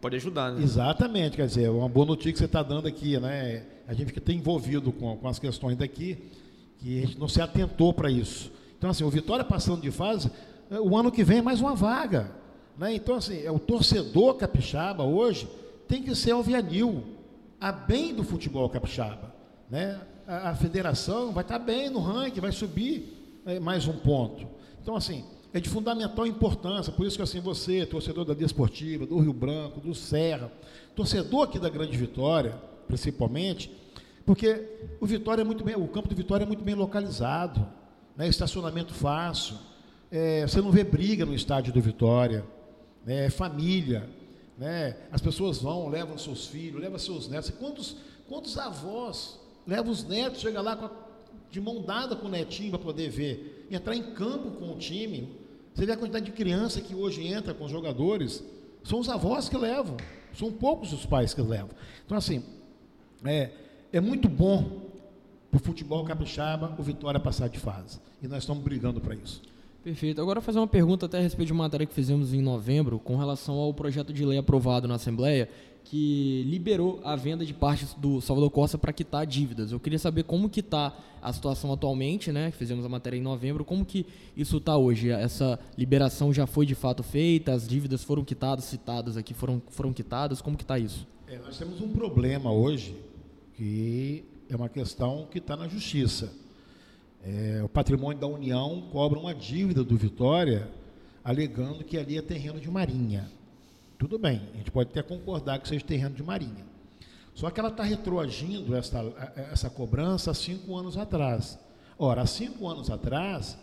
pode 0.00 0.16
ajudar, 0.16 0.52
né? 0.52 0.62
Exatamente, 0.62 1.36
quer 1.36 1.46
dizer, 1.48 1.68
uma 1.68 1.88
boa 1.88 2.06
notícia 2.06 2.32
que 2.32 2.38
você 2.38 2.46
está 2.46 2.62
dando 2.62 2.88
aqui, 2.88 3.20
né? 3.20 3.62
A 3.86 3.92
gente 3.92 4.10
fica 4.10 4.32
envolvido 4.32 4.90
com, 4.90 5.18
com 5.18 5.28
as 5.28 5.38
questões 5.38 5.76
daqui, 5.76 6.16
que 6.78 7.02
a 7.02 7.06
gente 7.06 7.18
não 7.18 7.28
se 7.28 7.42
atentou 7.42 7.92
para 7.92 8.10
isso. 8.10 8.50
Então, 8.78 8.88
assim, 8.88 9.04
o 9.04 9.10
Vitória 9.10 9.44
passando 9.44 9.82
de 9.82 9.90
fase, 9.90 10.30
o 10.70 10.96
ano 10.96 11.12
que 11.12 11.22
vem 11.22 11.38
é 11.38 11.42
mais 11.42 11.60
uma 11.60 11.74
vaga. 11.74 12.42
Né? 12.76 12.94
Então, 12.94 13.16
assim, 13.16 13.42
é 13.42 13.50
o 13.50 13.58
torcedor 13.58 14.34
capixaba 14.34 15.04
hoje 15.04 15.48
tem 15.86 16.02
que 16.02 16.14
ser 16.14 16.32
alvianil, 16.32 17.04
a 17.60 17.70
bem 17.70 18.14
do 18.14 18.24
futebol 18.24 18.68
capixaba. 18.68 19.34
Né? 19.70 20.00
A, 20.26 20.50
a 20.50 20.54
federação 20.54 21.32
vai 21.32 21.44
estar 21.44 21.58
bem 21.58 21.90
no 21.90 22.00
ranking, 22.00 22.40
vai 22.40 22.52
subir 22.52 23.40
é, 23.46 23.60
mais 23.60 23.86
um 23.86 23.92
ponto. 23.92 24.46
Então, 24.82 24.96
assim, 24.96 25.24
é 25.52 25.60
de 25.60 25.68
fundamental 25.68 26.26
importância, 26.26 26.92
por 26.92 27.06
isso 27.06 27.16
que 27.16 27.22
assim 27.22 27.40
você, 27.40 27.86
torcedor 27.86 28.24
da 28.24 28.34
Desportiva, 28.34 29.06
do 29.06 29.18
Rio 29.20 29.32
Branco, 29.32 29.80
do 29.80 29.94
Serra, 29.94 30.50
torcedor 30.96 31.44
aqui 31.44 31.60
da 31.60 31.68
Grande 31.68 31.96
Vitória, 31.96 32.60
principalmente, 32.88 33.70
porque 34.26 34.68
o 35.00 35.06
Vitória 35.06 35.42
é 35.42 35.44
muito 35.44 35.62
bem, 35.62 35.76
o 35.76 35.86
campo 35.86 36.08
do 36.08 36.14
Vitória 36.16 36.44
é 36.44 36.46
muito 36.46 36.64
bem 36.64 36.74
localizado, 36.74 37.64
né? 38.16 38.26
estacionamento 38.26 38.92
fácil, 38.92 39.56
é, 40.10 40.42
você 40.42 40.60
não 40.60 40.72
vê 40.72 40.82
briga 40.82 41.24
no 41.24 41.34
estádio 41.34 41.72
do 41.72 41.80
Vitória, 41.80 42.44
né? 43.04 43.30
família, 43.30 44.08
né? 44.56 44.96
As 45.10 45.20
pessoas 45.20 45.58
vão, 45.58 45.88
levam 45.88 46.16
seus 46.16 46.46
filhos, 46.46 46.80
levam 46.80 46.98
seus 46.98 47.28
netos. 47.28 47.50
Quantos, 47.50 47.96
quantos 48.28 48.56
avós 48.56 49.38
levam 49.66 49.90
os 49.90 50.04
netos, 50.04 50.40
chega 50.40 50.60
lá 50.60 50.72
a, 50.72 50.90
de 51.50 51.60
mão 51.60 51.82
dada 51.82 52.16
com 52.16 52.26
o 52.26 52.30
netinho 52.30 52.70
para 52.70 52.78
poder 52.78 53.10
ver, 53.10 53.66
entrar 53.70 53.94
em 53.94 54.14
campo 54.14 54.52
com 54.52 54.72
o 54.72 54.78
time. 54.78 55.28
Você 55.74 55.86
vê 55.86 55.92
a 55.92 55.96
quantidade 55.96 56.26
de 56.26 56.32
criança 56.32 56.80
que 56.80 56.94
hoje 56.94 57.26
entra 57.26 57.52
com 57.52 57.64
os 57.64 57.70
jogadores, 57.70 58.44
são 58.84 59.00
os 59.00 59.08
avós 59.08 59.48
que 59.48 59.56
levam, 59.56 59.96
são 60.32 60.52
poucos 60.52 60.92
os 60.92 61.04
pais 61.04 61.34
que 61.34 61.42
levam. 61.42 61.70
Então, 62.04 62.16
assim, 62.16 62.44
é, 63.24 63.50
é 63.92 64.00
muito 64.00 64.28
bom 64.28 64.82
para 65.50 65.58
o 65.58 65.64
futebol 65.64 66.04
capixaba 66.04 66.74
o 66.78 66.82
Vitória 66.82 67.18
passar 67.18 67.48
de 67.48 67.58
fase. 67.58 67.98
E 68.22 68.28
nós 68.28 68.42
estamos 68.42 68.62
brigando 68.62 69.00
para 69.00 69.14
isso. 69.14 69.42
Perfeito. 69.84 70.18
Agora 70.18 70.40
fazer 70.40 70.58
uma 70.58 70.66
pergunta 70.66 71.04
até 71.04 71.18
a 71.18 71.20
respeito 71.20 71.48
de 71.48 71.52
uma 71.52 71.64
matéria 71.64 71.84
que 71.84 71.92
fizemos 71.92 72.32
em 72.32 72.40
novembro 72.40 72.98
com 72.98 73.18
relação 73.18 73.56
ao 73.56 73.74
projeto 73.74 74.14
de 74.14 74.24
lei 74.24 74.38
aprovado 74.38 74.88
na 74.88 74.94
Assembleia 74.94 75.46
que 75.84 76.42
liberou 76.46 77.02
a 77.04 77.14
venda 77.14 77.44
de 77.44 77.52
partes 77.52 77.92
do 77.92 78.18
Salvador 78.22 78.50
Costa 78.50 78.78
para 78.78 78.94
quitar 78.94 79.26
dívidas. 79.26 79.70
Eu 79.70 79.78
queria 79.78 79.98
saber 79.98 80.22
como 80.22 80.48
que 80.48 80.60
está 80.60 80.96
a 81.20 81.30
situação 81.30 81.70
atualmente, 81.70 82.32
né? 82.32 82.50
Fizemos 82.50 82.86
a 82.86 82.88
matéria 82.88 83.18
em 83.18 83.20
novembro, 83.20 83.62
como 83.62 83.84
que 83.84 84.06
isso 84.34 84.56
está 84.56 84.74
hoje? 84.78 85.10
Essa 85.10 85.60
liberação 85.76 86.32
já 86.32 86.46
foi 86.46 86.64
de 86.64 86.74
fato 86.74 87.02
feita? 87.02 87.52
As 87.52 87.68
dívidas 87.68 88.02
foram 88.02 88.24
quitadas, 88.24 88.64
citadas 88.64 89.18
aqui 89.18 89.34
foram 89.34 89.60
foram 89.68 89.92
quitadas? 89.92 90.40
Como 90.40 90.56
que 90.56 90.64
está 90.64 90.78
isso? 90.78 91.06
É, 91.28 91.36
nós 91.36 91.58
temos 91.58 91.82
um 91.82 91.90
problema 91.90 92.50
hoje 92.50 92.96
que 93.54 94.24
é 94.48 94.56
uma 94.56 94.70
questão 94.70 95.28
que 95.30 95.36
está 95.36 95.54
na 95.54 95.68
justiça 95.68 96.32
é, 97.24 97.62
o 97.64 97.68
patrimônio 97.68 98.20
da 98.20 98.26
União 98.26 98.82
cobra 98.92 99.18
uma 99.18 99.34
dívida 99.34 99.82
do 99.82 99.96
Vitória, 99.96 100.68
alegando 101.24 101.82
que 101.82 101.96
ali 101.96 102.18
é 102.18 102.22
terreno 102.22 102.60
de 102.60 102.70
marinha. 102.70 103.30
Tudo 103.98 104.18
bem, 104.18 104.42
a 104.52 104.56
gente 104.58 104.70
pode 104.70 104.90
até 104.90 105.02
concordar 105.02 105.58
que 105.58 105.66
seja 105.66 105.82
terreno 105.82 106.14
de 106.14 106.22
marinha. 106.22 106.66
Só 107.34 107.50
que 107.50 107.58
ela 107.58 107.70
está 107.70 107.82
retroagindo 107.82 108.76
essa, 108.76 109.02
essa 109.50 109.70
cobrança 109.70 110.30
há 110.30 110.34
cinco 110.34 110.76
anos 110.76 110.98
atrás. 110.98 111.58
Ora, 111.98 112.22
há 112.22 112.26
cinco 112.26 112.68
anos 112.68 112.90
atrás, 112.90 113.56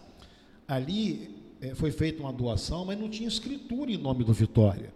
ali 0.68 1.36
é, 1.62 1.76
foi 1.76 1.92
feita 1.92 2.24
uma 2.24 2.34
doação, 2.34 2.84
mas 2.86 3.00
não 3.00 3.10
tinha 3.10 3.28
escritura 3.28 3.92
em 3.92 3.98
nome 3.98 4.24
do 4.24 4.34
Vitória. 4.34 4.92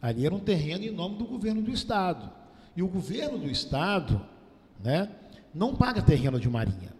Ali 0.00 0.24
era 0.24 0.34
um 0.34 0.38
terreno 0.38 0.84
em 0.84 0.92
nome 0.92 1.16
do 1.16 1.24
governo 1.24 1.60
do 1.60 1.72
Estado. 1.72 2.30
E 2.76 2.82
o 2.82 2.86
governo 2.86 3.38
do 3.38 3.50
Estado 3.50 4.24
né, 4.82 5.10
não 5.52 5.74
paga 5.74 6.00
terreno 6.00 6.38
de 6.38 6.48
marinha. 6.48 6.97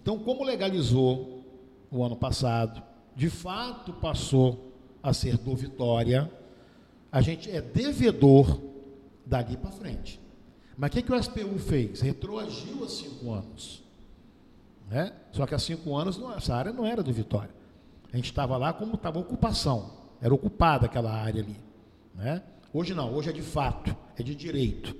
Então, 0.00 0.16
como 0.16 0.44
legalizou 0.44 1.44
o 1.90 2.04
ano 2.04 2.14
passado, 2.14 2.80
de 3.16 3.28
fato 3.28 3.92
passou 3.94 4.72
a 5.02 5.12
ser 5.12 5.36
do 5.36 5.56
Vitória, 5.56 6.30
a 7.10 7.20
gente 7.20 7.50
é 7.50 7.60
devedor 7.60 8.60
dali 9.26 9.56
para 9.56 9.72
frente. 9.72 10.20
Mas 10.76 10.90
o 10.90 10.92
que, 10.92 11.02
que 11.02 11.12
o 11.12 11.20
SPU 11.20 11.58
fez? 11.58 12.00
Retroagiu 12.00 12.84
há 12.84 12.88
cinco 12.88 13.32
anos. 13.32 13.82
Né? 14.88 15.12
Só 15.32 15.44
que 15.44 15.54
há 15.56 15.58
cinco 15.58 15.96
anos 15.96 16.20
essa 16.36 16.54
área 16.54 16.72
não 16.72 16.86
era 16.86 17.02
do 17.02 17.12
Vitória. 17.12 17.50
A 18.12 18.16
gente 18.16 18.26
estava 18.26 18.56
lá 18.56 18.72
como 18.72 18.94
estava 18.94 19.18
ocupação. 19.18 19.90
Era 20.22 20.32
ocupada 20.32 20.86
aquela 20.86 21.12
área 21.12 21.42
ali. 21.42 21.56
Né? 22.14 22.40
Hoje 22.72 22.94
não, 22.94 23.12
hoje 23.12 23.30
é 23.30 23.32
de 23.32 23.42
fato, 23.42 23.96
é 24.16 24.22
de 24.22 24.32
direito. 24.32 24.94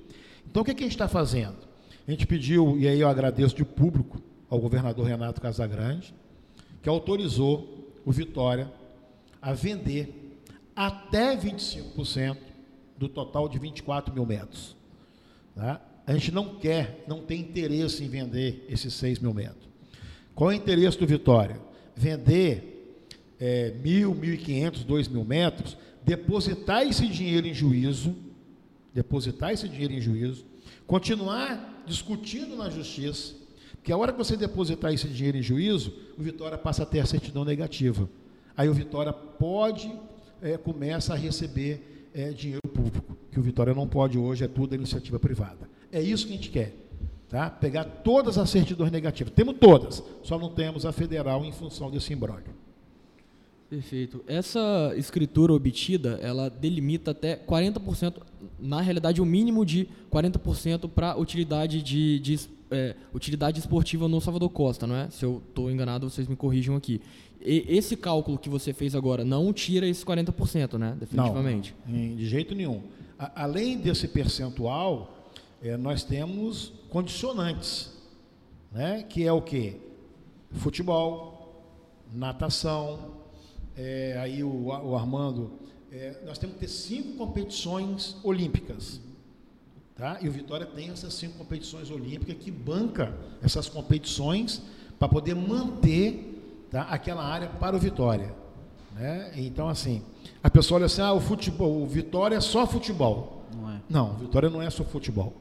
Então 0.44 0.62
o 0.62 0.64
que, 0.64 0.74
que 0.74 0.82
a 0.82 0.86
gente 0.86 0.96
está 0.96 1.07
fazendo? 1.07 1.68
A 2.05 2.11
gente 2.11 2.26
pediu, 2.26 2.76
e 2.80 2.88
aí 2.88 2.99
eu 2.99 3.09
agradeço 3.09 3.55
de 3.55 3.64
público, 3.64 4.20
ao 4.49 4.59
governador 4.59 5.07
Renato 5.07 5.40
Casagrande, 5.40 6.14
que 6.82 6.88
autorizou 6.88 7.92
o 8.05 8.12
Vitória 8.12 8.70
a 9.40 9.53
vender 9.53 10.38
até 10.74 11.36
25% 11.36 12.36
do 12.96 13.09
total 13.09 13.49
de 13.49 13.59
24 13.59 14.12
mil 14.14 14.26
metros. 14.26 14.76
Tá? 15.55 15.80
A 16.07 16.12
gente 16.12 16.32
não 16.32 16.57
quer, 16.57 17.05
não 17.07 17.20
tem 17.20 17.40
interesse 17.40 18.03
em 18.03 18.09
vender 18.09 18.64
esses 18.68 18.94
6 18.94 19.18
mil 19.18 19.34
metros. 19.34 19.68
Qual 20.34 20.51
é 20.51 20.55
o 20.55 20.57
interesse 20.57 20.99
do 20.99 21.07
Vitória? 21.07 21.61
Vender 21.94 22.78
é, 23.40 23.72
mil, 23.82 24.14
mil 24.14 24.34
e 24.34 24.38
quinhentos, 24.38 24.84
dois 24.84 25.09
mil 25.09 25.24
metros, 25.24 25.76
depositar 26.05 26.86
esse 26.86 27.07
dinheiro 27.07 27.46
em 27.46 27.55
juízo, 27.55 28.14
depositar 28.92 29.53
esse 29.53 29.68
dinheiro 29.68 29.92
em 29.92 30.01
juízo, 30.01 30.44
continuar 30.86 31.84
discutindo 31.86 32.57
na 32.57 32.70
justiça, 32.70 33.34
porque 33.78 33.92
a 33.92 33.96
hora 33.96 34.12
que 34.12 34.18
você 34.18 34.36
depositar 34.36 34.92
esse 34.92 35.08
dinheiro 35.08 35.38
em 35.38 35.42
juízo, 35.42 35.92
o 36.18 36.22
Vitória 36.22 36.58
passa 36.58 36.82
a 36.82 36.86
ter 36.86 37.00
a 37.00 37.06
certidão 37.06 37.44
negativa. 37.44 38.08
Aí 38.56 38.68
o 38.68 38.74
Vitória 38.74 39.12
pode, 39.12 39.90
é, 40.42 40.58
começa 40.58 41.14
a 41.14 41.16
receber 41.16 42.08
é, 42.12 42.30
dinheiro 42.30 42.68
público, 42.68 43.16
que 43.30 43.38
o 43.38 43.42
Vitória 43.42 43.72
não 43.72 43.86
pode 43.86 44.18
hoje, 44.18 44.44
é 44.44 44.48
tudo 44.48 44.74
iniciativa 44.74 45.18
privada. 45.18 45.68
É 45.92 46.00
isso 46.00 46.26
que 46.26 46.32
a 46.32 46.36
gente 46.36 46.50
quer. 46.50 46.74
Tá? 47.28 47.50
Pegar 47.50 47.84
todas 47.84 48.38
as 48.38 48.48
certidões 48.50 48.90
negativas. 48.90 49.32
Temos 49.32 49.56
todas, 49.58 50.02
só 50.22 50.38
não 50.38 50.50
temos 50.50 50.84
a 50.86 50.92
federal 50.92 51.44
em 51.44 51.52
função 51.52 51.90
desse 51.90 52.12
imbróglio. 52.12 52.54
Perfeito. 53.68 54.24
Essa 54.26 54.94
escritura 54.96 55.52
obtida, 55.52 56.18
ela 56.22 56.48
delimita 56.48 57.10
até 57.10 57.36
40%, 57.36 58.14
na 58.58 58.80
realidade 58.80 59.20
o 59.20 59.26
mínimo 59.26 59.64
de 59.64 59.88
40% 60.10 60.88
para 60.88 61.18
utilidade 61.18 61.82
de, 61.82 62.18
de 62.18 62.40
é, 62.70 62.94
utilidade 63.12 63.58
esportiva 63.58 64.08
no 64.08 64.20
Salvador 64.20 64.48
Costa, 64.48 64.86
não 64.86 64.96
é? 64.96 65.10
Se 65.10 65.24
eu 65.24 65.42
estou 65.48 65.70
enganado, 65.70 66.08
vocês 66.08 66.26
me 66.26 66.34
corrijam 66.34 66.76
aqui. 66.76 67.00
E 67.40 67.64
esse 67.68 67.94
cálculo 67.94 68.38
que 68.38 68.48
você 68.48 68.72
fez 68.72 68.94
agora 68.94 69.22
não 69.22 69.52
tira 69.52 69.86
esse 69.86 70.04
40%, 70.04 70.78
né? 70.78 70.96
Definitivamente. 70.98 71.74
Não, 71.86 72.16
de 72.16 72.26
jeito 72.26 72.54
nenhum. 72.54 72.82
A, 73.18 73.42
além 73.42 73.76
desse 73.76 74.08
percentual, 74.08 75.30
é, 75.62 75.76
nós 75.76 76.02
temos 76.02 76.72
condicionantes, 76.88 77.92
né? 78.72 79.02
que 79.02 79.24
é 79.24 79.32
o 79.32 79.42
quê? 79.42 79.76
Futebol, 80.52 81.64
natação, 82.12 83.17
é, 83.78 84.18
aí 84.20 84.42
o, 84.42 84.66
o 84.66 84.96
Armando, 84.96 85.52
é, 85.92 86.20
nós 86.26 86.36
temos 86.36 86.56
que 86.56 86.60
ter 86.60 86.68
cinco 86.68 87.16
competições 87.16 88.16
olímpicas. 88.24 89.00
Tá? 89.94 90.18
E 90.20 90.28
o 90.28 90.32
Vitória 90.32 90.66
tem 90.66 90.90
essas 90.90 91.14
cinco 91.14 91.38
competições 91.38 91.88
olímpicas 91.90 92.36
que 92.38 92.50
banca 92.50 93.16
essas 93.40 93.68
competições 93.68 94.62
para 94.98 95.08
poder 95.08 95.34
manter 95.34 96.66
tá, 96.70 96.82
aquela 96.82 97.24
área 97.24 97.48
para 97.48 97.76
o 97.76 97.78
Vitória. 97.78 98.34
Né? 98.94 99.32
Então, 99.36 99.68
assim, 99.68 100.02
a 100.42 100.50
pessoa 100.50 100.78
olha 100.78 100.86
assim, 100.86 101.00
ah, 101.00 101.12
o 101.12 101.20
futebol, 101.20 101.80
o 101.82 101.86
Vitória 101.86 102.34
é 102.36 102.40
só 102.40 102.66
futebol. 102.66 103.44
Não 103.56 103.70
é. 103.70 103.80
Não, 103.88 104.10
o 104.12 104.14
Vitória 104.14 104.50
não 104.50 104.60
é 104.60 104.68
só 104.70 104.82
futebol. 104.82 105.34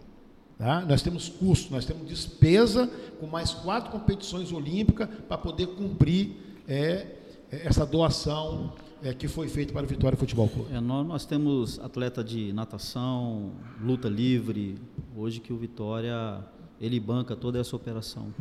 Tá? 0.60 0.82
Nós 0.82 1.02
temos 1.02 1.28
custo, 1.28 1.72
nós 1.72 1.86
temos 1.86 2.08
despesa 2.08 2.90
com 3.20 3.26
mais 3.26 3.52
quatro 3.52 3.92
competições 3.92 4.52
olímpicas 4.52 5.10
para 5.28 5.38
poder 5.38 5.68
cumprir 5.68 6.36
é, 6.68 7.18
essa 7.52 7.86
doação 7.86 8.74
é, 9.02 9.14
que 9.14 9.28
foi 9.28 9.48
feita 9.48 9.72
para 9.74 9.86
o 9.86 9.88
Vitória 9.88 10.18
Futebol 10.18 10.50
Clube. 10.50 10.74
É, 10.74 10.80
nós, 10.80 11.08
nós, 11.08 11.26
temos 11.26 11.80
atleta 11.80 12.24
de 12.24 12.52
natação, 12.52 13.52
luta 13.82 14.10
livre, 14.10 14.76
hoje 15.16 15.40
que 15.40 15.54
o 15.54 15.58
Vitória 15.58 16.44
ele 16.80 17.00
banca 17.00 17.36
toda 17.36 17.60
essa 17.60 17.76
operação. 17.76 18.34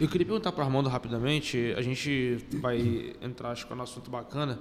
Eu 0.00 0.08
queria 0.08 0.26
perguntar 0.26 0.52
para 0.52 0.62
o 0.62 0.66
Armando 0.66 0.88
rapidamente, 0.88 1.74
a 1.76 1.82
gente 1.82 2.38
vai 2.60 3.14
entrar 3.22 3.50
acho 3.50 3.66
que 3.66 3.72
é 3.72 3.76
um 3.76 3.82
assunto 3.82 4.10
bacana, 4.10 4.58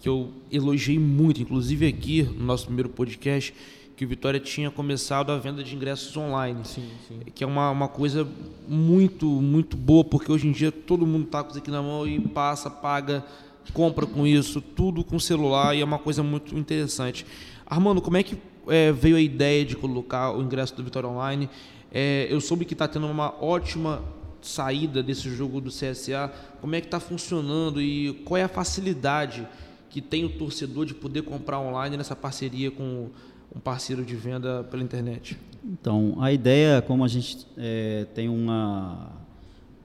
que 0.00 0.08
eu 0.08 0.32
elogiei 0.50 0.98
muito, 0.98 1.40
inclusive 1.40 1.86
aqui 1.86 2.22
no 2.22 2.44
nosso 2.44 2.66
primeiro 2.66 2.88
podcast, 2.88 3.54
que 3.96 4.04
o 4.04 4.08
Vitória 4.08 4.40
tinha 4.40 4.70
começado 4.70 5.30
a 5.30 5.38
venda 5.38 5.62
de 5.62 5.74
ingressos 5.74 6.16
online. 6.16 6.64
Sim, 6.64 6.88
sim. 7.06 7.20
Que 7.34 7.44
é 7.44 7.46
uma, 7.46 7.70
uma 7.70 7.88
coisa 7.88 8.26
muito, 8.68 9.26
muito 9.26 9.76
boa, 9.76 10.04
porque 10.04 10.30
hoje 10.30 10.48
em 10.48 10.52
dia 10.52 10.72
todo 10.72 11.06
mundo 11.06 11.26
está 11.26 11.42
com 11.42 11.50
isso 11.50 11.58
aqui 11.58 11.70
na 11.70 11.80
mão 11.80 12.06
e 12.06 12.20
passa, 12.20 12.68
paga, 12.68 13.24
compra 13.72 14.06
com 14.06 14.26
isso, 14.26 14.60
tudo 14.60 15.04
com 15.04 15.18
celular, 15.18 15.74
e 15.76 15.80
é 15.80 15.84
uma 15.84 15.98
coisa 15.98 16.22
muito 16.22 16.58
interessante. 16.58 17.24
Armando, 17.66 18.02
como 18.02 18.16
é 18.16 18.22
que 18.22 18.36
é, 18.66 18.90
veio 18.90 19.16
a 19.16 19.20
ideia 19.20 19.64
de 19.64 19.76
colocar 19.76 20.32
o 20.32 20.42
ingresso 20.42 20.74
do 20.74 20.82
Vitória 20.82 21.08
Online? 21.08 21.48
É, 21.92 22.26
eu 22.28 22.40
soube 22.40 22.64
que 22.64 22.74
está 22.74 22.88
tendo 22.88 23.06
uma 23.06 23.32
ótima 23.42 24.02
saída 24.42 25.02
desse 25.02 25.30
jogo 25.30 25.60
do 25.60 25.70
CSA. 25.70 26.32
Como 26.60 26.74
é 26.74 26.80
que 26.80 26.86
está 26.86 27.00
funcionando 27.00 27.80
e 27.80 28.12
qual 28.24 28.36
é 28.36 28.42
a 28.42 28.48
facilidade 28.48 29.46
que 29.88 30.00
tem 30.00 30.24
o 30.24 30.28
torcedor 30.28 30.84
de 30.84 30.92
poder 30.92 31.22
comprar 31.22 31.60
online 31.60 31.96
nessa 31.96 32.16
parceria 32.16 32.70
com 32.70 33.10
um 33.54 33.60
parceiro 33.60 34.04
de 34.04 34.16
venda 34.16 34.64
pela 34.64 34.82
internet? 34.82 35.38
Então, 35.64 36.16
a 36.20 36.32
ideia, 36.32 36.82
como 36.82 37.04
a 37.04 37.08
gente 37.08 37.46
é, 37.56 38.06
tem 38.14 38.28
uma, 38.28 39.12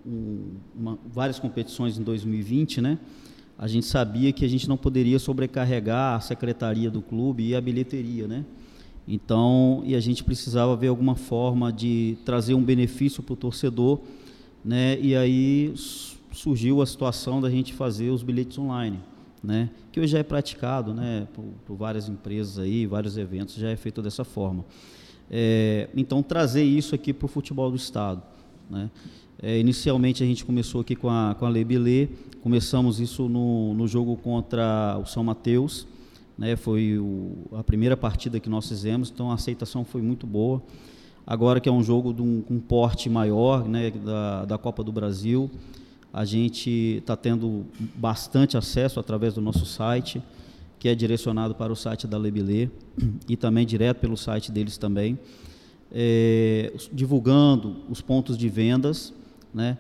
um, 0.06 0.56
uma, 0.76 1.00
várias 1.06 1.40
competições 1.40 1.98
em 1.98 2.04
2020, 2.04 2.82
né? 2.82 3.00
A 3.58 3.68
gente 3.68 3.86
sabia 3.86 4.32
que 4.32 4.44
a 4.44 4.48
gente 4.48 4.68
não 4.68 4.78
poderia 4.78 5.20
sobrecarregar 5.20 6.16
a 6.16 6.20
secretaria 6.20 6.90
do 6.90 7.02
clube 7.02 7.48
e 7.48 7.56
a 7.56 7.62
bilheteria, 7.62 8.28
né? 8.28 8.46
Então, 9.08 9.82
e 9.86 9.96
a 9.96 10.00
gente 10.00 10.24
precisava 10.24 10.76
ver 10.76 10.88
alguma 10.88 11.16
forma 11.16 11.72
de 11.72 12.18
trazer 12.26 12.54
um 12.54 12.64
benefício 12.64 13.24
para 13.24 13.34
o 13.34 13.36
torcedor, 13.36 14.00
né? 14.64 15.00
E 15.00 15.16
aí 15.16 15.74
surgiu 16.32 16.82
a 16.82 16.86
situação 16.86 17.42
da 17.42 17.50
gente 17.50 17.74
fazer 17.74 18.10
os 18.10 18.24
bilhetes 18.24 18.58
online 18.58 19.00
né? 19.44 19.70
que 19.92 20.00
hoje 20.00 20.12
já 20.12 20.20
é 20.20 20.24
praticado 20.24 20.94
né? 20.94 21.28
por, 21.34 21.46
por 21.66 21.76
várias 21.76 22.10
empresas 22.10 22.60
aí, 22.60 22.86
vários 22.86 23.18
eventos, 23.18 23.56
já 23.56 23.70
é 23.70 23.76
feito 23.76 24.02
dessa 24.02 24.24
forma. 24.24 24.66
É, 25.30 25.90
então, 25.96 26.24
trazer 26.24 26.64
isso 26.64 26.96
aqui 26.96 27.14
para 27.14 27.26
o 27.26 27.28
futebol 27.28 27.70
do 27.70 27.78
Estado. 27.78 28.22
Né? 28.70 28.90
É, 29.42 29.60
inicialmente, 29.60 30.24
a 30.24 30.26
gente 30.26 30.44
começou 30.44 30.82
aqui 30.82 30.96
com 30.96 31.10
a, 31.10 31.36
com 31.38 31.46
a 31.46 31.50
Lei 31.50 31.64
Bilê, 31.64 32.10
começamos 32.42 33.00
isso 33.00 33.30
no, 33.30 33.74
no 33.74 33.88
jogo 33.88 34.16
contra 34.18 35.00
o 35.02 35.06
São 35.06 35.24
Mateus, 35.24 35.88
né? 36.38 36.56
foi 36.56 36.98
o, 36.98 37.48
a 37.54 37.64
primeira 37.64 37.96
partida 37.96 38.40
que 38.40 38.50
nós 38.50 38.68
fizemos, 38.68 39.10
então 39.10 39.32
a 39.32 39.36
aceitação 39.36 39.86
foi 39.86 40.02
muito 40.02 40.28
boa. 40.28 40.62
Agora 41.26 41.60
que 41.60 41.70
é 41.70 41.72
um 41.72 41.84
jogo 41.84 42.12
de 42.12 42.24
um, 42.24 42.42
com 42.42 42.56
um 42.56 42.60
porte 42.60 43.08
maior 43.08 43.68
né? 43.68 43.92
da, 43.92 44.46
da 44.46 44.58
Copa 44.58 44.84
do 44.84 44.92
Brasil, 44.92 45.50
a 46.14 46.26
gente 46.26 46.98
está 46.98 47.16
tendo 47.16 47.66
bastante 47.96 48.58
acesso 48.58 49.00
através 49.00 49.34
do 49.34 49.42
nosso 49.42 49.66
site, 49.66 50.22
que 50.80 50.88
é 50.88 50.96
direcionado 50.96 51.54
para 51.54 51.72
o 51.72 51.76
site 51.76 52.08
da 52.08 52.18
Lebilê 52.18 52.70
e 53.28 53.36
também 53.36 53.66
direto 53.66 54.00
pelo 54.00 54.18
site 54.18 54.52
deles 54.52 54.78
também, 54.78 55.20
é, 55.92 56.74
divulgando 56.92 57.78
os 57.90 58.02
pontos 58.02 58.38
de 58.38 58.48
vendas, 58.50 59.14
né? 59.54 59.78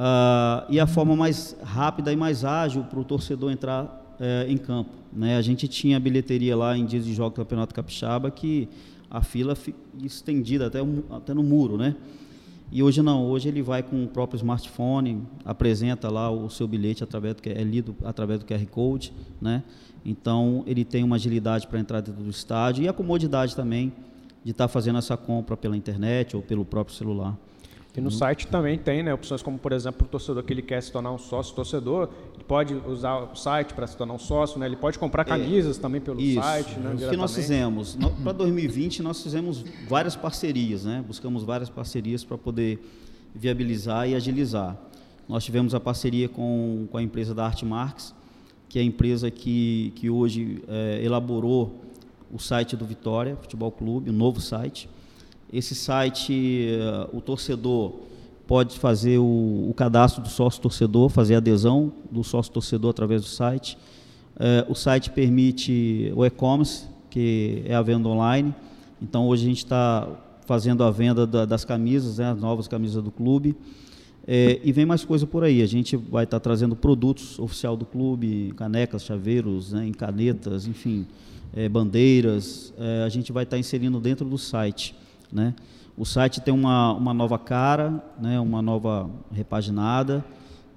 Ah, 0.00 0.64
e 0.70 0.78
a 0.78 0.86
forma 0.86 1.16
mais 1.16 1.56
rápida 1.60 2.12
e 2.12 2.16
mais 2.16 2.44
ágil 2.44 2.84
para 2.84 3.00
o 3.00 3.04
torcedor 3.04 3.50
entrar 3.50 4.16
é, 4.20 4.46
em 4.48 4.56
campo. 4.56 4.90
Né? 5.12 5.36
A 5.36 5.42
gente 5.42 5.66
tinha 5.66 5.98
bilheteria 5.98 6.56
lá 6.56 6.78
em 6.78 6.86
dias 6.86 7.04
de 7.04 7.12
jogo 7.12 7.30
do 7.30 7.36
Campeonato 7.36 7.74
Capixaba 7.74 8.30
que 8.30 8.68
a 9.10 9.20
fila 9.22 9.56
estendida 10.00 10.68
até, 10.68 10.78
até 11.10 11.34
no 11.34 11.42
muro, 11.42 11.76
né? 11.76 11.96
E 12.70 12.82
hoje 12.82 13.00
não, 13.00 13.24
hoje 13.24 13.48
ele 13.48 13.62
vai 13.62 13.82
com 13.82 14.04
o 14.04 14.08
próprio 14.08 14.36
smartphone, 14.36 15.22
apresenta 15.44 16.10
lá 16.10 16.30
o 16.30 16.50
seu 16.50 16.68
bilhete 16.68 17.02
através 17.02 17.34
do, 17.34 17.40
é 17.48 17.62
lido 17.64 17.96
através 18.04 18.40
do 18.40 18.46
QR 18.46 18.64
Code, 18.66 19.12
né? 19.40 19.62
Então 20.04 20.62
ele 20.66 20.84
tem 20.84 21.02
uma 21.02 21.16
agilidade 21.16 21.66
para 21.66 21.80
entrar 21.80 22.00
dentro 22.00 22.22
do 22.22 22.30
estádio 22.30 22.84
e 22.84 22.88
a 22.88 22.92
comodidade 22.92 23.56
também 23.56 23.92
de 24.44 24.50
estar 24.50 24.64
tá 24.64 24.68
fazendo 24.68 24.98
essa 24.98 25.16
compra 25.16 25.56
pela 25.56 25.76
internet 25.76 26.36
ou 26.36 26.42
pelo 26.42 26.64
próprio 26.64 26.94
celular. 26.94 27.36
E 27.98 28.00
no 28.00 28.12
site 28.12 28.46
também 28.46 28.78
tem 28.78 29.02
né, 29.02 29.12
opções 29.12 29.42
como, 29.42 29.58
por 29.58 29.72
exemplo, 29.72 30.06
o 30.06 30.08
torcedor 30.08 30.44
que 30.44 30.52
ele 30.52 30.62
quer 30.62 30.80
se 30.80 30.92
tornar 30.92 31.10
um 31.10 31.18
sócio 31.18 31.52
torcedor, 31.52 32.08
ele 32.32 32.44
pode 32.44 32.72
usar 32.86 33.16
o 33.16 33.34
site 33.34 33.74
para 33.74 33.88
se 33.88 33.96
tornar 33.96 34.14
um 34.14 34.18
sócio, 34.20 34.56
né? 34.56 34.66
ele 34.66 34.76
pode 34.76 34.96
comprar 35.00 35.22
é. 35.22 35.24
camisas 35.24 35.78
é, 35.78 35.80
também 35.80 36.00
pelo 36.00 36.20
isso, 36.20 36.40
site. 36.40 36.78
Né, 36.78 36.94
o 36.94 37.10
que 37.10 37.16
nós 37.16 37.34
fizemos? 37.34 37.98
Para 38.22 38.30
2020, 38.30 39.02
nós 39.02 39.20
fizemos 39.20 39.64
várias 39.88 40.14
parcerias, 40.14 40.84
né? 40.84 41.04
buscamos 41.04 41.42
várias 41.42 41.68
parcerias 41.68 42.22
para 42.22 42.38
poder 42.38 42.78
viabilizar 43.34 44.08
e 44.08 44.14
agilizar. 44.14 44.76
Nós 45.28 45.44
tivemos 45.44 45.74
a 45.74 45.80
parceria 45.80 46.28
com, 46.28 46.86
com 46.92 46.98
a 46.98 47.02
empresa 47.02 47.34
da 47.34 47.44
Arte 47.44 47.66
Marques, 47.66 48.14
que 48.68 48.78
é 48.78 48.82
a 48.82 48.84
empresa 48.84 49.28
que, 49.28 49.92
que 49.96 50.08
hoje 50.08 50.62
é, 50.68 51.00
elaborou 51.02 51.80
o 52.32 52.38
site 52.38 52.76
do 52.76 52.84
Vitória 52.84 53.34
Futebol 53.34 53.72
Clube, 53.72 54.08
o 54.08 54.12
um 54.12 54.16
novo 54.16 54.40
site. 54.40 54.88
Esse 55.52 55.74
site, 55.74 56.68
uh, 57.12 57.16
o 57.16 57.20
torcedor 57.20 57.94
pode 58.46 58.78
fazer 58.78 59.18
o, 59.18 59.68
o 59.68 59.74
cadastro 59.74 60.22
do 60.22 60.28
sócio 60.28 60.60
torcedor, 60.60 61.08
fazer 61.08 61.34
a 61.34 61.38
adesão 61.38 61.92
do 62.10 62.22
sócio 62.22 62.52
torcedor 62.52 62.90
através 62.90 63.22
do 63.22 63.28
site. 63.28 63.78
Uh, 64.36 64.70
o 64.70 64.74
site 64.74 65.10
permite 65.10 66.12
o 66.14 66.24
e-commerce, 66.24 66.86
que 67.10 67.62
é 67.66 67.74
a 67.74 67.82
venda 67.82 68.08
online. 68.08 68.54
Então 69.00 69.26
hoje 69.26 69.44
a 69.44 69.48
gente 69.48 69.64
está 69.64 70.08
fazendo 70.46 70.82
a 70.84 70.90
venda 70.90 71.26
da, 71.26 71.44
das 71.44 71.64
camisas, 71.64 72.18
né, 72.18 72.30
as 72.30 72.40
novas 72.40 72.68
camisas 72.68 73.02
do 73.02 73.10
clube. 73.10 73.56
É, 74.26 74.60
e 74.62 74.72
vem 74.72 74.84
mais 74.84 75.04
coisa 75.04 75.26
por 75.26 75.44
aí. 75.44 75.62
A 75.62 75.66
gente 75.66 75.96
vai 75.96 76.24
estar 76.24 76.38
tá 76.38 76.44
trazendo 76.44 76.76
produtos 76.76 77.38
oficial 77.38 77.74
do 77.74 77.86
clube, 77.86 78.52
canecas, 78.56 79.02
chaveiros, 79.02 79.72
né, 79.72 79.90
canetas, 79.96 80.66
enfim, 80.66 81.06
é, 81.54 81.68
bandeiras. 81.68 82.74
É, 82.78 83.04
a 83.04 83.08
gente 83.08 83.32
vai 83.32 83.44
estar 83.44 83.56
tá 83.56 83.60
inserindo 83.60 83.98
dentro 83.98 84.28
do 84.28 84.36
site. 84.36 84.94
Né? 85.32 85.54
O 85.96 86.04
site 86.04 86.40
tem 86.40 86.54
uma, 86.54 86.92
uma 86.92 87.12
nova 87.12 87.38
cara, 87.38 88.02
né, 88.20 88.38
uma 88.38 88.62
nova 88.62 89.10
repaginada. 89.32 90.24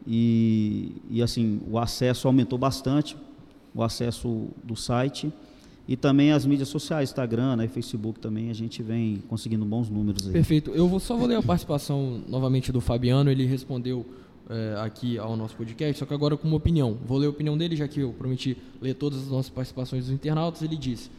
E, 0.06 0.96
e 1.10 1.22
assim, 1.22 1.62
o 1.70 1.78
acesso 1.78 2.28
aumentou 2.28 2.58
bastante, 2.58 3.16
o 3.74 3.84
acesso 3.84 4.48
do 4.64 4.76
site. 4.76 5.32
E 5.88 5.96
também 5.96 6.32
as 6.32 6.46
mídias 6.46 6.70
sociais, 6.70 7.10
Instagram, 7.10 7.56
né, 7.58 7.68
Facebook 7.68 8.20
também, 8.20 8.50
a 8.50 8.54
gente 8.54 8.82
vem 8.82 9.22
conseguindo 9.28 9.66
bons 9.66 9.90
números 9.90 10.26
aí. 10.26 10.34
Perfeito. 10.34 10.72
Eu 10.72 11.00
só 11.00 11.16
vou 11.16 11.28
ler 11.28 11.36
a 11.36 11.44
participação 11.44 12.22
novamente 12.28 12.72
do 12.72 12.82
Fabiano, 12.82 13.30
ele 13.30 13.46
respondeu 13.46 14.06
é, 14.50 14.76
aqui 14.80 15.18
ao 15.18 15.36
nosso 15.38 15.56
podcast, 15.56 16.00
só 16.00 16.06
que 16.06 16.14
agora 16.14 16.36
com 16.36 16.48
uma 16.48 16.58
opinião. 16.58 16.98
Vou 17.06 17.18
ler 17.18 17.28
a 17.28 17.30
opinião 17.30 17.58
dele, 17.58 17.76
já 17.76 17.88
que 17.88 18.00
eu 18.00 18.12
prometi 18.14 18.58
ler 18.82 18.96
todas 18.96 19.20
as 19.20 19.28
nossas 19.28 19.50
participações 19.50 20.06
dos 20.06 20.14
internautas. 20.14 20.62
Ele 20.62 20.76
disse: 20.76 21.10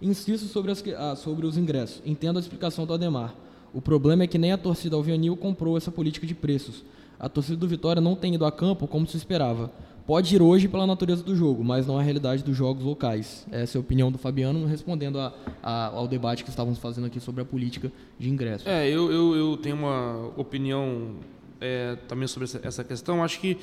Insisto 0.00 0.46
sobre, 0.46 0.70
as, 0.70 0.82
ah, 0.96 1.16
sobre 1.16 1.46
os 1.46 1.56
ingressos. 1.56 2.02
Entendo 2.04 2.36
a 2.36 2.40
explicação 2.40 2.86
do 2.86 2.92
Ademar. 2.92 3.34
O 3.72 3.80
problema 3.80 4.24
é 4.24 4.26
que 4.26 4.38
nem 4.38 4.52
a 4.52 4.58
torcida 4.58 4.96
Alvianil 4.96 5.36
comprou 5.36 5.76
essa 5.76 5.90
política 5.90 6.26
de 6.26 6.34
preços. 6.34 6.84
A 7.18 7.28
torcida 7.28 7.56
do 7.56 7.68
Vitória 7.68 8.00
não 8.00 8.14
tem 8.14 8.34
ido 8.34 8.44
a 8.44 8.52
campo 8.52 8.86
como 8.86 9.06
se 9.06 9.16
esperava 9.16 9.72
pode 10.06 10.36
ir 10.36 10.40
hoje 10.40 10.68
pela 10.68 10.86
natureza 10.86 11.22
do 11.22 11.34
jogo, 11.34 11.64
mas 11.64 11.86
não 11.86 11.98
a 11.98 12.02
realidade 12.02 12.44
dos 12.44 12.56
jogos 12.56 12.84
locais. 12.84 13.46
Essa 13.50 13.76
é 13.76 13.78
a 13.78 13.80
opinião 13.80 14.12
do 14.12 14.16
Fabiano, 14.16 14.64
respondendo 14.66 15.18
a, 15.18 15.34
a, 15.62 15.86
ao 15.86 16.06
debate 16.06 16.44
que 16.44 16.50
estávamos 16.50 16.78
fazendo 16.78 17.06
aqui 17.06 17.18
sobre 17.18 17.42
a 17.42 17.44
política 17.44 17.90
de 18.18 18.30
ingresso. 18.30 18.68
É, 18.68 18.88
eu, 18.88 19.10
eu, 19.10 19.34
eu 19.34 19.56
tenho 19.56 19.76
uma 19.76 20.30
opinião 20.36 21.16
é, 21.60 21.96
também 22.06 22.28
sobre 22.28 22.48
essa 22.62 22.84
questão. 22.84 23.22
Acho 23.22 23.40
que 23.40 23.58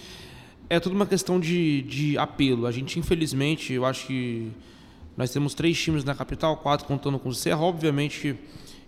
é 0.70 0.80
tudo 0.80 0.94
uma 0.94 1.06
questão 1.06 1.40
de, 1.40 1.82
de 1.84 2.18
apelo. 2.18 2.66
A 2.66 2.72
gente, 2.72 3.00
infelizmente, 3.00 3.72
eu 3.72 3.86
acho 3.86 4.06
que 4.08 4.52
nós 5.16 5.32
temos 5.32 5.54
três 5.54 5.80
times 5.80 6.04
na 6.04 6.16
capital, 6.16 6.58
quatro 6.58 6.86
contando 6.86 7.20
com 7.20 7.30
o 7.30 7.34
Serra. 7.34 7.62
Obviamente, 7.62 8.36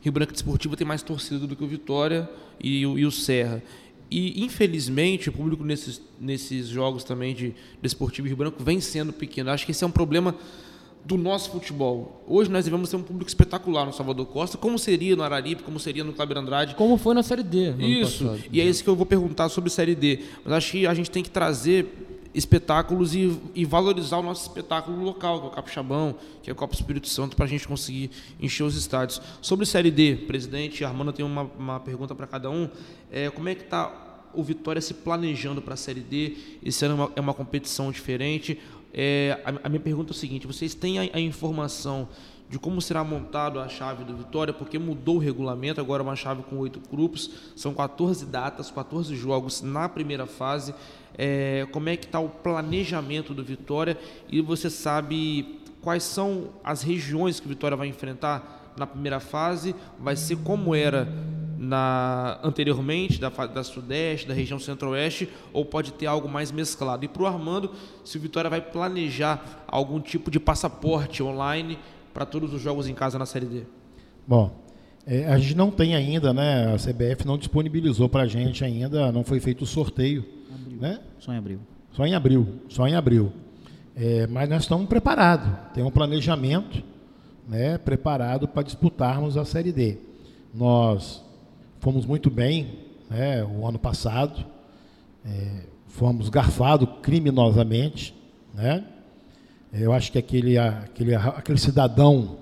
Rio 0.01 0.11
Branco 0.11 0.33
Desportivo 0.33 0.75
tem 0.75 0.85
mais 0.85 1.01
torcida 1.01 1.45
do 1.47 1.55
que 1.55 1.63
o 1.63 1.67
Vitória 1.67 2.29
e, 2.59 2.81
e 2.81 3.05
o 3.05 3.11
Serra. 3.11 3.61
E, 4.09 4.43
infelizmente, 4.43 5.29
o 5.29 5.31
público 5.31 5.63
nesses, 5.63 6.01
nesses 6.19 6.67
jogos 6.67 7.03
também 7.03 7.33
de 7.33 7.55
Desportivo 7.81 8.27
de 8.27 8.29
Rio 8.29 8.37
Branco 8.37 8.63
vem 8.63 8.79
sendo 8.79 9.11
pequeno. 9.11 9.49
Acho 9.49 9.65
que 9.65 9.71
esse 9.71 9.83
é 9.83 9.87
um 9.87 9.91
problema 9.91 10.35
do 11.03 11.17
nosso 11.17 11.51
futebol. 11.51 12.23
Hoje 12.27 12.49
nós 12.49 12.65
devemos 12.65 12.89
ter 12.89 12.95
um 12.95 13.03
público 13.03 13.29
espetacular 13.29 13.85
no 13.85 13.93
Salvador 13.93 14.25
Costa, 14.25 14.57
como 14.57 14.79
seria 14.79 15.15
no 15.15 15.21
Araripe, 15.21 15.61
como 15.61 15.79
seria 15.79 16.03
no 16.03 16.13
Cláudio 16.13 16.37
Andrade. 16.37 16.75
Como 16.75 16.97
foi 16.97 17.13
na 17.13 17.21
Série 17.21 17.43
D. 17.43 17.73
Isso, 17.77 18.39
e 18.51 18.59
é 18.59 18.63
isso 18.65 18.83
que 18.83 18.89
eu 18.89 18.95
vou 18.95 19.05
perguntar 19.05 19.49
sobre 19.49 19.69
Série 19.69 19.93
D. 19.93 20.21
Mas 20.43 20.53
acho 20.53 20.71
que 20.71 20.87
a 20.87 20.93
gente 20.95 21.11
tem 21.11 21.21
que 21.21 21.29
trazer 21.29 22.14
espetáculos 22.35 23.15
e, 23.15 23.39
e, 23.55 23.63
valorizar 23.65 24.17
o 24.17 24.21
nosso 24.21 24.47
espetáculo 24.47 25.01
local, 25.03 25.39
que 25.39 25.45
é 25.45 25.49
o 25.49 25.51
Capixabão, 25.51 26.15
que 26.43 26.49
é 26.49 26.53
o 26.53 26.55
Copa 26.55 26.75
Espírito 26.75 27.07
Santo, 27.07 27.35
para 27.35 27.45
a 27.45 27.47
gente 27.47 27.67
conseguir 27.67 28.11
encher 28.39 28.63
os 28.63 28.75
estádios. 28.75 29.21
Sobre 29.41 29.65
Série 29.65 29.89
D, 29.89 30.15
presidente, 30.27 30.83
Armando 30.83 31.13
tem 31.13 31.25
uma, 31.25 31.43
uma 31.57 31.79
pergunta 31.79 32.13
para 32.13 32.27
cada 32.27 32.49
um. 32.49 32.69
É, 33.11 33.29
como 33.29 33.47
é 33.47 33.55
que 33.55 33.63
está 33.63 34.29
o 34.33 34.43
Vitória 34.43 34.81
se 34.81 34.93
planejando 34.93 35.61
para 35.61 35.75
a 35.75 35.77
Série 35.77 36.01
D? 36.01 36.35
Esse 36.63 36.85
ano 36.85 36.93
é 36.93 36.97
uma, 36.97 37.11
é 37.15 37.21
uma 37.21 37.33
competição 37.33 37.91
diferente. 37.91 38.59
É, 38.93 39.39
a, 39.45 39.67
a, 39.67 39.69
minha 39.69 39.81
pergunta 39.81 40.11
é 40.11 40.13
o 40.13 40.17
seguinte: 40.17 40.45
vocês 40.45 40.75
têm 40.75 40.99
a, 40.99 41.09
a 41.13 41.19
informação 41.19 42.07
de 42.49 42.59
como 42.59 42.81
será 42.81 43.03
montado 43.03 43.59
a 43.59 43.67
chave 43.67 44.03
do 44.03 44.15
Vitória, 44.15 44.53
porque 44.53 44.77
mudou 44.77 45.15
o 45.15 45.19
regulamento, 45.19 45.81
agora 45.81 46.03
é 46.03 46.05
uma 46.05 46.15
chave 46.15 46.43
com 46.43 46.57
oito 46.57 46.79
grupos, 46.91 47.31
são 47.55 47.73
14 47.73 48.25
datas, 48.25 48.69
14 48.69 49.15
jogos 49.15 49.61
na 49.61 49.89
primeira 49.89 50.27
fase 50.27 50.73
é, 51.17 51.67
como 51.71 51.89
é 51.89 51.97
que 51.97 52.05
está 52.05 52.19
o 52.19 52.29
planejamento 52.29 53.33
do 53.33 53.43
Vitória 53.43 53.97
e 54.29 54.41
você 54.41 54.69
sabe 54.69 55.59
quais 55.81 56.03
são 56.03 56.49
as 56.63 56.81
regiões 56.81 57.39
que 57.39 57.45
o 57.45 57.49
Vitória 57.49 57.77
vai 57.77 57.87
enfrentar 57.87 58.73
na 58.77 58.85
primeira 58.85 59.19
fase, 59.19 59.73
vai 59.99 60.15
ser 60.15 60.37
como 60.37 60.75
era 60.75 61.07
na 61.57 62.39
anteriormente, 62.43 63.19
da, 63.19 63.29
da 63.29 63.63
Sudeste, 63.63 64.27
da 64.27 64.33
região 64.33 64.59
Centro-Oeste, 64.59 65.29
ou 65.53 65.63
pode 65.63 65.93
ter 65.93 66.05
algo 66.05 66.27
mais 66.27 66.51
mesclado. 66.51 67.05
E 67.05 67.07
para 67.07 67.23
o 67.23 67.25
Armando, 67.25 67.71
se 68.03 68.17
o 68.17 68.21
Vitória 68.21 68.49
vai 68.49 68.61
planejar 68.61 69.63
algum 69.67 69.99
tipo 70.01 70.29
de 70.29 70.39
passaporte 70.39 71.23
online 71.23 71.79
para 72.13 72.25
todos 72.25 72.53
os 72.53 72.61
jogos 72.61 72.87
em 72.87 72.93
casa 72.93 73.17
na 73.17 73.25
Série 73.25 73.45
D. 73.45 73.63
Bom, 74.27 74.51
é, 75.07 75.25
a 75.27 75.37
gente 75.37 75.55
não 75.55 75.71
tem 75.71 75.95
ainda, 75.95 76.33
né? 76.33 76.73
A 76.73 76.77
CBF 76.77 77.25
não 77.25 77.37
disponibilizou 77.37 78.09
para 78.09 78.23
a 78.23 78.27
gente 78.27 78.63
ainda, 78.63 79.11
não 79.11 79.23
foi 79.23 79.39
feito 79.39 79.63
o 79.63 79.67
sorteio 79.67 80.25
né? 80.75 80.99
Só 81.19 81.33
em 81.33 81.37
abril. 81.37 81.59
Só 81.91 82.05
em 82.05 82.13
abril, 82.13 82.47
só 82.67 82.87
em 82.87 82.95
abril. 82.95 83.31
É, 83.95 84.27
mas 84.27 84.49
nós 84.49 84.63
estamos 84.63 84.87
preparados, 84.87 85.49
tem 85.73 85.83
um 85.83 85.91
planejamento 85.91 86.83
né, 87.47 87.77
preparado 87.77 88.47
para 88.47 88.63
disputarmos 88.63 89.37
a 89.37 89.45
Série 89.45 89.71
D. 89.71 89.97
Nós 90.53 91.23
fomos 91.79 92.05
muito 92.05 92.29
bem 92.29 92.79
né, 93.09 93.43
o 93.43 93.65
ano 93.65 93.79
passado, 93.79 94.45
é, 95.25 95.61
fomos 95.87 96.29
garfados 96.29 96.89
criminosamente. 97.01 98.13
Né? 98.53 98.83
Eu 99.71 99.93
acho 99.93 100.11
que 100.11 100.17
aquele, 100.17 100.57
aquele, 100.57 101.15
aquele 101.15 101.57
cidadão 101.57 102.37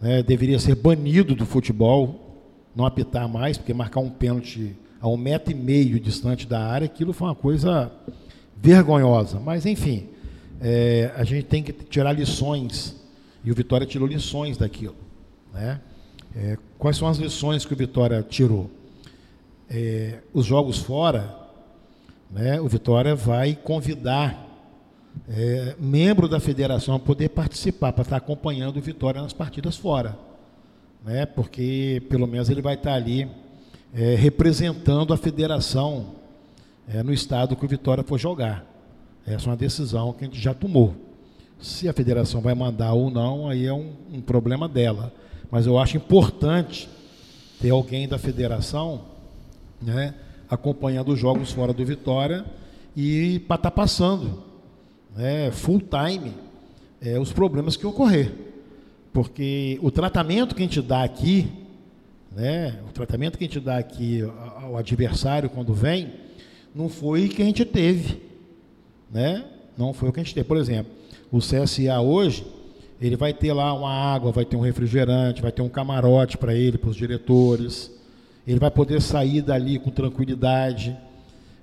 né, 0.00 0.22
deveria 0.22 0.58
ser 0.58 0.74
banido 0.74 1.34
do 1.34 1.46
futebol, 1.46 2.42
não 2.74 2.86
apitar 2.86 3.28
mais, 3.28 3.58
porque 3.58 3.74
marcar 3.74 4.00
um 4.00 4.10
pênalti 4.10 4.76
a 5.00 5.08
um 5.08 5.16
metro 5.16 5.52
e 5.52 5.54
meio 5.54 5.98
distante 5.98 6.46
da 6.46 6.64
área, 6.64 6.84
aquilo 6.84 7.12
foi 7.12 7.28
uma 7.28 7.34
coisa 7.34 7.90
vergonhosa. 8.56 9.40
Mas, 9.40 9.64
enfim, 9.64 10.08
é, 10.60 11.10
a 11.16 11.24
gente 11.24 11.44
tem 11.44 11.62
que 11.62 11.72
tirar 11.72 12.12
lições, 12.12 12.94
e 13.42 13.50
o 13.50 13.54
Vitória 13.54 13.86
tirou 13.86 14.06
lições 14.06 14.58
daquilo. 14.58 14.96
Né? 15.52 15.80
É, 16.36 16.58
quais 16.78 16.96
são 16.96 17.08
as 17.08 17.16
lições 17.16 17.64
que 17.64 17.72
o 17.72 17.76
Vitória 17.76 18.22
tirou? 18.22 18.70
É, 19.68 20.18
os 20.34 20.44
jogos 20.44 20.78
fora, 20.78 21.34
né, 22.30 22.60
o 22.60 22.68
Vitória 22.68 23.14
vai 23.14 23.54
convidar 23.54 24.46
é, 25.28 25.74
membro 25.78 26.28
da 26.28 26.38
federação 26.38 26.94
a 26.94 26.98
poder 26.98 27.30
participar, 27.30 27.92
para 27.92 28.02
estar 28.02 28.16
acompanhando 28.16 28.76
o 28.76 28.80
Vitória 28.80 29.22
nas 29.22 29.32
partidas 29.32 29.76
fora. 29.76 30.18
Né, 31.04 31.24
porque 31.24 32.02
pelo 32.10 32.26
menos 32.26 32.50
ele 32.50 32.60
vai 32.60 32.74
estar 32.74 32.92
ali 32.92 33.26
é, 33.94 34.14
representando 34.14 35.12
a 35.12 35.16
federação 35.16 36.14
é, 36.88 37.02
no 37.02 37.12
estado 37.12 37.56
que 37.56 37.64
o 37.64 37.68
Vitória 37.68 38.04
for 38.04 38.18
jogar. 38.18 38.64
Essa 39.26 39.46
é 39.46 39.50
uma 39.50 39.56
decisão 39.56 40.12
que 40.12 40.24
a 40.24 40.26
gente 40.26 40.40
já 40.40 40.54
tomou. 40.54 40.94
Se 41.60 41.88
a 41.88 41.92
federação 41.92 42.40
vai 42.40 42.54
mandar 42.54 42.92
ou 42.92 43.10
não, 43.10 43.48
aí 43.48 43.66
é 43.66 43.72
um, 43.72 43.92
um 44.12 44.20
problema 44.20 44.68
dela. 44.68 45.12
Mas 45.50 45.66
eu 45.66 45.78
acho 45.78 45.96
importante 45.96 46.88
ter 47.60 47.70
alguém 47.70 48.08
da 48.08 48.18
federação 48.18 49.02
né, 49.80 50.14
acompanhando 50.48 51.12
os 51.12 51.18
jogos 51.18 51.52
fora 51.52 51.72
do 51.72 51.84
Vitória 51.84 52.44
e 52.96 53.40
para 53.40 53.56
estar 53.56 53.70
tá 53.70 53.70
passando 53.70 54.42
né, 55.14 55.50
full 55.50 55.80
time 55.80 56.32
é, 57.00 57.18
os 57.18 57.32
problemas 57.32 57.76
que 57.76 57.86
ocorrer. 57.86 58.32
Porque 59.12 59.78
o 59.82 59.90
tratamento 59.90 60.54
que 60.54 60.62
a 60.62 60.66
gente 60.66 60.80
dá 60.80 61.02
aqui 61.02 61.59
né? 62.34 62.78
O 62.88 62.92
tratamento 62.92 63.36
que 63.36 63.44
a 63.44 63.46
gente 63.46 63.60
dá 63.60 63.78
aqui 63.78 64.22
ao 64.62 64.76
adversário 64.76 65.50
quando 65.50 65.74
vem, 65.74 66.12
não 66.74 66.88
foi 66.88 67.26
o 67.26 67.28
que 67.28 67.42
a 67.42 67.44
gente 67.44 67.64
teve. 67.64 68.22
Né? 69.10 69.44
Não 69.76 69.92
foi 69.92 70.08
o 70.08 70.12
que 70.12 70.20
a 70.20 70.22
gente 70.22 70.34
teve. 70.34 70.46
Por 70.46 70.56
exemplo, 70.56 70.92
o 71.32 71.38
CSA 71.38 72.00
hoje, 72.00 72.46
ele 73.00 73.16
vai 73.16 73.32
ter 73.32 73.52
lá 73.52 73.72
uma 73.74 73.92
água, 73.92 74.30
vai 74.30 74.44
ter 74.44 74.56
um 74.56 74.60
refrigerante, 74.60 75.42
vai 75.42 75.50
ter 75.50 75.62
um 75.62 75.68
camarote 75.68 76.38
para 76.38 76.54
ele, 76.54 76.78
para 76.78 76.90
os 76.90 76.96
diretores. 76.96 77.90
Ele 78.46 78.58
vai 78.58 78.70
poder 78.70 79.02
sair 79.02 79.42
dali 79.42 79.78
com 79.78 79.90
tranquilidade. 79.90 80.96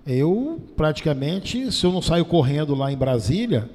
Eu, 0.05 0.61
praticamente, 0.75 1.71
se 1.71 1.85
eu 1.85 1.91
não 1.91 2.01
saio 2.01 2.25
correndo 2.25 2.75
lá 2.75 2.91
em 2.91 2.97
Brasília, 2.97 3.69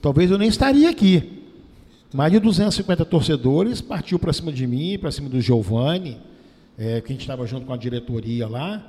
talvez 0.00 0.30
eu 0.30 0.38
nem 0.38 0.48
estaria 0.48 0.90
aqui. 0.90 1.40
Mais 2.12 2.30
de 2.30 2.38
250 2.38 3.04
torcedores 3.06 3.80
partiu 3.80 4.18
para 4.18 4.32
cima 4.32 4.52
de 4.52 4.66
mim, 4.66 4.98
para 4.98 5.10
cima 5.10 5.28
do 5.28 5.40
Giovanni 5.40 6.18
é, 6.78 7.00
que 7.00 7.12
a 7.12 7.12
gente 7.12 7.22
estava 7.22 7.46
junto 7.46 7.66
com 7.66 7.72
a 7.72 7.76
diretoria 7.76 8.48
lá, 8.48 8.84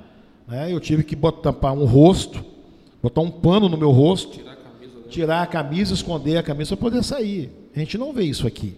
né, 0.46 0.72
eu 0.72 0.80
tive 0.80 1.02
que 1.02 1.16
botar, 1.16 1.52
tampar 1.52 1.72
um 1.72 1.84
rosto, 1.84 2.44
botar 3.02 3.20
um 3.20 3.30
pano 3.30 3.68
no 3.68 3.76
meu 3.76 3.90
rosto, 3.90 4.38
tirar 4.38 4.52
a 4.52 4.56
camisa, 4.56 4.94
né? 4.94 5.04
tirar 5.08 5.42
a 5.42 5.46
camisa 5.46 5.94
esconder 5.94 6.36
a 6.36 6.42
camisa 6.42 6.76
para 6.76 6.90
poder 6.90 7.02
sair. 7.04 7.50
A 7.74 7.78
gente 7.78 7.98
não 7.98 8.12
vê 8.12 8.24
isso 8.24 8.46
aqui. 8.46 8.76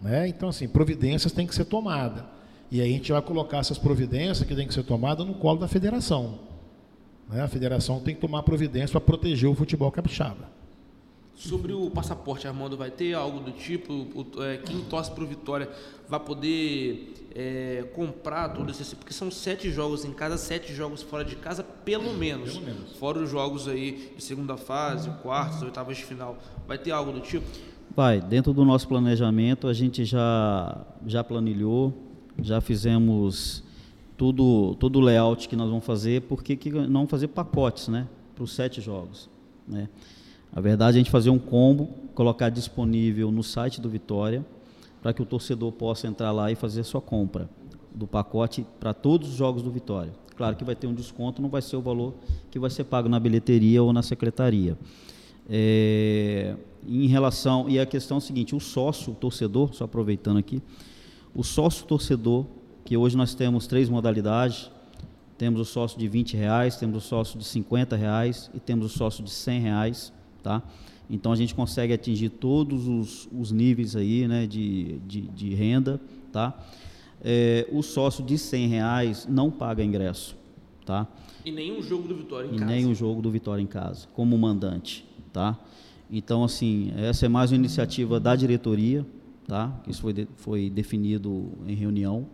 Né? 0.00 0.28
Então, 0.28 0.48
assim, 0.48 0.68
providências 0.68 1.32
têm 1.32 1.46
que 1.46 1.54
ser 1.54 1.64
tomadas. 1.64 2.24
E 2.70 2.80
aí 2.80 2.90
a 2.90 2.92
gente 2.92 3.12
vai 3.12 3.20
colocar 3.22 3.58
essas 3.58 3.78
providências 3.78 4.46
que 4.46 4.54
têm 4.54 4.66
que 4.66 4.74
ser 4.74 4.82
tomadas 4.82 5.26
no 5.26 5.34
colo 5.34 5.58
da 5.58 5.68
federação. 5.68 6.38
Né? 7.28 7.42
A 7.42 7.48
federação 7.48 8.00
tem 8.00 8.14
que 8.14 8.20
tomar 8.20 8.42
providência 8.42 8.92
para 8.92 9.00
proteger 9.00 9.48
o 9.48 9.54
futebol 9.54 9.90
capixaba. 9.90 10.50
Sobre 11.34 11.72
o 11.72 11.90
passaporte, 11.90 12.46
Armando, 12.46 12.76
vai 12.76 12.90
ter 12.90 13.14
algo 13.14 13.40
do 13.40 13.50
tipo? 13.52 13.92
O, 13.92 14.42
é, 14.42 14.58
quem 14.58 14.80
torce 14.82 15.10
para 15.10 15.24
o 15.24 15.26
Vitória 15.26 15.68
vai 16.08 16.20
poder 16.20 17.14
é, 17.34 17.84
comprar 17.94 18.50
tudo 18.50 18.70
isso? 18.70 18.94
Porque 18.96 19.12
são 19.12 19.30
sete 19.30 19.70
jogos 19.70 20.04
em 20.04 20.12
casa, 20.12 20.36
sete 20.36 20.72
jogos 20.72 21.02
fora 21.02 21.24
de 21.24 21.34
casa. 21.36 21.64
pelo 21.64 22.12
menos. 22.14 22.52
Pelo 22.52 22.64
menos. 22.64 22.96
Fora 22.96 23.18
os 23.18 23.30
jogos 23.30 23.66
aí 23.66 24.12
de 24.16 24.22
segunda 24.22 24.56
fase, 24.56 25.10
quartas, 25.22 25.62
oitavas 25.62 25.96
de 25.96 26.04
final. 26.04 26.38
Vai 26.68 26.78
ter 26.78 26.90
algo 26.90 27.12
do 27.12 27.20
tipo? 27.20 27.46
Vai, 27.94 28.20
dentro 28.20 28.52
do 28.52 28.64
nosso 28.64 28.86
planejamento 28.86 29.66
a 29.66 29.74
gente 29.74 30.04
já, 30.04 30.86
já 31.06 31.24
planilhou, 31.24 31.92
já 32.40 32.60
fizemos 32.60 33.62
tudo, 34.16 34.74
todo 34.76 34.96
o 34.96 35.00
layout 35.00 35.48
que 35.48 35.56
nós 35.56 35.68
vamos 35.68 35.84
fazer, 35.84 36.22
porque 36.22 36.56
que 36.56 36.70
não 36.70 37.06
fazer 37.06 37.28
pacotes, 37.28 37.88
né? 37.88 38.06
Para 38.34 38.44
os 38.44 38.54
sete 38.54 38.80
jogos. 38.80 39.28
Né? 39.66 39.88
A 40.54 40.60
verdade 40.60 40.96
é 40.96 41.00
a 41.00 41.02
gente 41.02 41.10
fazer 41.10 41.30
um 41.30 41.38
combo, 41.38 41.88
colocar 42.14 42.50
disponível 42.50 43.32
no 43.32 43.42
site 43.42 43.80
do 43.80 43.88
Vitória, 43.88 44.44
para 45.00 45.12
que 45.12 45.22
o 45.22 45.26
torcedor 45.26 45.72
possa 45.72 46.06
entrar 46.06 46.30
lá 46.30 46.52
e 46.52 46.54
fazer 46.54 46.82
a 46.82 46.84
sua 46.84 47.00
compra 47.00 47.48
do 47.94 48.06
pacote 48.06 48.66
para 48.78 48.92
todos 48.92 49.30
os 49.30 49.34
jogos 49.34 49.62
do 49.62 49.70
Vitória. 49.70 50.12
Claro 50.36 50.56
que 50.56 50.64
vai 50.64 50.74
ter 50.74 50.86
um 50.86 50.94
desconto, 50.94 51.40
não 51.40 51.48
vai 51.48 51.62
ser 51.62 51.76
o 51.76 51.80
valor 51.80 52.14
que 52.50 52.58
vai 52.58 52.70
ser 52.70 52.84
pago 52.84 53.08
na 53.08 53.18
bilheteria 53.18 53.82
ou 53.82 53.92
na 53.92 54.02
secretaria. 54.02 54.78
É, 55.48 56.54
em 56.86 57.06
relação 57.06 57.68
e 57.68 57.78
a 57.78 57.86
questão 57.86 58.16
é 58.16 58.18
a 58.18 58.20
seguinte, 58.20 58.54
o 58.54 58.60
sócio, 58.60 59.12
o 59.12 59.14
torcedor, 59.14 59.74
só 59.74 59.84
aproveitando 59.84 60.38
aqui, 60.38 60.62
o 61.34 61.42
sócio 61.42 61.86
torcedor, 61.86 62.46
que 62.84 62.96
hoje 62.96 63.16
nós 63.16 63.34
temos 63.34 63.66
três 63.66 63.88
modalidades, 63.88 64.70
temos 65.38 65.60
o 65.60 65.64
sócio 65.64 65.98
de 65.98 66.06
20 66.08 66.36
reais, 66.36 66.76
temos 66.76 67.04
o 67.04 67.06
sócio 67.06 67.38
de 67.38 67.44
50 67.44 67.96
reais 67.96 68.50
e 68.54 68.60
temos 68.60 68.86
o 68.86 68.88
sócio 68.88 69.24
de 69.24 69.30
100 69.30 69.60
reais, 69.60 70.12
tá? 70.42 70.62
Então 71.08 71.32
a 71.32 71.36
gente 71.36 71.54
consegue 71.54 71.92
atingir 71.92 72.30
todos 72.30 72.88
os, 72.88 73.28
os 73.32 73.52
níveis 73.52 73.94
aí, 73.94 74.26
né, 74.26 74.46
de, 74.46 74.98
de, 75.06 75.20
de 75.22 75.54
renda, 75.54 76.00
tá? 76.32 76.58
É, 77.22 77.68
o 77.70 77.82
sócio 77.82 78.24
de 78.24 78.36
100 78.36 78.66
reais 78.68 79.28
não 79.30 79.50
paga 79.50 79.84
ingresso, 79.84 80.36
tá? 80.84 81.06
E 81.44 81.50
nenhum 81.52 81.82
jogo 81.82 82.08
do 82.08 82.16
Vitória 82.16 82.48
em 82.48 82.54
e 82.54 82.58
casa. 82.58 82.70
nem 82.70 82.86
o 82.86 82.94
jogo 82.94 83.22
do 83.22 83.30
Vitória 83.30 83.62
em 83.62 83.66
casa, 83.66 84.08
como 84.14 84.36
mandante, 84.36 85.04
tá? 85.32 85.58
Então, 86.10 86.44
assim, 86.44 86.92
essa 86.96 87.26
é 87.26 87.28
mais 87.28 87.52
uma 87.52 87.56
iniciativa 87.56 88.18
da 88.18 88.34
diretoria, 88.34 89.06
tá? 89.46 89.72
Isso 89.86 90.02
foi, 90.02 90.12
de, 90.12 90.28
foi 90.36 90.70
definido 90.70 91.50
em 91.66 91.74
reunião. 91.74 92.26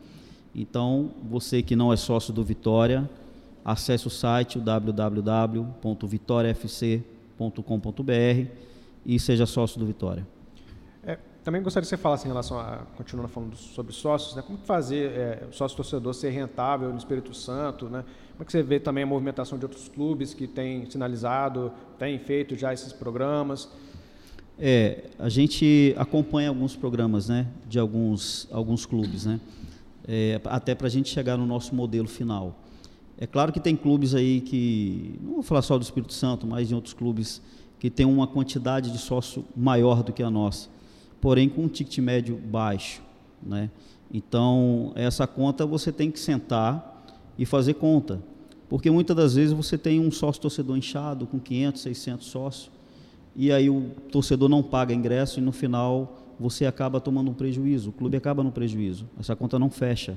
Então, 0.54 1.10
você 1.28 1.62
que 1.62 1.76
não 1.76 1.92
é 1.92 1.96
sócio 1.96 2.32
do 2.32 2.42
Vitória, 2.42 3.08
acesse 3.64 4.06
o 4.06 4.10
site 4.10 4.58
www.vitoriafc.com.br 7.38 8.50
e 9.06 9.18
seja 9.18 9.46
sócio 9.46 9.78
do 9.78 9.86
Vitória. 9.86 10.26
É, 11.04 11.16
também 11.44 11.62
gostaria 11.62 11.84
que 11.84 11.88
você 11.88 11.96
falasse 11.96 12.26
em 12.26 12.28
relação 12.28 12.58
a, 12.58 12.78
continuando 12.96 13.28
falando 13.28 13.56
sobre 13.56 13.92
sócios, 13.92 14.34
né, 14.34 14.42
como 14.42 14.58
fazer 14.58 15.12
é, 15.12 15.46
o 15.48 15.52
sócio 15.52 15.76
torcedor 15.76 16.12
ser 16.12 16.30
rentável 16.30 16.90
no 16.90 16.98
Espírito 16.98 17.32
Santo, 17.32 17.86
né? 17.86 18.04
Como 18.32 18.42
é 18.42 18.44
que 18.44 18.52
você 18.52 18.62
vê 18.62 18.78
também 18.78 19.02
a 19.02 19.06
movimentação 19.06 19.58
de 19.58 19.64
outros 19.64 19.88
clubes 19.88 20.32
que 20.32 20.46
têm 20.46 20.88
sinalizado, 20.88 21.72
têm 21.98 22.18
feito 22.18 22.54
já 22.54 22.72
esses 22.72 22.92
programas? 22.92 23.68
É, 24.58 25.04
a 25.18 25.28
gente 25.28 25.94
acompanha 25.96 26.48
alguns 26.48 26.76
programas, 26.76 27.28
né, 27.28 27.46
de 27.68 27.78
alguns 27.78 28.48
alguns 28.50 28.84
clubes, 28.84 29.24
né, 29.24 29.40
é, 30.06 30.40
até 30.44 30.74
para 30.74 30.88
a 30.88 30.90
gente 30.90 31.08
chegar 31.08 31.36
no 31.36 31.46
nosso 31.46 31.74
modelo 31.74 32.08
final. 32.08 32.56
É 33.20 33.26
claro 33.26 33.52
que 33.52 33.58
tem 33.58 33.74
clubes 33.74 34.14
aí 34.14 34.40
que, 34.40 35.18
não 35.20 35.34
vou 35.34 35.42
falar 35.42 35.62
só 35.62 35.76
do 35.76 35.82
Espírito 35.82 36.12
Santo, 36.12 36.46
mas 36.46 36.70
em 36.70 36.74
outros 36.74 36.94
clubes 36.94 37.42
que 37.80 37.90
tem 37.90 38.06
uma 38.06 38.28
quantidade 38.28 38.92
de 38.92 38.98
sócio 38.98 39.44
maior 39.56 40.04
do 40.04 40.12
que 40.12 40.22
a 40.22 40.30
nossa, 40.30 40.68
porém 41.20 41.48
com 41.48 41.64
um 41.64 41.68
ticket 41.68 41.98
médio 41.98 42.36
baixo, 42.36 43.02
né? 43.42 43.70
Então, 44.12 44.92
essa 44.94 45.26
conta 45.26 45.66
você 45.66 45.92
tem 45.92 46.10
que 46.10 46.18
sentar 46.18 47.04
e 47.36 47.44
fazer 47.44 47.74
conta, 47.74 48.22
porque 48.68 48.90
muitas 48.90 49.16
das 49.16 49.34
vezes 49.34 49.52
você 49.52 49.76
tem 49.76 49.98
um 49.98 50.10
sócio 50.12 50.40
torcedor 50.40 50.76
inchado 50.76 51.26
com 51.26 51.40
500, 51.40 51.82
600 51.82 52.26
sócios, 52.26 52.70
e 53.34 53.52
aí 53.52 53.68
o 53.68 53.90
torcedor 54.12 54.48
não 54.48 54.62
paga 54.62 54.94
ingresso 54.94 55.40
e 55.40 55.42
no 55.42 55.52
final 55.52 56.18
você 56.38 56.66
acaba 56.66 57.00
tomando 57.00 57.32
um 57.32 57.34
prejuízo, 57.34 57.90
o 57.90 57.92
clube 57.92 58.16
acaba 58.16 58.44
no 58.44 58.52
prejuízo, 58.52 59.06
essa 59.18 59.34
conta 59.34 59.58
não 59.58 59.70
fecha. 59.70 60.16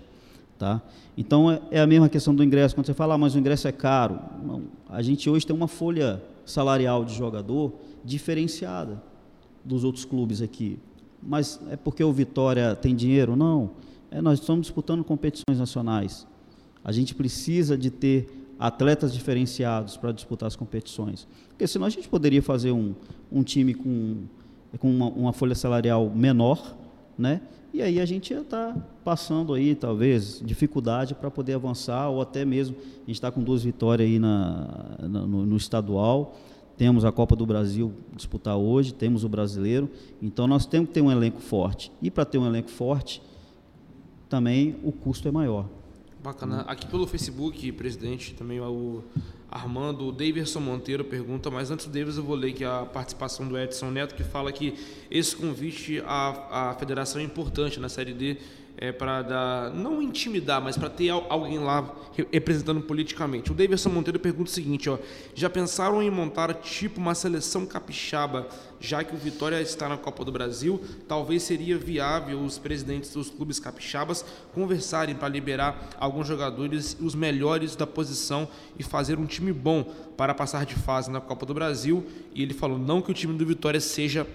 Tá? 0.62 0.80
Então 1.18 1.50
é, 1.50 1.60
é 1.72 1.82
a 1.82 1.88
mesma 1.88 2.08
questão 2.08 2.36
do 2.36 2.44
ingresso, 2.44 2.76
quando 2.76 2.86
você 2.86 2.94
fala, 2.94 3.16
ah, 3.16 3.18
mas 3.18 3.34
o 3.34 3.40
ingresso 3.40 3.68
é 3.68 3.72
caro. 3.72 4.20
Não, 4.46 4.62
a 4.88 5.02
gente 5.02 5.28
hoje 5.28 5.44
tem 5.44 5.56
uma 5.56 5.68
folha 5.68 6.22
salarial 6.46 7.04
de 7.04 7.16
jogador 7.16 7.74
diferenciada 8.06 9.02
dos 9.66 9.84
outros 9.84 10.06
clubes 10.06 10.40
aqui. 10.40 10.78
Mas 11.20 11.60
é 11.72 11.76
porque 11.76 12.04
o 12.04 12.14
Vitória 12.14 12.76
tem 12.76 12.96
dinheiro? 12.96 13.36
Não. 13.36 13.72
É, 14.12 14.22
nós 14.22 14.40
estamos 14.40 14.62
disputando 14.62 15.04
competições 15.04 15.58
nacionais. 15.58 16.28
A 16.84 16.92
gente 16.92 17.16
precisa 17.16 17.76
de 17.76 17.90
ter 17.90 18.30
atletas 18.60 19.12
diferenciados 19.12 19.98
para 19.98 20.12
disputar 20.12 20.46
as 20.46 20.56
competições. 20.56 21.28
Porque 21.50 21.66
senão 21.66 21.88
a 21.88 21.90
gente 21.90 22.08
poderia 22.08 22.44
fazer 22.44 22.72
um, 22.72 22.94
um 23.32 23.42
time 23.42 23.74
com, 23.74 24.26
com 24.78 24.92
uma, 24.92 25.08
uma 25.08 25.34
folha 25.34 25.56
salarial 25.56 26.08
menor, 26.08 26.78
né? 27.18 27.42
E 27.74 27.82
aí 27.82 28.02
a 28.02 28.06
gente 28.06 28.34
ia 28.34 28.42
estar 28.42 28.74
tá 28.74 28.82
passando 29.04 29.54
aí, 29.54 29.76
talvez, 29.76 30.42
dificuldade 30.44 31.16
para 31.16 31.32
poder 31.32 31.54
avançar, 31.54 32.10
ou 32.10 32.22
até 32.22 32.44
mesmo, 32.44 32.76
a 32.78 33.06
gente 33.08 33.12
está 33.12 33.32
com 33.32 33.42
duas 33.42 33.64
vitórias 33.64 34.10
aí 34.10 34.20
na, 34.20 34.98
na 35.00 35.08
no, 35.26 35.46
no, 35.46 35.56
estadual, 35.56 36.38
temos 36.78 37.06
a 37.06 37.12
Copa 37.12 37.36
do 37.36 37.46
Brasil 37.46 37.94
disputar 38.16 38.58
hoje, 38.58 38.94
temos 38.94 39.24
o 39.24 39.30
brasileiro, 39.30 39.90
então 40.22 40.48
nós 40.48 40.66
temos 40.66 40.90
que 40.90 40.96
ter 40.96 41.02
um 41.02 41.12
elenco 41.12 41.40
forte. 41.40 41.92
E 42.02 42.12
para 42.12 42.26
ter 42.26 42.38
um 42.38 42.46
elenco 42.46 42.70
forte, 42.70 43.22
também 44.28 44.76
o 44.84 44.92
custo 44.92 45.28
é 45.28 45.32
maior. 45.32 45.66
Bacana. 46.22 46.62
Aqui 46.62 46.86
pelo 46.88 47.08
Facebook, 47.08 47.72
presidente, 47.72 48.34
também 48.34 48.60
o 48.60 49.04
Armando, 49.52 50.08
o 50.08 50.12
Davidson 50.14 50.62
Monteiro 50.62 51.04
pergunta, 51.04 51.52
mas 51.52 51.70
antes 51.70 51.86
do 51.86 51.92
eu 52.18 52.24
vou 52.24 52.38
ler 52.38 52.52
aqui 52.52 52.64
a 52.64 52.86
participação 52.86 53.46
do 53.46 53.60
Edson 53.60 53.92
Neto, 53.92 54.16
que 54.16 54.24
fala 54.24 54.50
que 54.50 54.74
esse 55.12 55.36
convite 55.36 56.02
à, 56.06 56.70
à 56.70 56.74
federação 56.76 57.20
é 57.20 57.26
importante 57.26 57.78
na 57.78 57.90
Série 57.90 58.14
D 58.14 58.38
é, 58.78 58.92
para 58.92 59.22
dar, 59.22 59.70
não 59.72 60.02
intimidar, 60.02 60.62
mas 60.62 60.78
para 60.78 60.90
ter 60.90 61.10
alguém 61.10 61.60
lá 61.60 61.94
representando 62.32 62.82
politicamente. 62.82 63.52
O 63.52 63.56
Davidson 63.56 63.90
Monteiro 63.90 64.20
pergunta 64.20 64.50
o 64.50 64.54
seguinte, 64.54 64.90
ó, 64.90 64.98
já 65.36 65.50
pensaram 65.50 66.02
em 66.02 66.10
montar 66.10 66.54
tipo 66.56 67.00
uma 67.00 67.14
seleção 67.14 67.66
capixaba, 67.66 68.48
já 68.80 69.04
que 69.04 69.14
o 69.14 69.18
Vitória 69.18 69.62
está 69.62 69.88
na 69.88 69.98
Copa 69.98 70.26
do 70.26 70.32
Brasil? 70.32 70.82
Talvez 71.08 71.44
seria 71.44 71.78
viável 71.78 72.40
os 72.42 72.58
presidentes 72.58 73.14
dos 73.14 73.30
clubes 73.30 73.60
capixabas 73.60 74.26
conversarem 74.54 75.16
para 75.16 75.28
liberar 75.28 75.90
alguns 76.00 76.28
jogadores, 76.28 76.98
os 77.00 77.14
melhores 77.14 77.76
da 77.76 77.86
posição 77.86 78.48
e 78.78 78.84
fazer 78.84 79.20
um 79.20 79.26
time 79.26 79.54
bom 79.54 79.84
para 80.18 80.34
passar 80.34 80.66
de 80.66 80.76
fase 80.76 81.12
na 81.12 81.22
Copa 81.22 81.46
do 81.46 81.54
Brasil. 81.54 82.06
E 82.34 82.42
ele 82.42 82.54
falou, 82.54 82.78
não 82.78 83.02
que 83.02 83.12
o 83.12 83.14
time 83.14 83.38
do 83.38 83.46
Vitória 83.46 83.80
seja 83.80 84.26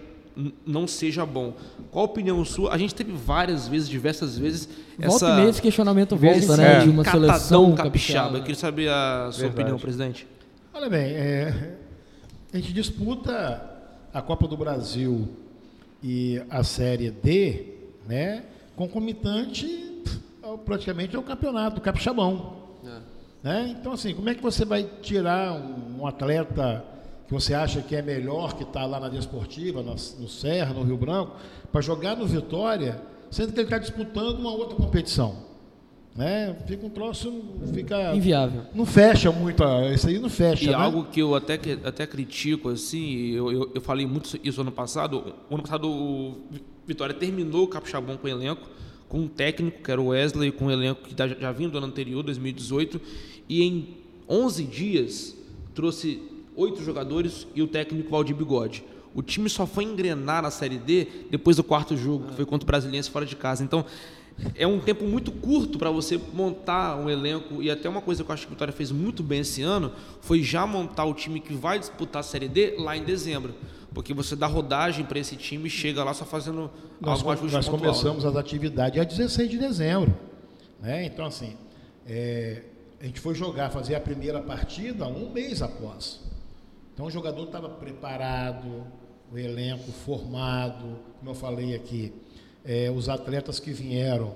não 0.67 0.87
seja 0.87 1.25
bom. 1.25 1.55
Qual 1.91 2.05
a 2.05 2.09
opinião 2.09 2.45
sua? 2.45 2.73
A 2.73 2.79
gente 2.79 2.95
teve 2.95 3.13
várias 3.13 3.67
vezes, 3.67 3.89
diversas 3.89 4.37
vezes, 4.37 4.69
volta 4.99 5.27
essa... 5.27 5.45
e 5.45 5.49
esse 5.49 5.63
questionamento 5.63 6.17
volta, 6.17 6.57
né? 6.57 6.77
É. 6.77 6.81
De 6.81 6.91
uma 6.91 7.05
seleção 7.05 7.75
capixaba. 7.75 7.85
capixaba. 7.85 8.39
Eu 8.39 8.43
queria 8.43 8.55
saber 8.55 8.89
a 8.89 9.31
sua 9.33 9.43
Verdade. 9.43 9.61
opinião, 9.61 9.79
presidente. 9.79 10.27
Olha 10.75 10.91
bem, 10.91 11.13
é, 11.13 11.77
a 12.53 12.57
gente 12.57 12.73
disputa 12.73 13.63
a 14.13 14.21
Copa 14.21 14.47
do 14.47 14.57
Brasil 14.57 15.27
e 16.03 16.43
a 16.51 16.63
Série 16.63 17.11
D, 17.11 17.75
né? 18.07 18.45
Concomitante 18.77 19.87
praticamente 20.65 21.17
ao 21.17 21.23
campeonato, 21.23 21.77
do 21.77 21.81
capixabão. 21.81 22.57
É. 22.85 22.99
Né? 23.43 23.77
Então, 23.79 23.93
assim, 23.93 24.15
como 24.15 24.29
é 24.29 24.35
que 24.35 24.43
você 24.43 24.65
vai 24.65 24.85
tirar 25.03 25.53
um, 25.53 26.01
um 26.01 26.07
atleta 26.07 26.85
que 27.27 27.33
você 27.33 27.55
acha 27.55 27.83
que 27.83 27.97
é 27.97 28.03
melhor 28.03 28.55
que 28.55 28.63
está 28.63 28.87
lá 28.87 29.01
na 29.01 29.09
Desportiva, 29.09 29.83
no, 29.83 29.93
no 29.93 30.29
Serra, 30.29 30.73
no 30.73 30.83
Rio 30.83 30.97
Branco, 30.97 31.33
para 31.73 31.81
jogar 31.81 32.17
no 32.17 32.27
Vitória, 32.27 33.03
sendo 33.31 33.53
que 33.53 33.59
ele 33.59 33.67
está 33.67 33.79
disputando 33.79 34.39
uma 34.39 34.53
outra 34.53 34.77
competição. 34.77 35.45
Né? 36.15 36.57
Fica 36.67 36.87
um 36.87 36.89
troço, 36.89 37.31
fica 37.75 38.15
inviável. 38.15 38.63
Não 38.75 38.87
fecha 38.87 39.31
muito, 39.31 39.63
isso 39.93 40.09
aí 40.09 40.19
não 40.19 40.31
fecha. 40.31 40.65
E 40.65 40.69
né? 40.69 40.75
algo 40.75 41.05
que 41.05 41.21
eu 41.21 41.35
até 41.35 41.59
até 41.85 42.07
critico 42.07 42.71
assim, 42.71 43.33
eu, 43.33 43.53
eu, 43.53 43.73
eu, 43.75 43.81
falei 43.83 44.07
muito 44.07 44.39
isso 44.43 44.61
ano 44.63 44.73
passado. 44.73 45.35
O 45.51 45.55
ano 45.55 45.63
passado 45.63 45.91
o 45.91 46.37
Vitória 46.87 47.15
terminou 47.15 47.65
o 47.65 47.69
Capixabão 47.69 48.17
com 48.17 48.27
o 48.27 48.31
elenco, 48.31 48.67
com 49.11 49.19
um 49.19 49.29
técnico 49.29 49.83
que 49.83 49.91
era 49.91 50.01
o 50.01 50.07
Wesley, 50.07 50.53
com 50.53 50.67
um 50.67 50.71
elenco 50.71 51.03
que 51.03 51.15
já, 51.15 51.29
já 51.29 51.53
vinha 51.53 51.69
do 51.69 51.77
ano 51.77 51.89
anterior, 51.89 52.23
2018, 52.23 52.99
e 53.47 53.63
em 53.63 53.99
11 54.27 54.65
dias 54.65 55.37
trouxe 55.75 56.23
oito 56.57 56.83
jogadores 56.83 57.47
e 57.55 57.63
o 57.63 57.69
técnico 57.69 58.11
Valdir 58.11 58.35
Bigode. 58.35 58.83
O 59.15 59.23
time 59.23 59.49
só 59.49 59.67
foi 59.67 59.85
engrenar 59.85 60.43
na 60.43 60.51
Série 60.51 60.79
D 60.79 61.07
depois 61.31 61.57
do 61.57 61.65
quarto 61.65 61.97
jogo, 61.97 62.29
que 62.29 62.35
foi 62.35 62.45
contra 62.45 62.65
o 62.65 62.67
Brasiliense 62.67 63.11
fora 63.11 63.25
de 63.25 63.37
casa. 63.37 63.63
Então, 63.63 63.85
é 64.55 64.67
um 64.67 64.79
tempo 64.79 65.05
muito 65.05 65.33
curto 65.33 65.79
para 65.79 65.91
você 65.91 66.21
montar 66.35 66.97
um 66.97 67.09
elenco. 67.09 67.63
E 67.63 67.71
até 67.71 67.89
uma 67.89 68.03
coisa 68.03 68.23
que 68.23 68.31
eu 68.31 68.35
acho 68.35 68.47
que 68.47 68.53
a 68.53 68.55
Vitória 68.55 68.73
fez 68.73 68.93
muito 68.93 69.23
bem 69.23 69.41
esse 69.41 69.63
ano 69.63 69.93
foi 70.21 70.43
já 70.43 70.67
montar 70.67 71.05
o 71.05 71.15
time 71.15 71.41
que 71.41 71.55
vai 71.55 71.79
disputar 71.79 72.21
a 72.21 72.23
Série 72.23 72.49
D 72.49 72.75
lá 72.79 72.97
em 72.97 73.05
dezembro. 73.05 73.55
Porque 73.95 74.13
você 74.13 74.37
dá 74.37 74.47
rodagem 74.47 75.07
para 75.07 75.19
esse 75.19 75.37
time 75.37 75.69
e 75.69 75.71
chega 75.71 76.05
lá 76.05 76.13
só 76.13 76.27
fazendo 76.27 76.71
nós, 77.01 77.21
algum 77.21 77.31
ajuste 77.31 77.57
Nós 77.57 77.67
pontual, 77.67 77.95
começamos 77.95 78.27
as 78.27 78.37
atividades 78.37 79.01
a 79.01 79.05
16 79.05 79.51
de 79.51 79.57
dezembro. 79.57 80.15
Né? 80.83 81.07
Então, 81.07 81.25
assim, 81.25 81.57
é, 82.07 82.63
a 83.01 83.07
gente 83.07 83.21
foi 83.21 83.35
jogar, 83.35 83.71
fazer 83.71 83.95
a 83.95 84.01
primeira 84.01 84.43
partida 84.43 85.07
um 85.07 85.31
mês 85.31 85.63
após. 85.63 86.21
Então 86.97 87.05
o 87.05 87.11
jogador 87.11 87.43
estava 87.43 87.69
preparado, 87.69 88.87
o 89.31 89.37
elenco 89.37 89.93
formado, 89.93 90.99
como 91.19 91.31
eu 91.31 91.35
falei 91.35 91.75
aqui, 91.75 92.11
é, 92.65 92.91
os 92.91 93.11
atletas 93.11 93.61
que 93.61 93.71
vieram 93.71 94.35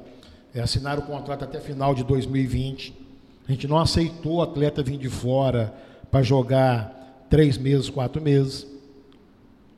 é, 0.55 0.61
assinaram 0.61 1.03
o 1.03 1.07
contrato 1.07 1.43
até 1.43 1.59
final 1.59 1.95
de 1.95 2.05
2020. 2.05 2.95
A 3.49 3.51
gente 3.51 3.67
não 3.67 3.79
aceitou 3.79 4.35
o 4.35 4.43
atleta 4.43 4.83
vir 4.83 4.99
de 4.99 5.09
fora 5.09 5.73
para 6.11 6.23
jogar 6.23 7.25
três 7.31 7.57
meses, 7.57 7.89
quatro 7.89 8.21
meses. 8.21 8.67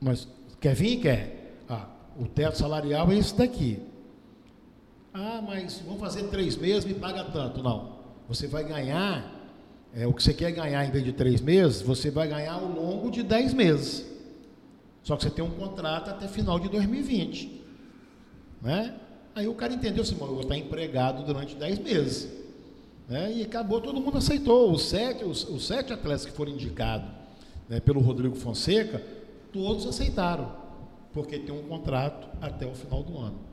Mas 0.01 0.27
quer 0.61 0.75
vir? 0.75 0.97
Quer. 0.97 1.55
Ah, 1.69 1.87
o 2.19 2.27
teto 2.27 2.59
salarial 2.59 3.13
é 3.13 3.17
esse 3.17 3.37
daqui. 3.37 3.79
Ah, 5.15 5.41
mas 5.41 5.81
vamos 5.87 6.01
fazer 6.01 6.25
três 6.25 6.57
meses, 6.57 6.85
me 6.85 6.95
paga 6.95 7.23
tanto. 7.23 7.63
Não. 7.63 7.93
Você 8.29 8.49
vai 8.49 8.65
ganhar, 8.65 9.42
é, 9.95 10.07
o 10.07 10.13
que 10.13 10.23
você 10.23 10.33
quer 10.33 10.51
ganhar 10.53 10.85
em 10.85 10.91
vez 10.91 11.05
de 11.05 11.13
três 11.13 11.41
meses, 11.41 11.83
você 11.83 12.11
vai 12.11 12.27
ganhar 12.27 12.55
ao 12.55 12.67
longo 12.67 13.11
de 13.11 13.23
dez 13.23 13.53
meses. 13.53 14.07
Só 15.03 15.17
que 15.17 15.25
você 15.25 15.31
tem 15.31 15.45
um 15.45 15.51
contrato 15.51 16.11
até 16.11 16.27
final 16.29 16.59
de 16.59 16.69
2020. 16.69 17.63
Né? 18.63 18.95
Aí 19.35 19.47
o 19.49 19.55
cara 19.55 19.75
entendeu 19.75 20.03
assim, 20.03 20.17
eu 20.19 20.27
vou 20.27 20.41
estar 20.41 20.57
empregado 20.57 21.25
durante 21.25 21.55
dez 21.55 21.79
meses. 21.79 22.33
Né? 23.09 23.33
E 23.35 23.43
acabou, 23.43 23.81
todo 23.81 24.01
mundo 24.01 24.19
aceitou. 24.19 24.73
Os 24.73 24.83
sete, 24.85 25.25
os, 25.25 25.49
os 25.49 25.67
sete 25.67 25.93
atletas 25.93 26.25
que 26.25 26.33
foram 26.33 26.53
indicados 26.53 27.09
né, 27.69 27.81
pelo 27.81 28.01
Rodrigo 28.01 28.37
Fonseca, 28.37 29.03
todos 29.53 29.87
aceitaram, 29.87 30.55
porque 31.13 31.39
tem 31.39 31.55
um 31.55 31.65
contrato 31.65 32.29
até 32.41 32.67
o 32.67 32.75
final 32.75 33.03
do 33.03 33.19
ano. 33.19 33.52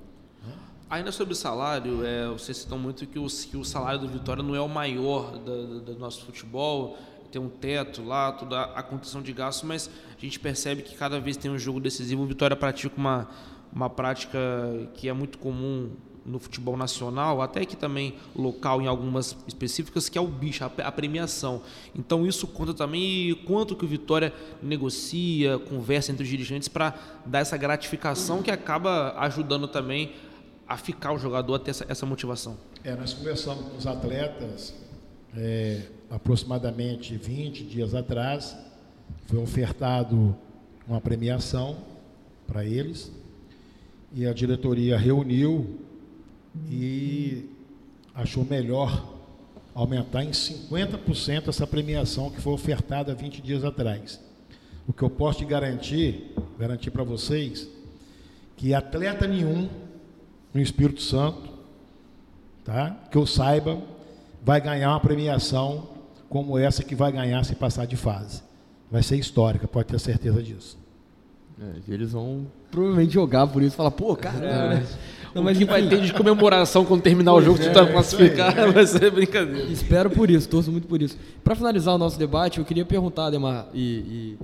Ainda 0.89 1.11
sobre 1.11 1.33
o 1.33 1.35
salário, 1.35 2.03
é, 2.03 2.27
vocês 2.29 2.57
citam 2.57 2.79
muito 2.79 3.05
que 3.05 3.19
o, 3.19 3.27
que 3.27 3.55
o 3.55 3.63
salário 3.63 3.99
do 3.99 4.07
Vitória 4.07 4.41
não 4.41 4.55
é 4.55 4.59
o 4.59 4.67
maior 4.67 5.37
do, 5.37 5.81
do 5.81 5.99
nosso 5.99 6.25
futebol, 6.25 6.97
tem 7.31 7.39
um 7.39 7.47
teto 7.47 8.03
lá, 8.03 8.31
toda 8.31 8.63
a 8.63 8.81
condição 8.81 9.21
de 9.21 9.31
gasto, 9.31 9.67
mas 9.67 9.87
a 10.17 10.19
gente 10.19 10.39
percebe 10.39 10.81
que 10.81 10.95
cada 10.95 11.19
vez 11.19 11.37
tem 11.37 11.51
um 11.51 11.59
jogo 11.59 11.79
decisivo, 11.79 12.23
o 12.23 12.25
Vitória 12.25 12.55
pratica 12.55 12.95
uma, 12.97 13.29
uma 13.71 13.87
prática 13.87 14.39
que 14.95 15.07
é 15.07 15.13
muito 15.13 15.37
comum 15.37 15.91
no 16.25 16.39
futebol 16.39 16.75
nacional, 16.75 17.39
até 17.39 17.65
que 17.65 17.75
também 17.75 18.15
local 18.35 18.81
em 18.81 18.87
algumas 18.87 19.37
específicas, 19.47 20.09
que 20.09 20.17
é 20.17 20.21
o 20.21 20.27
bicho, 20.27 20.63
a 20.63 20.91
premiação. 20.91 21.61
Então 21.95 22.25
isso 22.25 22.47
conta 22.47 22.73
também 22.73 23.35
quanto 23.45 23.75
que 23.75 23.85
o 23.85 23.87
Vitória 23.87 24.33
negocia, 24.59 25.59
conversa 25.59 26.11
entre 26.11 26.23
os 26.23 26.29
dirigentes 26.29 26.67
para 26.67 26.95
dar 27.27 27.39
essa 27.39 27.57
gratificação 27.57 28.41
que 28.41 28.49
acaba 28.49 29.13
ajudando 29.19 29.67
também 29.67 30.13
a 30.69 30.77
ficar 30.77 31.11
o 31.13 31.17
jogador 31.17 31.55
a 31.55 31.59
ter 31.59 31.71
essa, 31.71 31.85
essa 31.89 32.05
motivação? 32.05 32.55
É, 32.83 32.95
nós 32.95 33.11
conversamos 33.11 33.65
com 33.65 33.77
os 33.77 33.87
atletas 33.87 34.75
é, 35.35 35.81
aproximadamente 36.11 37.17
20 37.17 37.63
dias 37.63 37.95
atrás. 37.95 38.55
Foi 39.25 39.39
ofertado 39.39 40.35
uma 40.87 41.01
premiação 41.01 41.77
para 42.45 42.63
eles 42.63 43.11
e 44.13 44.27
a 44.27 44.33
diretoria 44.33 44.95
reuniu 44.95 45.79
e 46.69 47.49
achou 48.13 48.45
melhor 48.45 49.17
aumentar 49.73 50.23
em 50.23 50.31
50% 50.31 51.47
essa 51.47 51.65
premiação 51.65 52.29
que 52.29 52.41
foi 52.41 52.53
ofertada 52.53 53.15
20 53.15 53.41
dias 53.41 53.63
atrás. 53.63 54.19
O 54.87 54.93
que 54.93 55.01
eu 55.01 55.09
posso 55.09 55.39
te 55.39 55.45
garantir, 55.45 56.35
garantir 56.59 56.91
para 56.91 57.03
vocês, 57.03 57.67
que 58.55 58.73
atleta 58.73 59.27
nenhum 59.27 59.69
no 60.53 60.61
Espírito 60.61 61.01
Santo, 61.01 61.49
tá? 62.63 62.95
que 63.11 63.17
eu 63.17 63.25
saiba, 63.25 63.77
vai 64.43 64.59
ganhar 64.59 64.89
uma 64.89 64.99
premiação 64.99 65.87
como 66.29 66.57
essa 66.57 66.83
que 66.83 66.95
vai 66.95 67.11
ganhar 67.11 67.43
se 67.43 67.55
passar 67.55 67.85
de 67.85 67.95
fase. 67.95 68.41
Vai 68.91 69.03
ser 69.03 69.17
histórica, 69.17 69.67
pode 69.67 69.87
ter 69.87 69.99
certeza 69.99 70.41
disso. 70.41 70.77
É, 71.61 71.93
eles 71.93 72.13
vão 72.13 72.47
provavelmente 72.71 73.13
jogar 73.13 73.45
por 73.47 73.61
isso 73.61 73.73
e 73.73 73.77
falar, 73.77 73.91
pô, 73.91 74.15
cara. 74.15 74.45
É. 74.45 74.83
Não, 75.33 75.43
mas 75.43 75.57
que 75.57 75.65
vai 75.65 75.87
ter 75.87 76.01
de 76.01 76.13
comemoração 76.13 76.83
quando 76.85 77.01
terminar 77.01 77.33
o 77.33 77.41
jogo, 77.41 77.61
é, 77.61 77.69
tá 77.69 77.85
classificar, 77.85 78.53
vai 78.71 78.87
ser 78.87 79.11
brincadeira. 79.11 79.69
Espero 79.69 80.09
por 80.09 80.29
isso, 80.29 80.49
torço 80.49 80.71
muito 80.71 80.87
por 80.87 81.01
isso. 81.01 81.17
Para 81.43 81.55
finalizar 81.55 81.93
o 81.93 81.97
nosso 81.97 82.17
debate, 82.17 82.57
eu 82.57 82.65
queria 82.65 82.85
perguntar, 82.85 83.27
Ademar 83.27 83.67
e, 83.73 83.79
e 83.81 84.37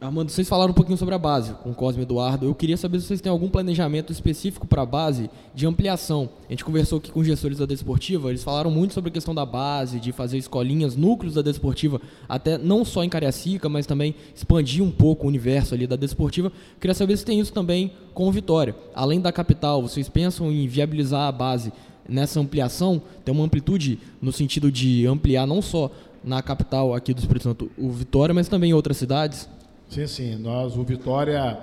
Armando, 0.00 0.30
vocês 0.30 0.48
falaram 0.48 0.70
um 0.70 0.74
pouquinho 0.74 0.96
sobre 0.96 1.12
a 1.12 1.18
base 1.18 1.54
com 1.54 1.72
o 1.72 1.74
Cosme 1.74 2.04
Eduardo. 2.04 2.46
Eu 2.46 2.54
queria 2.54 2.76
saber 2.76 3.00
se 3.00 3.08
vocês 3.08 3.20
têm 3.20 3.32
algum 3.32 3.48
planejamento 3.48 4.12
específico 4.12 4.64
para 4.64 4.82
a 4.82 4.86
base 4.86 5.28
de 5.52 5.66
ampliação. 5.66 6.28
A 6.48 6.52
gente 6.52 6.64
conversou 6.64 6.98
aqui 6.98 7.10
com 7.10 7.24
gestores 7.24 7.58
da 7.58 7.66
Desportiva, 7.66 8.28
eles 8.28 8.44
falaram 8.44 8.70
muito 8.70 8.94
sobre 8.94 9.10
a 9.10 9.12
questão 9.12 9.34
da 9.34 9.44
base, 9.44 9.98
de 9.98 10.12
fazer 10.12 10.38
escolinhas, 10.38 10.94
núcleos 10.94 11.34
da 11.34 11.42
Desportiva, 11.42 12.00
até 12.28 12.56
não 12.56 12.84
só 12.84 13.02
em 13.02 13.08
Cariacica, 13.08 13.68
mas 13.68 13.86
também 13.86 14.14
expandir 14.32 14.84
um 14.84 14.90
pouco 14.92 15.24
o 15.24 15.28
universo 15.28 15.74
ali 15.74 15.84
da 15.84 15.96
Desportiva. 15.96 16.52
Queria 16.80 16.94
saber 16.94 17.16
se 17.16 17.24
tem 17.24 17.40
isso 17.40 17.52
também 17.52 17.90
com 18.14 18.28
o 18.28 18.30
Vitória. 18.30 18.76
Além 18.94 19.20
da 19.20 19.32
capital, 19.32 19.82
vocês 19.82 20.08
pensam 20.08 20.52
em 20.52 20.68
viabilizar 20.68 21.22
a 21.22 21.32
base 21.32 21.72
nessa 22.08 22.38
ampliação? 22.38 23.02
Tem 23.24 23.34
uma 23.34 23.44
amplitude 23.44 23.98
no 24.22 24.30
sentido 24.30 24.70
de 24.70 25.08
ampliar 25.08 25.44
não 25.44 25.60
só 25.60 25.90
na 26.22 26.40
capital 26.40 26.94
aqui 26.94 27.12
do 27.12 27.18
Espírito 27.18 27.42
Santo, 27.42 27.68
o 27.76 27.90
Vitória, 27.90 28.32
mas 28.32 28.46
também 28.46 28.70
em 28.70 28.74
outras 28.74 28.96
cidades? 28.96 29.48
Sim, 29.88 30.06
sim. 30.06 30.36
Nós, 30.36 30.76
o 30.76 30.84
Vitória 30.84 31.58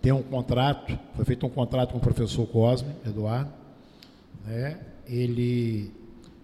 tem 0.00 0.10
um 0.10 0.22
contrato, 0.22 0.98
foi 1.14 1.24
feito 1.24 1.44
um 1.44 1.50
contrato 1.50 1.92
com 1.92 1.98
o 1.98 2.00
professor 2.00 2.46
Cosme, 2.46 2.94
Eduardo. 3.06 3.52
Né? 4.46 4.78
Ele 5.06 5.92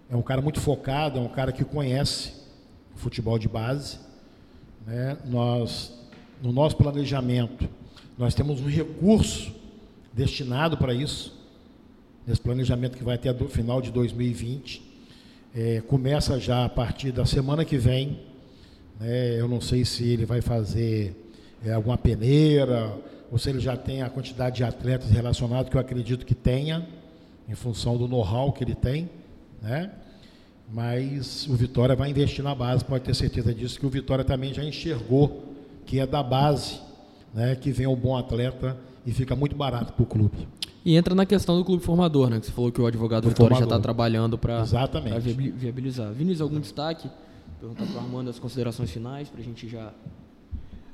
é 0.07 0.15
um 0.15 0.21
cara 0.21 0.39
muito 0.39 0.61
focado, 0.61 1.17
é 1.17 1.21
um 1.21 1.27
cara 1.27 1.51
que 1.51 1.65
conhece 1.65 2.31
o 2.95 2.99
futebol 2.99 3.39
de 3.39 3.47
base. 3.47 3.97
Né? 4.85 5.17
Nós, 5.25 5.97
no 6.43 6.51
nosso 6.51 6.77
planejamento, 6.77 7.67
nós 8.17 8.35
temos 8.35 8.61
um 8.61 8.67
recurso 8.67 9.51
destinado 10.13 10.77
para 10.77 10.93
isso. 10.93 11.33
Nesse 12.27 12.41
planejamento 12.41 12.97
que 12.97 13.03
vai 13.03 13.15
até 13.15 13.31
o 13.31 13.49
final 13.49 13.81
de 13.81 13.91
2020. 13.91 14.93
É, 15.55 15.81
começa 15.87 16.39
já 16.39 16.65
a 16.65 16.69
partir 16.69 17.11
da 17.11 17.25
semana 17.25 17.65
que 17.65 17.77
vem 17.77 18.19
né? 18.99 19.39
Eu 19.39 19.47
não 19.47 19.61
sei 19.61 19.85
se 19.85 20.07
ele 20.07 20.25
vai 20.25 20.41
fazer 20.41 21.15
é, 21.65 21.73
alguma 21.73 21.97
peneira, 21.97 22.93
ou 23.31 23.37
se 23.37 23.49
ele 23.49 23.59
já 23.59 23.75
tem 23.75 24.01
a 24.01 24.09
quantidade 24.09 24.57
de 24.57 24.63
atletas 24.63 25.09
relacionados, 25.09 25.69
que 25.69 25.77
eu 25.77 25.81
acredito 25.81 26.25
que 26.25 26.35
tenha, 26.35 26.87
em 27.47 27.55
função 27.55 27.97
do 27.97 28.07
know-how 28.07 28.51
que 28.51 28.63
ele 28.63 28.75
tem. 28.75 29.09
Né? 29.61 29.91
Mas 30.71 31.47
o 31.47 31.53
Vitória 31.53 31.95
vai 31.95 32.09
investir 32.09 32.43
na 32.43 32.55
base, 32.55 32.83
pode 32.83 33.03
ter 33.03 33.15
certeza 33.15 33.53
disso, 33.53 33.79
que 33.79 33.85
o 33.85 33.89
Vitória 33.89 34.23
também 34.23 34.53
já 34.53 34.63
enxergou 34.63 35.43
que 35.85 35.99
é 35.99 36.07
da 36.07 36.23
base 36.23 36.79
né, 37.33 37.55
que 37.55 37.71
vem 37.71 37.85
o 37.85 37.95
bom 37.95 38.17
atleta 38.17 38.77
e 39.05 39.11
fica 39.11 39.35
muito 39.35 39.55
barato 39.55 39.93
para 39.93 40.01
o 40.01 40.05
clube. 40.05 40.47
E 40.83 40.95
entra 40.95 41.13
na 41.13 41.25
questão 41.25 41.57
do 41.57 41.65
clube 41.65 41.83
formador, 41.83 42.29
né? 42.29 42.39
Que 42.39 42.45
você 42.45 42.51
falou 42.51 42.71
que 42.71 42.79
o 42.79 42.85
advogado 42.85 43.23
do 43.23 43.29
Vitória 43.29 43.55
formador. 43.55 43.69
já 43.71 43.75
está 43.75 43.81
trabalhando 43.81 44.37
para 44.37 44.63
viabilizar. 45.57 46.11
Vinícius, 46.13 46.41
algum 46.41 46.59
destaque? 46.59 47.09
Perguntar 47.65 47.85
para 47.85 47.95
o 47.95 48.05
Armando 48.05 48.29
as 48.29 48.37
considerações 48.37 48.91
finais, 48.91 49.27
para 49.27 49.41
a 49.41 49.43
gente 49.43 49.67
já... 49.67 49.91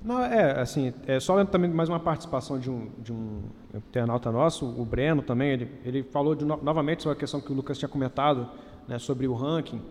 Não, 0.03 0.19
é, 0.23 0.59
assim, 0.59 0.93
é, 1.05 1.19
só 1.19 1.43
também 1.45 1.69
mais 1.69 1.87
uma 1.87 1.99
participação 1.99 2.57
de 2.57 2.71
um, 2.71 2.89
de 2.97 3.11
um 3.13 3.43
internauta 3.75 4.31
nosso, 4.31 4.65
o 4.65 4.85
Breno 4.85 5.21
também, 5.21 5.51
ele, 5.51 5.71
ele 5.85 6.03
falou 6.03 6.33
de, 6.33 6.43
novamente 6.43 7.03
sobre 7.03 7.17
a 7.17 7.19
questão 7.19 7.39
que 7.39 7.51
o 7.51 7.55
Lucas 7.55 7.77
tinha 7.77 7.89
comentado, 7.89 8.49
né, 8.87 8.97
sobre 8.97 9.27
o 9.27 9.33
ranking, 9.33 9.81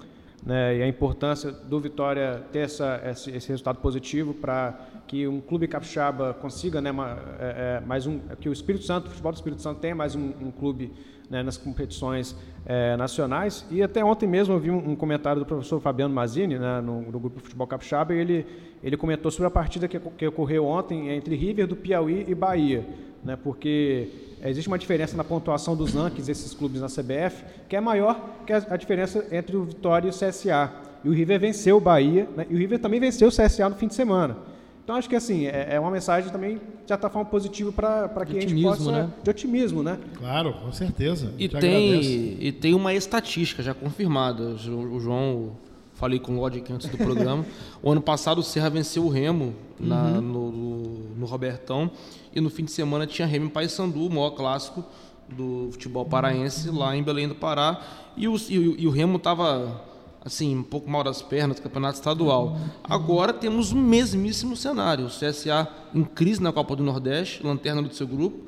né, 0.44 0.78
e 0.78 0.82
a 0.82 0.88
importância 0.88 1.52
do 1.52 1.78
Vitória 1.78 2.44
ter 2.50 2.60
essa, 2.60 3.00
esse, 3.04 3.30
esse 3.30 3.48
resultado 3.50 3.78
positivo 3.78 4.34
para 4.34 4.88
que 5.10 5.26
um 5.26 5.40
clube 5.40 5.66
capixaba 5.66 6.32
consiga, 6.34 6.80
né, 6.80 6.92
uma, 6.92 7.18
é, 7.40 7.80
é, 7.82 7.84
mais 7.84 8.06
um, 8.06 8.20
que 8.40 8.48
o 8.48 8.52
Espírito 8.52 8.84
Santo, 8.84 9.06
o 9.06 9.10
futebol 9.10 9.32
do 9.32 9.34
Espírito 9.34 9.60
Santo 9.60 9.80
tenha 9.80 9.92
mais 9.92 10.14
um, 10.14 10.32
um 10.40 10.52
clube 10.52 10.92
né, 11.28 11.42
nas 11.42 11.56
competições 11.56 12.36
é, 12.64 12.96
nacionais. 12.96 13.66
E 13.72 13.82
até 13.82 14.04
ontem 14.04 14.28
mesmo 14.28 14.54
eu 14.54 14.60
vi 14.60 14.70
um, 14.70 14.90
um 14.90 14.94
comentário 14.94 15.40
do 15.40 15.44
professor 15.44 15.80
Fabiano 15.80 16.14
Mazini, 16.14 16.60
né, 16.60 16.80
no, 16.80 17.02
no, 17.02 17.18
grupo 17.18 17.40
Futebol 17.40 17.66
Capixaba, 17.66 18.14
e 18.14 18.18
ele, 18.18 18.46
ele 18.84 18.96
comentou 18.96 19.32
sobre 19.32 19.48
a 19.48 19.50
partida 19.50 19.88
que, 19.88 19.98
que 19.98 20.28
ocorreu 20.28 20.64
ontem 20.64 21.08
entre 21.08 21.34
River 21.34 21.66
do 21.66 21.74
Piauí 21.74 22.24
e 22.28 22.34
Bahia, 22.36 22.86
né, 23.24 23.36
porque 23.36 24.10
existe 24.44 24.68
uma 24.68 24.78
diferença 24.78 25.16
na 25.16 25.24
pontuação 25.24 25.74
dos 25.74 25.92
rankings 25.92 26.28
desses 26.28 26.54
clubes 26.54 26.80
na 26.80 26.86
CBF, 26.86 27.44
que 27.68 27.74
é 27.74 27.80
maior 27.80 28.44
que 28.46 28.52
a, 28.52 28.64
a 28.70 28.76
diferença 28.76 29.26
entre 29.32 29.56
o 29.56 29.64
Vitória 29.64 30.06
e 30.06 30.10
o 30.10 30.14
CSA. 30.14 30.72
E 31.02 31.08
o 31.08 31.12
River 31.12 31.40
venceu 31.40 31.78
o 31.78 31.80
Bahia, 31.80 32.28
né, 32.36 32.46
e 32.48 32.54
o 32.54 32.56
River 32.56 32.78
também 32.78 33.00
venceu 33.00 33.26
o 33.26 33.32
CSA 33.32 33.68
no 33.68 33.74
fim 33.74 33.88
de 33.88 33.94
semana. 33.94 34.49
Então 34.90 34.98
acho 34.98 35.08
que 35.08 35.14
assim, 35.14 35.46
é, 35.46 35.74
é 35.74 35.78
uma 35.78 35.88
mensagem 35.92 36.32
também, 36.32 36.56
de 36.56 36.88
certa 36.88 37.08
forma, 37.08 37.30
positiva 37.30 37.70
para 37.70 38.26
que 38.26 38.36
a 38.36 38.40
gente 38.40 38.60
possa. 38.60 38.90
Né? 38.90 39.10
De 39.22 39.30
otimismo, 39.30 39.84
né? 39.84 39.96
Claro, 40.18 40.52
com 40.52 40.72
certeza. 40.72 41.32
E 41.38 41.48
tem, 41.48 42.36
e 42.40 42.50
tem 42.50 42.74
uma 42.74 42.92
estatística 42.92 43.62
já 43.62 43.72
confirmada. 43.72 44.42
O 44.42 44.98
João, 44.98 45.52
falei 45.94 46.18
com 46.18 46.32
o 46.32 46.40
Lodge 46.40 46.64
antes 46.72 46.88
do 46.88 46.98
programa. 46.98 47.46
o 47.80 47.92
ano 47.92 48.00
passado 48.02 48.38
o 48.38 48.42
Serra 48.42 48.68
venceu 48.68 49.04
o 49.04 49.08
Remo 49.08 49.54
na, 49.78 50.06
uhum. 50.06 50.20
no, 50.20 50.50
no, 50.50 50.84
no, 51.18 51.26
Robertão. 51.26 51.88
E 52.34 52.40
no 52.40 52.50
fim 52.50 52.64
de 52.64 52.72
semana 52.72 53.06
tinha 53.06 53.28
Remo 53.28 53.46
em 53.46 53.48
Paysandu, 53.48 54.04
o 54.04 54.10
maior 54.10 54.30
clássico 54.30 54.84
do 55.28 55.68
futebol 55.70 56.04
paraense, 56.04 56.68
lá 56.68 56.96
em 56.96 57.02
Belém 57.04 57.28
do 57.28 57.36
Pará. 57.36 57.80
E 58.16 58.26
o, 58.26 58.36
e, 58.36 58.82
e 58.82 58.88
o 58.88 58.90
Remo 58.90 59.18
estava 59.18 59.84
assim, 60.24 60.56
um 60.56 60.62
pouco 60.62 60.90
mal 60.90 61.02
das 61.02 61.22
pernas 61.22 61.56
do 61.56 61.62
campeonato 61.62 61.94
estadual. 61.94 62.58
Agora 62.84 63.32
temos 63.32 63.72
o 63.72 63.76
mesmíssimo 63.76 64.56
cenário. 64.56 65.06
O 65.06 65.08
CSA 65.08 65.68
em 65.94 66.04
crise 66.04 66.42
na 66.42 66.52
Copa 66.52 66.76
do 66.76 66.82
Nordeste, 66.82 67.44
lanterna 67.44 67.82
do 67.82 67.94
seu 67.94 68.06
grupo, 68.06 68.38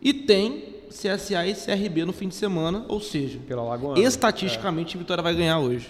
e 0.00 0.12
tem 0.12 0.76
CSA 0.88 1.46
e 1.46 1.54
CRB 1.54 2.04
no 2.04 2.12
fim 2.12 2.28
de 2.28 2.34
semana, 2.34 2.84
ou 2.88 3.00
seja, 3.00 3.38
Pela 3.46 3.62
Lagoana. 3.62 4.00
estatisticamente 4.00 4.96
a 4.96 4.98
Vitória 4.98 5.22
vai 5.22 5.34
ganhar 5.34 5.58
hoje. 5.58 5.88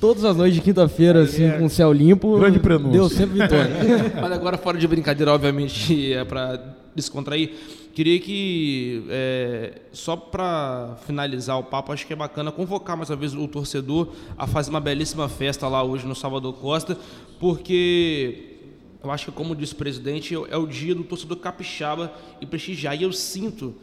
Todas 0.00 0.24
as 0.24 0.36
noites 0.36 0.56
de 0.56 0.60
quinta-feira, 0.60 1.22
assim, 1.22 1.50
com 1.58 1.66
céu 1.68 1.90
limpo. 1.90 2.38
Grande 2.38 2.58
prenúncio. 2.58 2.92
Deu 2.92 3.08
sempre 3.08 3.40
vitória. 3.40 3.70
Mas 4.20 4.32
agora, 4.32 4.58
fora 4.58 4.76
de 4.76 4.86
brincadeira, 4.86 5.32
obviamente, 5.32 6.12
é 6.12 6.22
para 6.24 6.76
descontrair. 6.94 7.54
Queria 7.94 8.18
que, 8.18 9.04
é, 9.08 9.82
só 9.92 10.16
para 10.16 10.96
finalizar 11.06 11.56
o 11.60 11.62
papo, 11.62 11.92
acho 11.92 12.04
que 12.04 12.12
é 12.12 12.16
bacana 12.16 12.50
convocar 12.50 12.96
mais 12.96 13.08
uma 13.08 13.14
vez 13.14 13.34
o 13.34 13.46
torcedor 13.46 14.08
a 14.36 14.48
fazer 14.48 14.70
uma 14.70 14.80
belíssima 14.80 15.28
festa 15.28 15.68
lá 15.68 15.80
hoje 15.80 16.04
no 16.04 16.14
Salvador 16.14 16.54
Costa, 16.54 16.98
porque 17.38 18.56
eu 19.00 19.12
acho 19.12 19.26
que, 19.26 19.30
como 19.30 19.54
disse 19.54 19.74
o 19.74 19.76
presidente, 19.76 20.34
é 20.34 20.56
o 20.56 20.66
dia 20.66 20.92
do 20.92 21.04
torcedor 21.04 21.36
capixaba 21.36 22.12
e 22.40 22.46
prestigiar. 22.46 22.98
E 22.98 23.04
eu 23.04 23.12
sinto, 23.12 23.76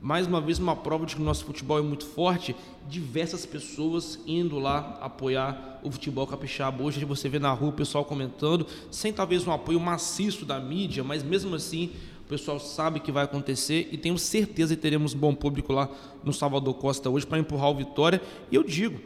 mais 0.00 0.26
uma 0.26 0.40
vez, 0.40 0.58
uma 0.58 0.74
prova 0.74 1.06
de 1.06 1.14
que 1.14 1.22
o 1.22 1.24
nosso 1.24 1.44
futebol 1.44 1.78
é 1.78 1.82
muito 1.82 2.04
forte, 2.04 2.56
diversas 2.88 3.46
pessoas 3.46 4.18
indo 4.26 4.58
lá 4.58 4.98
apoiar 5.00 5.78
o 5.84 5.90
futebol 5.92 6.26
capixaba. 6.26 6.82
Hoje 6.82 7.04
você 7.04 7.28
vê 7.28 7.38
na 7.38 7.52
rua 7.52 7.68
o 7.68 7.72
pessoal 7.72 8.04
comentando, 8.04 8.66
sem 8.90 9.12
talvez 9.12 9.46
um 9.46 9.52
apoio 9.52 9.78
maciço 9.78 10.44
da 10.44 10.58
mídia, 10.58 11.04
mas 11.04 11.22
mesmo 11.22 11.54
assim 11.54 11.92
o 12.24 12.28
pessoal 12.28 12.58
sabe 12.58 13.00
que 13.00 13.12
vai 13.12 13.24
acontecer 13.24 13.88
e 13.92 13.98
tenho 13.98 14.16
certeza 14.18 14.74
que 14.74 14.80
teremos 14.82 15.14
um 15.14 15.18
bom 15.18 15.34
público 15.34 15.72
lá 15.72 15.88
no 16.24 16.32
Salvador 16.32 16.74
Costa 16.74 17.10
hoje 17.10 17.26
para 17.26 17.38
empurrar 17.38 17.70
o 17.70 17.74
Vitória. 17.74 18.20
E 18.50 18.54
eu 18.54 18.62
digo, 18.64 19.00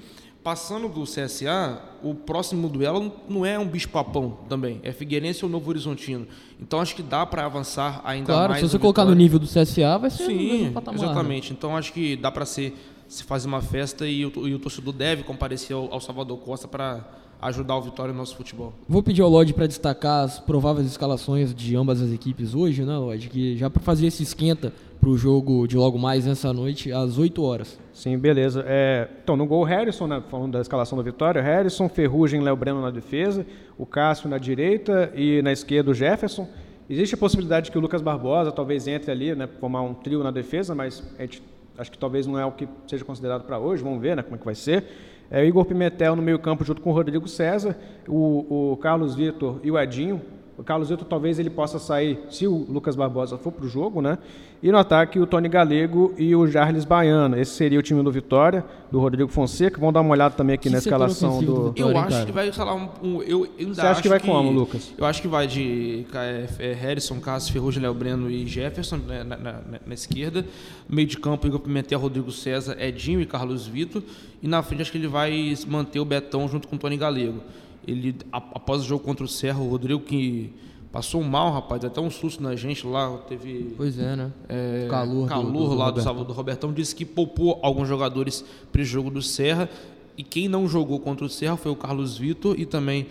passando 0.45 0.89
do 0.89 1.03
CSA, 1.05 1.81
o 2.05 2.15
próximo 2.15 2.69
duelo 2.69 3.13
não 3.29 3.45
é 3.45 3.59
um 3.59 3.67
bicho-papão 3.67 4.39
também, 4.49 4.81
é 4.85 4.93
Figueirense 4.93 5.45
ou 5.45 5.51
Novo 5.51 5.69
Horizontino. 5.71 6.27
Então 6.61 6.79
acho 6.81 6.95
que 6.95 7.03
dá 7.03 7.27
para 7.27 7.45
avançar 7.45 8.01
ainda 8.05 8.27
Claro, 8.27 8.51
mais. 8.51 8.63
se 8.65 8.69
você 8.71 8.79
colocar 8.79 9.03
no 9.05 9.09
Vitória. 9.11 9.23
nível 9.25 9.39
do 9.41 9.47
CSA, 9.47 9.99
vai 9.99 10.11
ser 10.11 10.23
no 10.25 10.29
Sim, 10.39 10.71
patamar. 10.73 11.01
né? 11.01 11.05
exatamente. 11.07 11.53
Então 11.53 11.77
acho 11.77 11.93
que 11.93 12.15
dá 12.17 12.31
para 12.31 12.47
ser 12.47 12.75
se 13.09 13.23
fazer 13.25 13.47
uma 13.49 13.63
festa 13.63 14.07
e 14.07 14.27
o, 14.27 14.49
e 14.49 14.55
o 14.55 14.59
torcedor 14.59 14.93
deve 14.93 15.23
comparecer 15.23 15.75
ao, 15.77 15.93
ao 15.93 16.01
Salvador 16.01 16.39
Costa 16.39 16.67
para 16.69 17.05
ajudar 17.41 17.77
o 17.77 17.83
Vitória 17.83 18.13
no 18.13 18.19
nosso 18.19 18.37
futebol. 18.37 18.73
Vou 18.89 19.03
pedir 19.03 19.23
ao 19.23 19.29
Lodge 19.29 19.53
para 19.53 19.67
destacar 19.67 20.25
as 20.25 20.39
prováveis 20.39 20.87
escalações 20.87 21.55
de 21.55 21.77
ambas 21.77 22.01
as 22.01 22.13
equipes 22.13 22.55
hoje, 22.55 22.85
né, 22.85 22.97
Lodge? 22.97 23.29
Que 23.29 23.57
já 23.57 23.69
para 23.69 23.83
fazer 23.83 24.07
esse 24.07 24.23
esquenta 24.23 24.73
para 25.01 25.11
o 25.11 25.17
jogo 25.17 25.67
de 25.67 25.77
logo 25.77 25.99
mais 25.99 26.27
nessa 26.27 26.53
noite, 26.53 26.91
às 26.91 27.19
8 27.19 27.43
horas. 27.43 27.79
Sim, 27.93 28.19
beleza. 28.19 28.65
É, 28.67 29.09
então, 29.23 29.37
no 29.37 29.47
gol, 29.47 29.63
Harrison, 29.63 30.07
né, 30.07 30.23
falando 30.29 30.53
da 30.53 30.61
escalação 30.61 30.99
da 30.99 31.05
vitória, 31.05 31.41
Harrison, 31.41 31.89
Ferrugem, 31.89 32.41
Léo 32.41 32.57
Breno 32.57 32.81
na 32.81 32.91
defesa, 32.91 33.47
o 33.79 33.87
Cássio 33.87 34.29
na 34.29 34.39
direita 34.39 35.13
e 35.15 35.41
na 35.43 35.53
esquerda 35.53 35.91
o 35.91 35.95
Jefferson. 35.95 36.49
Existe 36.89 37.15
a 37.15 37.19
possibilidade 37.19 37.71
que 37.71 37.79
o 37.79 37.81
Lucas 37.81 38.01
Barbosa 38.01 38.53
talvez 38.53 38.87
entre 38.87 39.11
ali, 39.11 39.35
né, 39.35 39.49
formar 39.61 39.83
um 39.83 39.95
trio 39.95 40.23
na 40.23 40.31
defesa, 40.31 40.75
mas 40.75 41.03
a 41.19 41.23
gente, 41.23 41.43
acho 41.77 41.91
que 41.91 41.99
talvez 41.99 42.27
não 42.27 42.39
é 42.39 42.45
o 42.45 42.53
que 42.53 42.69
seja 42.87 43.05
considerado 43.05 43.45
para 43.45 43.59
hoje, 43.59 43.83
vamos 43.83 44.01
ver 44.01 44.17
né, 44.17 44.23
como 44.23 44.37
é 44.37 44.39
que 44.39 44.45
vai 44.45 44.55
ser. 44.55 44.85
É, 45.31 45.45
Igor 45.45 45.65
Pimentel 45.65 46.15
no 46.15 46.23
meio 46.23 46.39
campo 46.39 46.65
junto 46.65 46.81
com 46.81 46.91
o 46.91 46.93
Rodrigo 46.93 47.27
César, 47.29 47.77
o, 48.07 48.73
o 48.73 48.77
Carlos 48.77 49.15
Vitor 49.15 49.61
e 49.63 49.71
o 49.71 49.79
Edinho. 49.79 50.23
O 50.59 50.63
Carlos 50.65 50.89
Vitor 50.89 51.07
talvez 51.07 51.39
ele 51.39 51.51
possa 51.51 51.79
sair 51.79 52.19
se 52.31 52.47
o 52.47 52.65
Lucas 52.69 52.97
Barbosa 52.97 53.37
for 53.37 53.53
para 53.53 53.67
o 53.67 53.69
jogo, 53.69 54.01
né? 54.01 54.17
E 54.63 54.73
no 54.73 54.79
ataque 54.79 55.19
o 55.21 55.27
Tony 55.27 55.51
Galego 55.51 56.15
e 56.17 56.35
o 56.35 56.47
Jarles 56.47 56.87
Baiano. 56.87 57.39
Esse 57.39 57.53
seria 57.53 57.79
o 57.79 57.83
time 57.83 58.03
do 58.03 58.11
Vitória, 58.11 58.65
do 58.91 58.99
Rodrigo 58.99 59.31
Fonseca. 59.31 59.79
Vamos 59.79 59.93
dar 59.93 60.01
uma 60.01 60.13
olhada 60.13 60.35
também 60.35 60.55
aqui 60.55 60.65
Que 60.65 60.71
na 60.71 60.79
escalação 60.79 61.41
do 61.41 61.47
do. 61.55 61.69
Vitória? 61.73 61.93
Eu 61.93 61.99
acho 61.99 62.09
cara? 62.11 62.25
que 62.27 62.33
vai 62.33 62.49
escalar 62.49 62.75
um. 62.75 62.89
um- 63.03 63.23
eu 63.23 63.47
ainda 63.59 63.75
Você 63.75 63.81
acha 63.83 63.91
acho 63.91 64.03
que 64.03 64.09
vai 64.09 64.19
como, 64.19 64.51
Lucas? 64.51 64.95
Eu 64.97 65.05
acho 65.05 65.21
que 65.21 65.29
vai 65.29 65.47
de 65.47 66.07
é, 66.15 66.47
é, 66.59 66.73
Harrison, 66.73 67.21
Cássio, 67.21 67.53
Ferrugem, 67.53 67.83
Léo 67.83 67.93
Breno 67.93 68.31
e 68.31 68.47
Jefferson 68.47 68.97
né, 68.97 69.23
na, 69.25 69.37
na- 69.37 69.53
na- 69.53 69.81
na 69.87 69.95
esquerda. 69.95 70.43
Meio 70.89 71.07
de 71.07 71.19
campo, 71.19 71.47
Igor 71.47 71.61
Pimentel, 71.61 71.99
Rodrigo 72.01 72.33
César, 72.33 72.79
Edinho 72.81 73.21
e 73.21 73.27
Carlos 73.27 73.67
Vitor. 73.67 74.03
E 74.43 74.49
na 74.49 74.63
frente 74.63 74.81
acho 74.81 74.91
que 74.91 74.97
ele 74.97 75.07
vai 75.07 75.55
manter 75.69 76.01
o 76.01 76.05
Betão 76.07 76.49
junto 76.49 76.67
com 76.67 76.77
o 76.77 76.79
Tony 76.79 76.97
Galego. 76.97 77.43
Ele, 77.87 78.17
após 78.33 78.83
o 78.83 78.85
jogo 78.85 79.05
contra 79.05 79.25
o 79.25 79.29
Serra, 79.29 79.61
o 79.61 79.69
Rodrigo 79.69 80.01
que 80.01 80.53
passou 80.91 81.23
mal, 81.23 81.53
rapaz, 81.53 81.85
até 81.85 82.01
um 82.01 82.11
susto 82.11 82.43
na 82.43 82.57
gente 82.57 82.87
lá, 82.87 83.19
teve 83.29 83.75
Pois 83.77 83.99
é, 83.99 84.17
né? 84.17 84.33
é, 84.49 84.87
calor 84.91 85.23
do- 85.25 85.29
calor 85.29 85.69
do 85.69 85.75
lá 85.75 85.91
do. 85.91 86.01
Salvador 86.01 86.35
Robertão 86.35 86.73
disse 86.73 86.95
que 86.97 87.05
poupou 87.05 87.59
alguns 87.63 87.87
jogadores 87.87 88.45
para 88.73 88.81
o 88.81 88.85
jogo 88.85 89.11
do 89.11 89.21
Serra 89.23 89.69
e 90.17 90.23
quem 90.23 90.49
não 90.49 90.67
jogou 90.67 90.99
contra 90.99 91.25
o 91.25 91.29
Serra 91.29 91.57
foi 91.57 91.71
o 91.71 91.77
Carlos 91.77 92.17
Vitor 92.17 92.59
e 92.59 92.65
também 92.65 93.07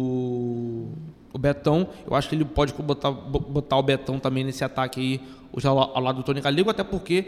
o, 0.00 0.86
o 1.32 1.38
Betão. 1.38 1.88
Eu 2.08 2.14
acho 2.14 2.28
que 2.28 2.34
ele 2.34 2.44
pode 2.44 2.72
botar, 2.74 3.10
bo- 3.10 3.40
botar 3.40 3.76
o 3.76 3.82
Betão 3.82 4.18
também 4.18 4.44
nesse 4.44 4.64
ataque 4.64 5.00
aí 5.00 5.20
ao, 5.66 5.78
ao 5.78 6.02
lado 6.02 6.16
do 6.16 6.22
Tony 6.22 6.40
Galego, 6.40 6.70
até 6.70 6.84
porque 6.84 7.26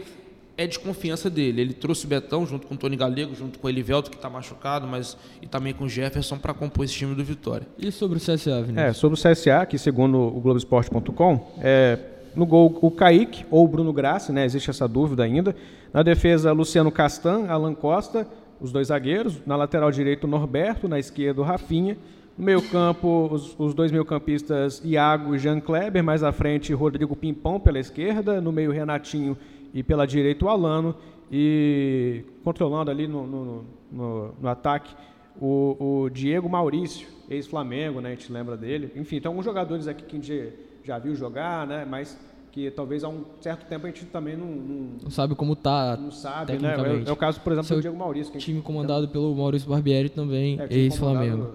é 0.59 0.67
de 0.67 0.77
confiança 0.77 1.29
dele. 1.29 1.61
Ele 1.61 1.73
trouxe 1.73 2.05
o 2.05 2.09
Betão 2.09 2.45
junto 2.45 2.67
com 2.67 2.75
o 2.75 2.77
Tony 2.77 2.97
Galego, 2.97 3.33
junto 3.33 3.57
com 3.57 3.65
o 3.65 3.69
Elivelto, 3.69 4.11
que 4.11 4.17
está 4.17 4.29
machucado, 4.29 4.85
mas 4.85 5.17
e 5.41 5.47
também 5.47 5.73
com 5.73 5.85
o 5.85 5.89
Jefferson 5.89 6.37
para 6.37 6.53
compor 6.53 6.83
esse 6.83 6.93
time 6.93 7.15
do 7.15 7.23
Vitória. 7.23 7.65
E 7.77 7.89
sobre 7.93 8.17
o 8.17 8.19
CSA, 8.19 8.61
Vinícius? 8.61 8.77
É, 8.77 8.91
sobre 8.91 9.17
o 9.17 9.21
CSA, 9.21 9.65
que 9.65 9.77
segundo 9.77 10.17
o 10.17 10.41
Globoesporte.com, 10.41 11.53
é, 11.59 11.97
no 12.35 12.45
gol 12.45 12.77
o 12.81 12.91
Kaique 12.91 13.45
ou 13.49 13.63
o 13.63 13.67
Bruno 13.69 13.93
Grassi, 13.93 14.33
né, 14.33 14.43
existe 14.43 14.69
essa 14.69 14.85
dúvida 14.85 15.23
ainda. 15.23 15.55
Na 15.93 16.03
defesa, 16.03 16.51
Luciano 16.51 16.91
Castan, 16.91 17.45
Alan 17.47 17.73
Costa, 17.73 18.27
os 18.59 18.73
dois 18.73 18.87
zagueiros. 18.87 19.39
Na 19.45 19.55
lateral 19.55 19.89
direito, 19.91 20.27
Norberto, 20.27 20.89
na 20.89 20.99
esquerda, 20.99 21.39
o 21.39 21.43
Rafinha. 21.45 21.97
No 22.37 22.43
meio 22.43 22.61
campo, 22.61 23.29
os, 23.31 23.55
os 23.57 23.73
dois 23.73 23.91
meio-campistas, 23.93 24.81
Iago 24.83 25.35
e 25.35 25.39
Jean 25.39 25.61
Kleber. 25.61 26.03
Mais 26.03 26.21
à 26.21 26.33
frente, 26.33 26.73
Rodrigo 26.73 27.15
Pimpão 27.15 27.59
pela 27.61 27.79
esquerda. 27.79 28.41
No 28.41 28.51
meio, 28.51 28.71
Renatinho 28.71 29.37
e 29.73 29.83
pela 29.83 30.05
direita, 30.07 30.45
o 30.45 30.49
Alano. 30.49 30.95
E 31.31 32.23
controlando 32.43 32.89
ali 32.89 33.07
no, 33.07 33.25
no, 33.27 33.65
no- 33.91 34.33
no 34.41 34.47
ataque, 34.49 34.95
o, 35.39 36.03
o 36.03 36.09
Diego 36.09 36.49
Maurício, 36.49 37.07
ex-Flamengo, 37.29 38.01
né? 38.01 38.09
A 38.09 38.11
gente 38.13 38.31
lembra 38.31 38.57
dele. 38.57 38.91
Enfim, 38.95 39.19
tem 39.21 39.29
alguns 39.29 39.45
jogadores 39.45 39.87
aqui 39.87 40.03
que 40.03 40.15
a 40.17 40.19
gente 40.19 40.53
já 40.83 40.97
viu 40.97 41.15
jogar, 41.15 41.67
né? 41.67 41.85
Mas 41.85 42.19
que 42.51 42.71
talvez 42.71 43.03
há 43.03 43.09
um 43.09 43.23
certo 43.41 43.67
tempo 43.67 43.85
a 43.85 43.89
gente 43.89 44.05
também 44.05 44.35
não, 44.35 44.47
não, 44.47 44.89
Não 45.03 45.11
sabe 45.11 45.35
como 45.35 45.55
tá 45.55 45.95
não 45.97 46.11
sabe, 46.11 46.57
né? 46.57 46.75
É, 47.05 47.09
é 47.09 47.11
o 47.11 47.15
caso, 47.15 47.39
por 47.41 47.51
exemplo, 47.53 47.67
Seu 47.67 47.77
do 47.77 47.81
Diego 47.81 47.97
Maurício. 47.97 48.31
Que 48.31 48.39
time 48.39 48.61
comandado 48.61 49.07
pelo 49.07 49.35
Maurício 49.35 49.69
Barbieri 49.69 50.09
também, 50.09 50.59
é, 50.59 50.67
ex-Flamengo. 50.69 51.51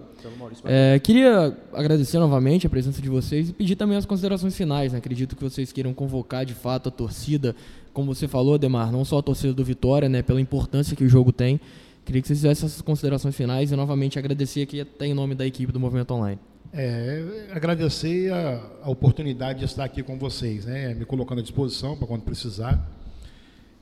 É, 0.64 0.99
queria 1.01 1.57
agradecer 1.72 2.18
novamente 2.18 2.66
a 2.66 2.70
presença 2.70 3.03
de 3.03 3.09
vocês 3.09 3.51
e 3.51 3.53
pedir 3.53 3.76
também 3.76 3.97
as 3.97 4.07
considerações 4.07 4.57
finais. 4.57 4.92
né? 4.92 4.99
Acredito 4.99 5.36
que 5.36 5.42
vocês 5.42 5.72
queiram 5.72 5.92
convocar 5.92 6.47
de 6.47 6.55
fato 6.55 6.88
a 6.88 6.92
torcida, 6.92 7.55
como 7.92 8.14
você 8.14 8.26
falou, 8.26 8.57
Demar, 8.57 8.90
não 8.90 9.05
só 9.05 9.18
a 9.18 9.22
torcida 9.22 9.53
do 9.53 9.64
Vitória, 9.64 10.09
né, 10.09 10.22
pela 10.22 10.40
importância 10.40 10.97
que 10.97 11.05
o 11.05 11.09
jogo 11.09 11.32
tem. 11.32 11.61
Queria 12.05 12.20
que 12.20 12.28
vocês 12.28 12.38
fizessem 12.38 12.66
essas 12.66 12.82
considerações 12.82 13.34
finais 13.34 13.72
e 13.72 13.76
novamente 13.76 14.18
agradecer 14.18 14.62
aqui 14.62 14.80
até 14.80 15.07
em 15.07 15.14
nome 15.14 15.34
da 15.34 15.47
equipe 15.47 15.72
do 15.72 15.80
Movimento 15.80 16.12
Online. 16.12 16.38
É, 16.76 17.50
agradecer 17.52 18.32
a, 18.32 18.60
a 18.82 18.90
oportunidade 18.90 19.60
de 19.60 19.64
estar 19.64 19.84
aqui 19.84 20.02
com 20.02 20.18
vocês, 20.18 20.64
né? 20.64 20.92
Me 20.92 21.04
colocando 21.04 21.38
à 21.38 21.42
disposição 21.42 21.96
para 21.96 22.08
quando 22.08 22.22
precisar. 22.22 22.84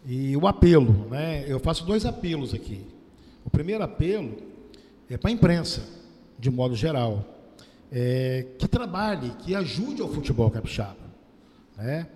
E 0.05 0.37
o 0.37 0.47
apelo, 0.47 1.09
né? 1.09 1.43
Eu 1.49 1.59
faço 1.59 1.87
dois 1.87 2.05
apelos 2.05 2.53
aqui. 2.53 2.83
O 3.47 3.49
primeiro 3.49 3.83
apelo 3.83 4.37
é 5.09 5.17
para 5.17 5.31
a 5.31 5.33
imprensa, 5.33 5.81
de 6.39 6.51
modo 6.51 6.77
geral, 6.77 7.25
é, 7.91 8.45
que 8.59 8.69
trabalhe, 8.69 9.31
que 9.39 9.55
ajude 9.55 10.03
ao 10.03 10.11
futebol 10.11 10.51
capixaba, 10.51 11.01
né? 11.79 12.07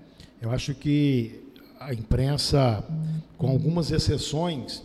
Eu 0.43 0.51
acho 0.51 0.75
que 0.75 1.41
a 1.81 1.95
imprensa, 1.95 2.85
com 3.39 3.49
algumas 3.49 3.91
exceções, 3.91 4.83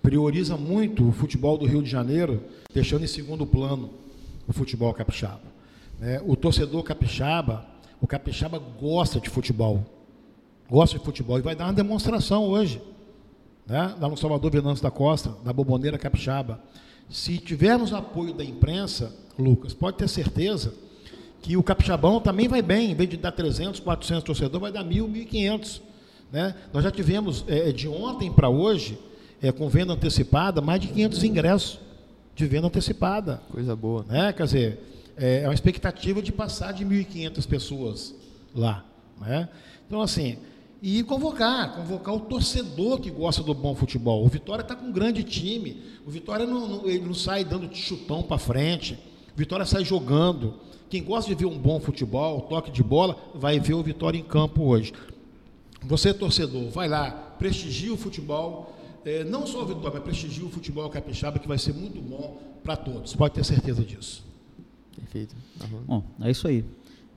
prioriza 0.00 0.56
muito 0.56 1.08
o 1.08 1.10
futebol 1.10 1.58
do 1.58 1.66
Rio 1.66 1.82
de 1.82 1.90
Janeiro, 1.90 2.44
deixando 2.72 3.02
em 3.02 3.08
segundo 3.08 3.44
plano 3.44 4.01
o 4.46 4.52
futebol 4.52 4.92
capixaba. 4.92 5.42
né? 5.98 6.20
O 6.26 6.36
torcedor 6.36 6.82
capixaba, 6.82 7.66
o 8.00 8.06
capixaba 8.06 8.58
gosta 8.58 9.20
de 9.20 9.30
futebol, 9.30 9.84
gosta 10.68 10.98
de 10.98 11.04
futebol 11.04 11.38
e 11.38 11.42
vai 11.42 11.54
dar 11.54 11.64
uma 11.64 11.72
demonstração 11.72 12.44
hoje, 12.44 12.80
né? 13.66 13.94
lá 14.00 14.08
no 14.08 14.16
Salvador 14.16 14.50
Venâncio 14.50 14.82
da 14.82 14.90
Costa, 14.90 15.34
da 15.44 15.52
Boboneira 15.52 15.98
Capixaba. 15.98 16.60
Se 17.08 17.38
tivermos 17.38 17.92
apoio 17.92 18.32
da 18.32 18.44
imprensa, 18.44 19.14
Lucas, 19.38 19.74
pode 19.74 19.98
ter 19.98 20.08
certeza 20.08 20.74
que 21.40 21.56
o 21.56 21.62
capixabão 21.62 22.20
também 22.20 22.46
vai 22.46 22.62
bem, 22.62 22.92
em 22.92 22.94
vez 22.94 23.10
de 23.10 23.16
dar 23.16 23.32
300, 23.32 23.80
400 23.80 24.22
torcedores, 24.22 24.60
vai 24.60 24.72
dar 24.72 24.84
1.000, 24.84 25.28
1.500. 25.28 25.80
Né? 26.30 26.54
Nós 26.72 26.84
já 26.84 26.90
tivemos, 26.90 27.44
é, 27.48 27.72
de 27.72 27.88
ontem 27.88 28.32
para 28.32 28.48
hoje, 28.48 28.98
é, 29.42 29.50
com 29.50 29.68
venda 29.68 29.92
antecipada, 29.92 30.60
mais 30.60 30.80
de 30.80 30.88
500 30.88 31.24
ingressos 31.24 31.80
de 32.34 32.46
venda 32.46 32.66
antecipada. 32.66 33.42
Coisa 33.50 33.74
boa. 33.76 34.04
Né? 34.08 34.32
Quer 34.32 34.44
dizer, 34.44 34.80
é 35.16 35.42
é 35.42 35.48
uma 35.48 35.54
expectativa 35.54 36.22
de 36.22 36.32
passar 36.32 36.72
de 36.72 36.84
1.500 36.84 37.46
pessoas 37.46 38.14
lá. 38.54 38.84
Né? 39.20 39.48
Então, 39.86 40.00
assim, 40.00 40.38
e 40.82 41.02
convocar, 41.04 41.76
convocar 41.76 42.12
o 42.12 42.20
torcedor 42.20 42.98
que 42.98 43.08
gosta 43.10 43.42
do 43.42 43.54
bom 43.54 43.74
futebol. 43.74 44.24
O 44.24 44.28
Vitória 44.28 44.62
está 44.62 44.74
com 44.74 44.86
um 44.86 44.92
grande 44.92 45.22
time. 45.22 45.80
O 46.04 46.10
Vitória 46.10 46.44
não, 46.44 46.66
não, 46.66 46.88
ele 46.88 47.06
não 47.06 47.14
sai 47.14 47.44
dando 47.44 47.72
chutão 47.72 48.22
para 48.22 48.36
frente. 48.36 48.98
O 49.32 49.38
Vitória 49.38 49.64
sai 49.64 49.84
jogando. 49.84 50.54
Quem 50.90 51.02
gosta 51.02 51.30
de 51.30 51.36
ver 51.36 51.46
um 51.46 51.56
bom 51.56 51.78
futebol, 51.78 52.42
toque 52.42 52.70
de 52.70 52.82
bola, 52.82 53.16
vai 53.34 53.60
ver 53.60 53.74
o 53.74 53.82
Vitória 53.82 54.18
em 54.18 54.24
campo 54.24 54.64
hoje. 54.64 54.92
Você, 55.84 56.12
torcedor, 56.12 56.68
vai 56.70 56.88
lá, 56.88 57.10
prestigia 57.38 57.92
o 57.92 57.96
futebol. 57.96 58.76
É, 59.04 59.24
não 59.24 59.46
só 59.46 59.62
o 59.62 59.66
Vitória, 59.66 59.90
mas 59.94 60.02
prestigia 60.02 60.44
o 60.44 60.50
futebol 60.50 60.88
capixaba, 60.88 61.38
que 61.38 61.48
vai 61.48 61.58
ser 61.58 61.74
muito 61.74 62.00
bom 62.00 62.40
para 62.62 62.76
todos. 62.76 63.14
Pode 63.14 63.34
ter 63.34 63.44
certeza 63.44 63.82
disso. 63.82 64.24
Perfeito. 64.96 65.34
Uhum. 65.60 65.82
Bom, 65.86 66.04
é 66.20 66.30
isso 66.30 66.46
aí. 66.46 66.64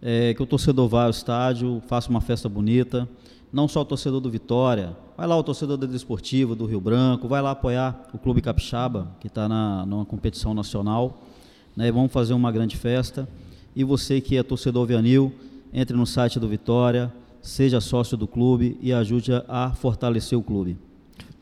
É, 0.02 0.34
que 0.34 0.42
o 0.42 0.46
torcedor 0.46 0.88
vá 0.88 1.06
ao 1.06 1.10
estádio, 1.10 1.82
faça 1.88 2.10
uma 2.10 2.22
festa 2.22 2.50
bonita. 2.50 3.08
Não 3.54 3.68
só 3.68 3.82
o 3.82 3.86
torcedor 3.86 4.20
do 4.20 4.30
Vitória, 4.30 4.98
vai 5.16 5.28
lá 5.28 5.38
o 5.38 5.44
torcedor 5.44 5.78
do 5.78 5.88
Desportivo, 5.88 6.56
do 6.56 6.66
Rio 6.66 6.82
Branco, 6.82 7.28
vai 7.28 7.42
lá 7.42 7.52
apoiar 7.52 8.08
o 8.14 8.18
Clube 8.18 8.42
Capixaba, 8.42 9.16
que 9.20 9.28
está 9.28 9.48
numa 9.86 10.06
competição 10.06 10.54
nacional. 10.54 11.22
Né, 11.76 11.92
vamos 11.92 12.12
fazer 12.12 12.34
uma 12.34 12.52
grande 12.52 12.76
festa. 12.76 13.28
E 13.76 13.84
você 13.84 14.20
que 14.20 14.38
é 14.38 14.44
torcedor 14.44 14.86
Vianil, 14.86 15.34
entre 15.74 15.96
no 15.96 16.06
site 16.06 16.40
do 16.40 16.48
Vitória, 16.48 17.14
seja 17.42 17.80
sócio 17.80 18.18
do 18.18 18.28
clube 18.28 18.78
e 18.82 18.92
ajude 18.92 19.32
a 19.48 19.72
fortalecer 19.72 20.38
o 20.38 20.42
clube. 20.42 20.78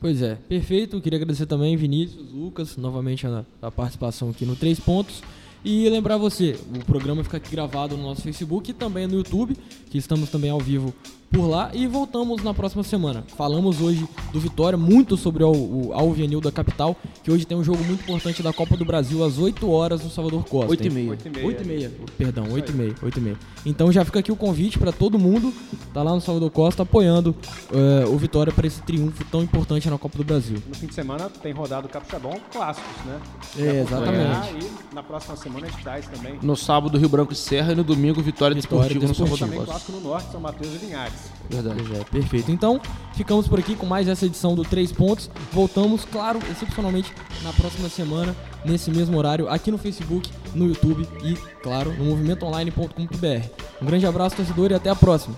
Pois 0.04 0.22
é, 0.22 0.36
perfeito. 0.36 1.00
Queria 1.00 1.16
agradecer 1.16 1.46
também 1.46 1.78
Vinícius, 1.78 2.30
Lucas, 2.30 2.76
novamente 2.76 3.26
a, 3.26 3.46
a 3.62 3.72
participação 3.72 4.32
aqui 4.32 4.46
no 4.46 4.54
Três 4.54 4.78
Pontos. 4.78 5.24
E 5.64 5.88
lembrar 5.88 6.18
você, 6.18 6.60
o 6.76 6.84
programa 6.84 7.24
fica 7.24 7.38
aqui 7.38 7.50
gravado 7.50 7.96
no 7.96 8.04
nosso 8.04 8.22
Facebook 8.22 8.70
e 8.70 8.74
também 8.74 9.08
no 9.08 9.14
YouTube, 9.14 9.56
que 9.90 9.98
estamos 9.98 10.30
também 10.30 10.50
ao 10.50 10.60
vivo 10.60 10.94
por 11.34 11.48
lá 11.48 11.72
e 11.74 11.88
voltamos 11.88 12.44
na 12.44 12.54
próxima 12.54 12.84
semana. 12.84 13.24
Falamos 13.36 13.82
hoje 13.82 14.08
do 14.32 14.40
Vitória, 14.40 14.78
muito 14.78 15.18
sobre 15.18 15.44
o, 15.44 15.92
Alvianil 15.92 16.40
da 16.40 16.52
capital, 16.52 16.96
que 17.24 17.32
hoje 17.32 17.44
tem 17.44 17.58
um 17.58 17.64
jogo 17.64 17.84
muito 17.84 18.04
importante 18.04 18.44
da 18.44 18.54
Copa 18.54 18.78
do 18.78 18.86
Brasil 18.86 19.24
às 19.24 19.40
8 19.40 19.70
horas 19.70 20.04
no 20.04 20.12
Salvador 20.12 20.46
Costa. 20.46 20.70
8 20.70 20.86
e 20.86 20.90
meia. 20.92 21.10
8 21.12 21.28
e 21.28 21.66
meia, 21.66 21.92
perdão, 22.18 22.46
8 22.52 22.72
e 22.72 22.76
meia, 22.76 22.96
8 23.02 23.18
e 23.18 23.22
meia. 23.22 23.38
Então 23.66 23.92
já 23.92 24.06
fica 24.06 24.20
aqui 24.20 24.32
o 24.32 24.36
convite 24.36 24.78
para 24.78 24.92
todo 24.92 25.18
mundo, 25.18 25.52
tá 25.92 26.04
lá 26.04 26.14
no 26.14 26.22
Salvador 26.22 26.52
Costa 26.52 26.84
apoiando 26.84 27.36
uh, 27.72 28.14
o 28.14 28.18
Vitória 28.18 28.54
para 28.54 28.68
esse 28.68 28.82
triunfo 28.84 29.26
tão 29.26 29.42
importante 29.42 29.90
na 29.90 29.98
Copa 29.98 30.18
do 30.18 30.24
Brasil. 30.24 30.62
No 30.68 30.76
fim 30.76 30.88
de 30.88 30.94
semana 30.94 31.30
tem 31.30 31.52
rodado 31.52 31.88
o 31.88 31.90
Capixabão 31.90 32.40
clássicos, 32.52 33.06
né? 33.06 33.20
É, 33.58 33.82
exatamente. 33.82 34.66
E 34.92 34.96
na 34.96 35.02
próxima 35.02 35.36
semana 35.36 35.66
a 35.66 35.70
gente 35.70 35.82
traz 35.82 36.08
também. 36.08 36.38
No 36.44 36.56
sábado 36.56 36.98
Rio 36.98 37.10
Branco 37.10 37.34
e 37.34 37.36
Serra 37.36 37.72
e 37.72 37.76
no 37.76 37.84
domingo 37.84 38.22
Vitória, 38.22 38.54
Vitória 38.54 38.56
Desportivo, 38.56 39.00
Desportivo 39.00 39.30
no 39.30 39.38
Salvador. 39.38 39.50
Também 39.50 39.66
clássico 39.66 39.92
no 39.94 40.02
Norte, 40.02 40.32
São 40.32 40.42
Mateus 40.42 40.74
e 40.76 40.86
Linhares. 40.86 41.23
Verdade. 41.50 41.82
É, 41.96 42.04
perfeito. 42.06 42.52
Então, 42.52 42.80
ficamos 43.14 43.48
por 43.48 43.60
aqui 43.60 43.76
com 43.76 43.86
mais 43.86 44.08
essa 44.08 44.26
edição 44.26 44.56
do 44.56 44.64
Três 44.64 44.92
Pontos. 44.92 45.30
Voltamos, 45.52 46.06
claro, 46.06 46.40
excepcionalmente, 46.52 47.14
na 47.44 47.52
próxima 47.54 47.90
semana, 47.90 48.36
nesse 48.66 48.90
mesmo 48.90 49.18
horário, 49.18 49.50
aqui 49.50 49.70
no 49.72 49.78
Facebook, 49.78 50.30
no 50.56 50.68
YouTube 50.68 51.08
e, 51.24 51.36
claro, 51.62 51.94
no 51.94 52.06
movimentoonline.com.br. 52.06 53.48
Um 53.82 53.86
grande 53.86 54.06
abraço, 54.06 54.36
torcedor, 54.36 54.72
e 54.72 54.76
até 54.76 54.90
a 54.90 54.96
próxima. 54.96 55.36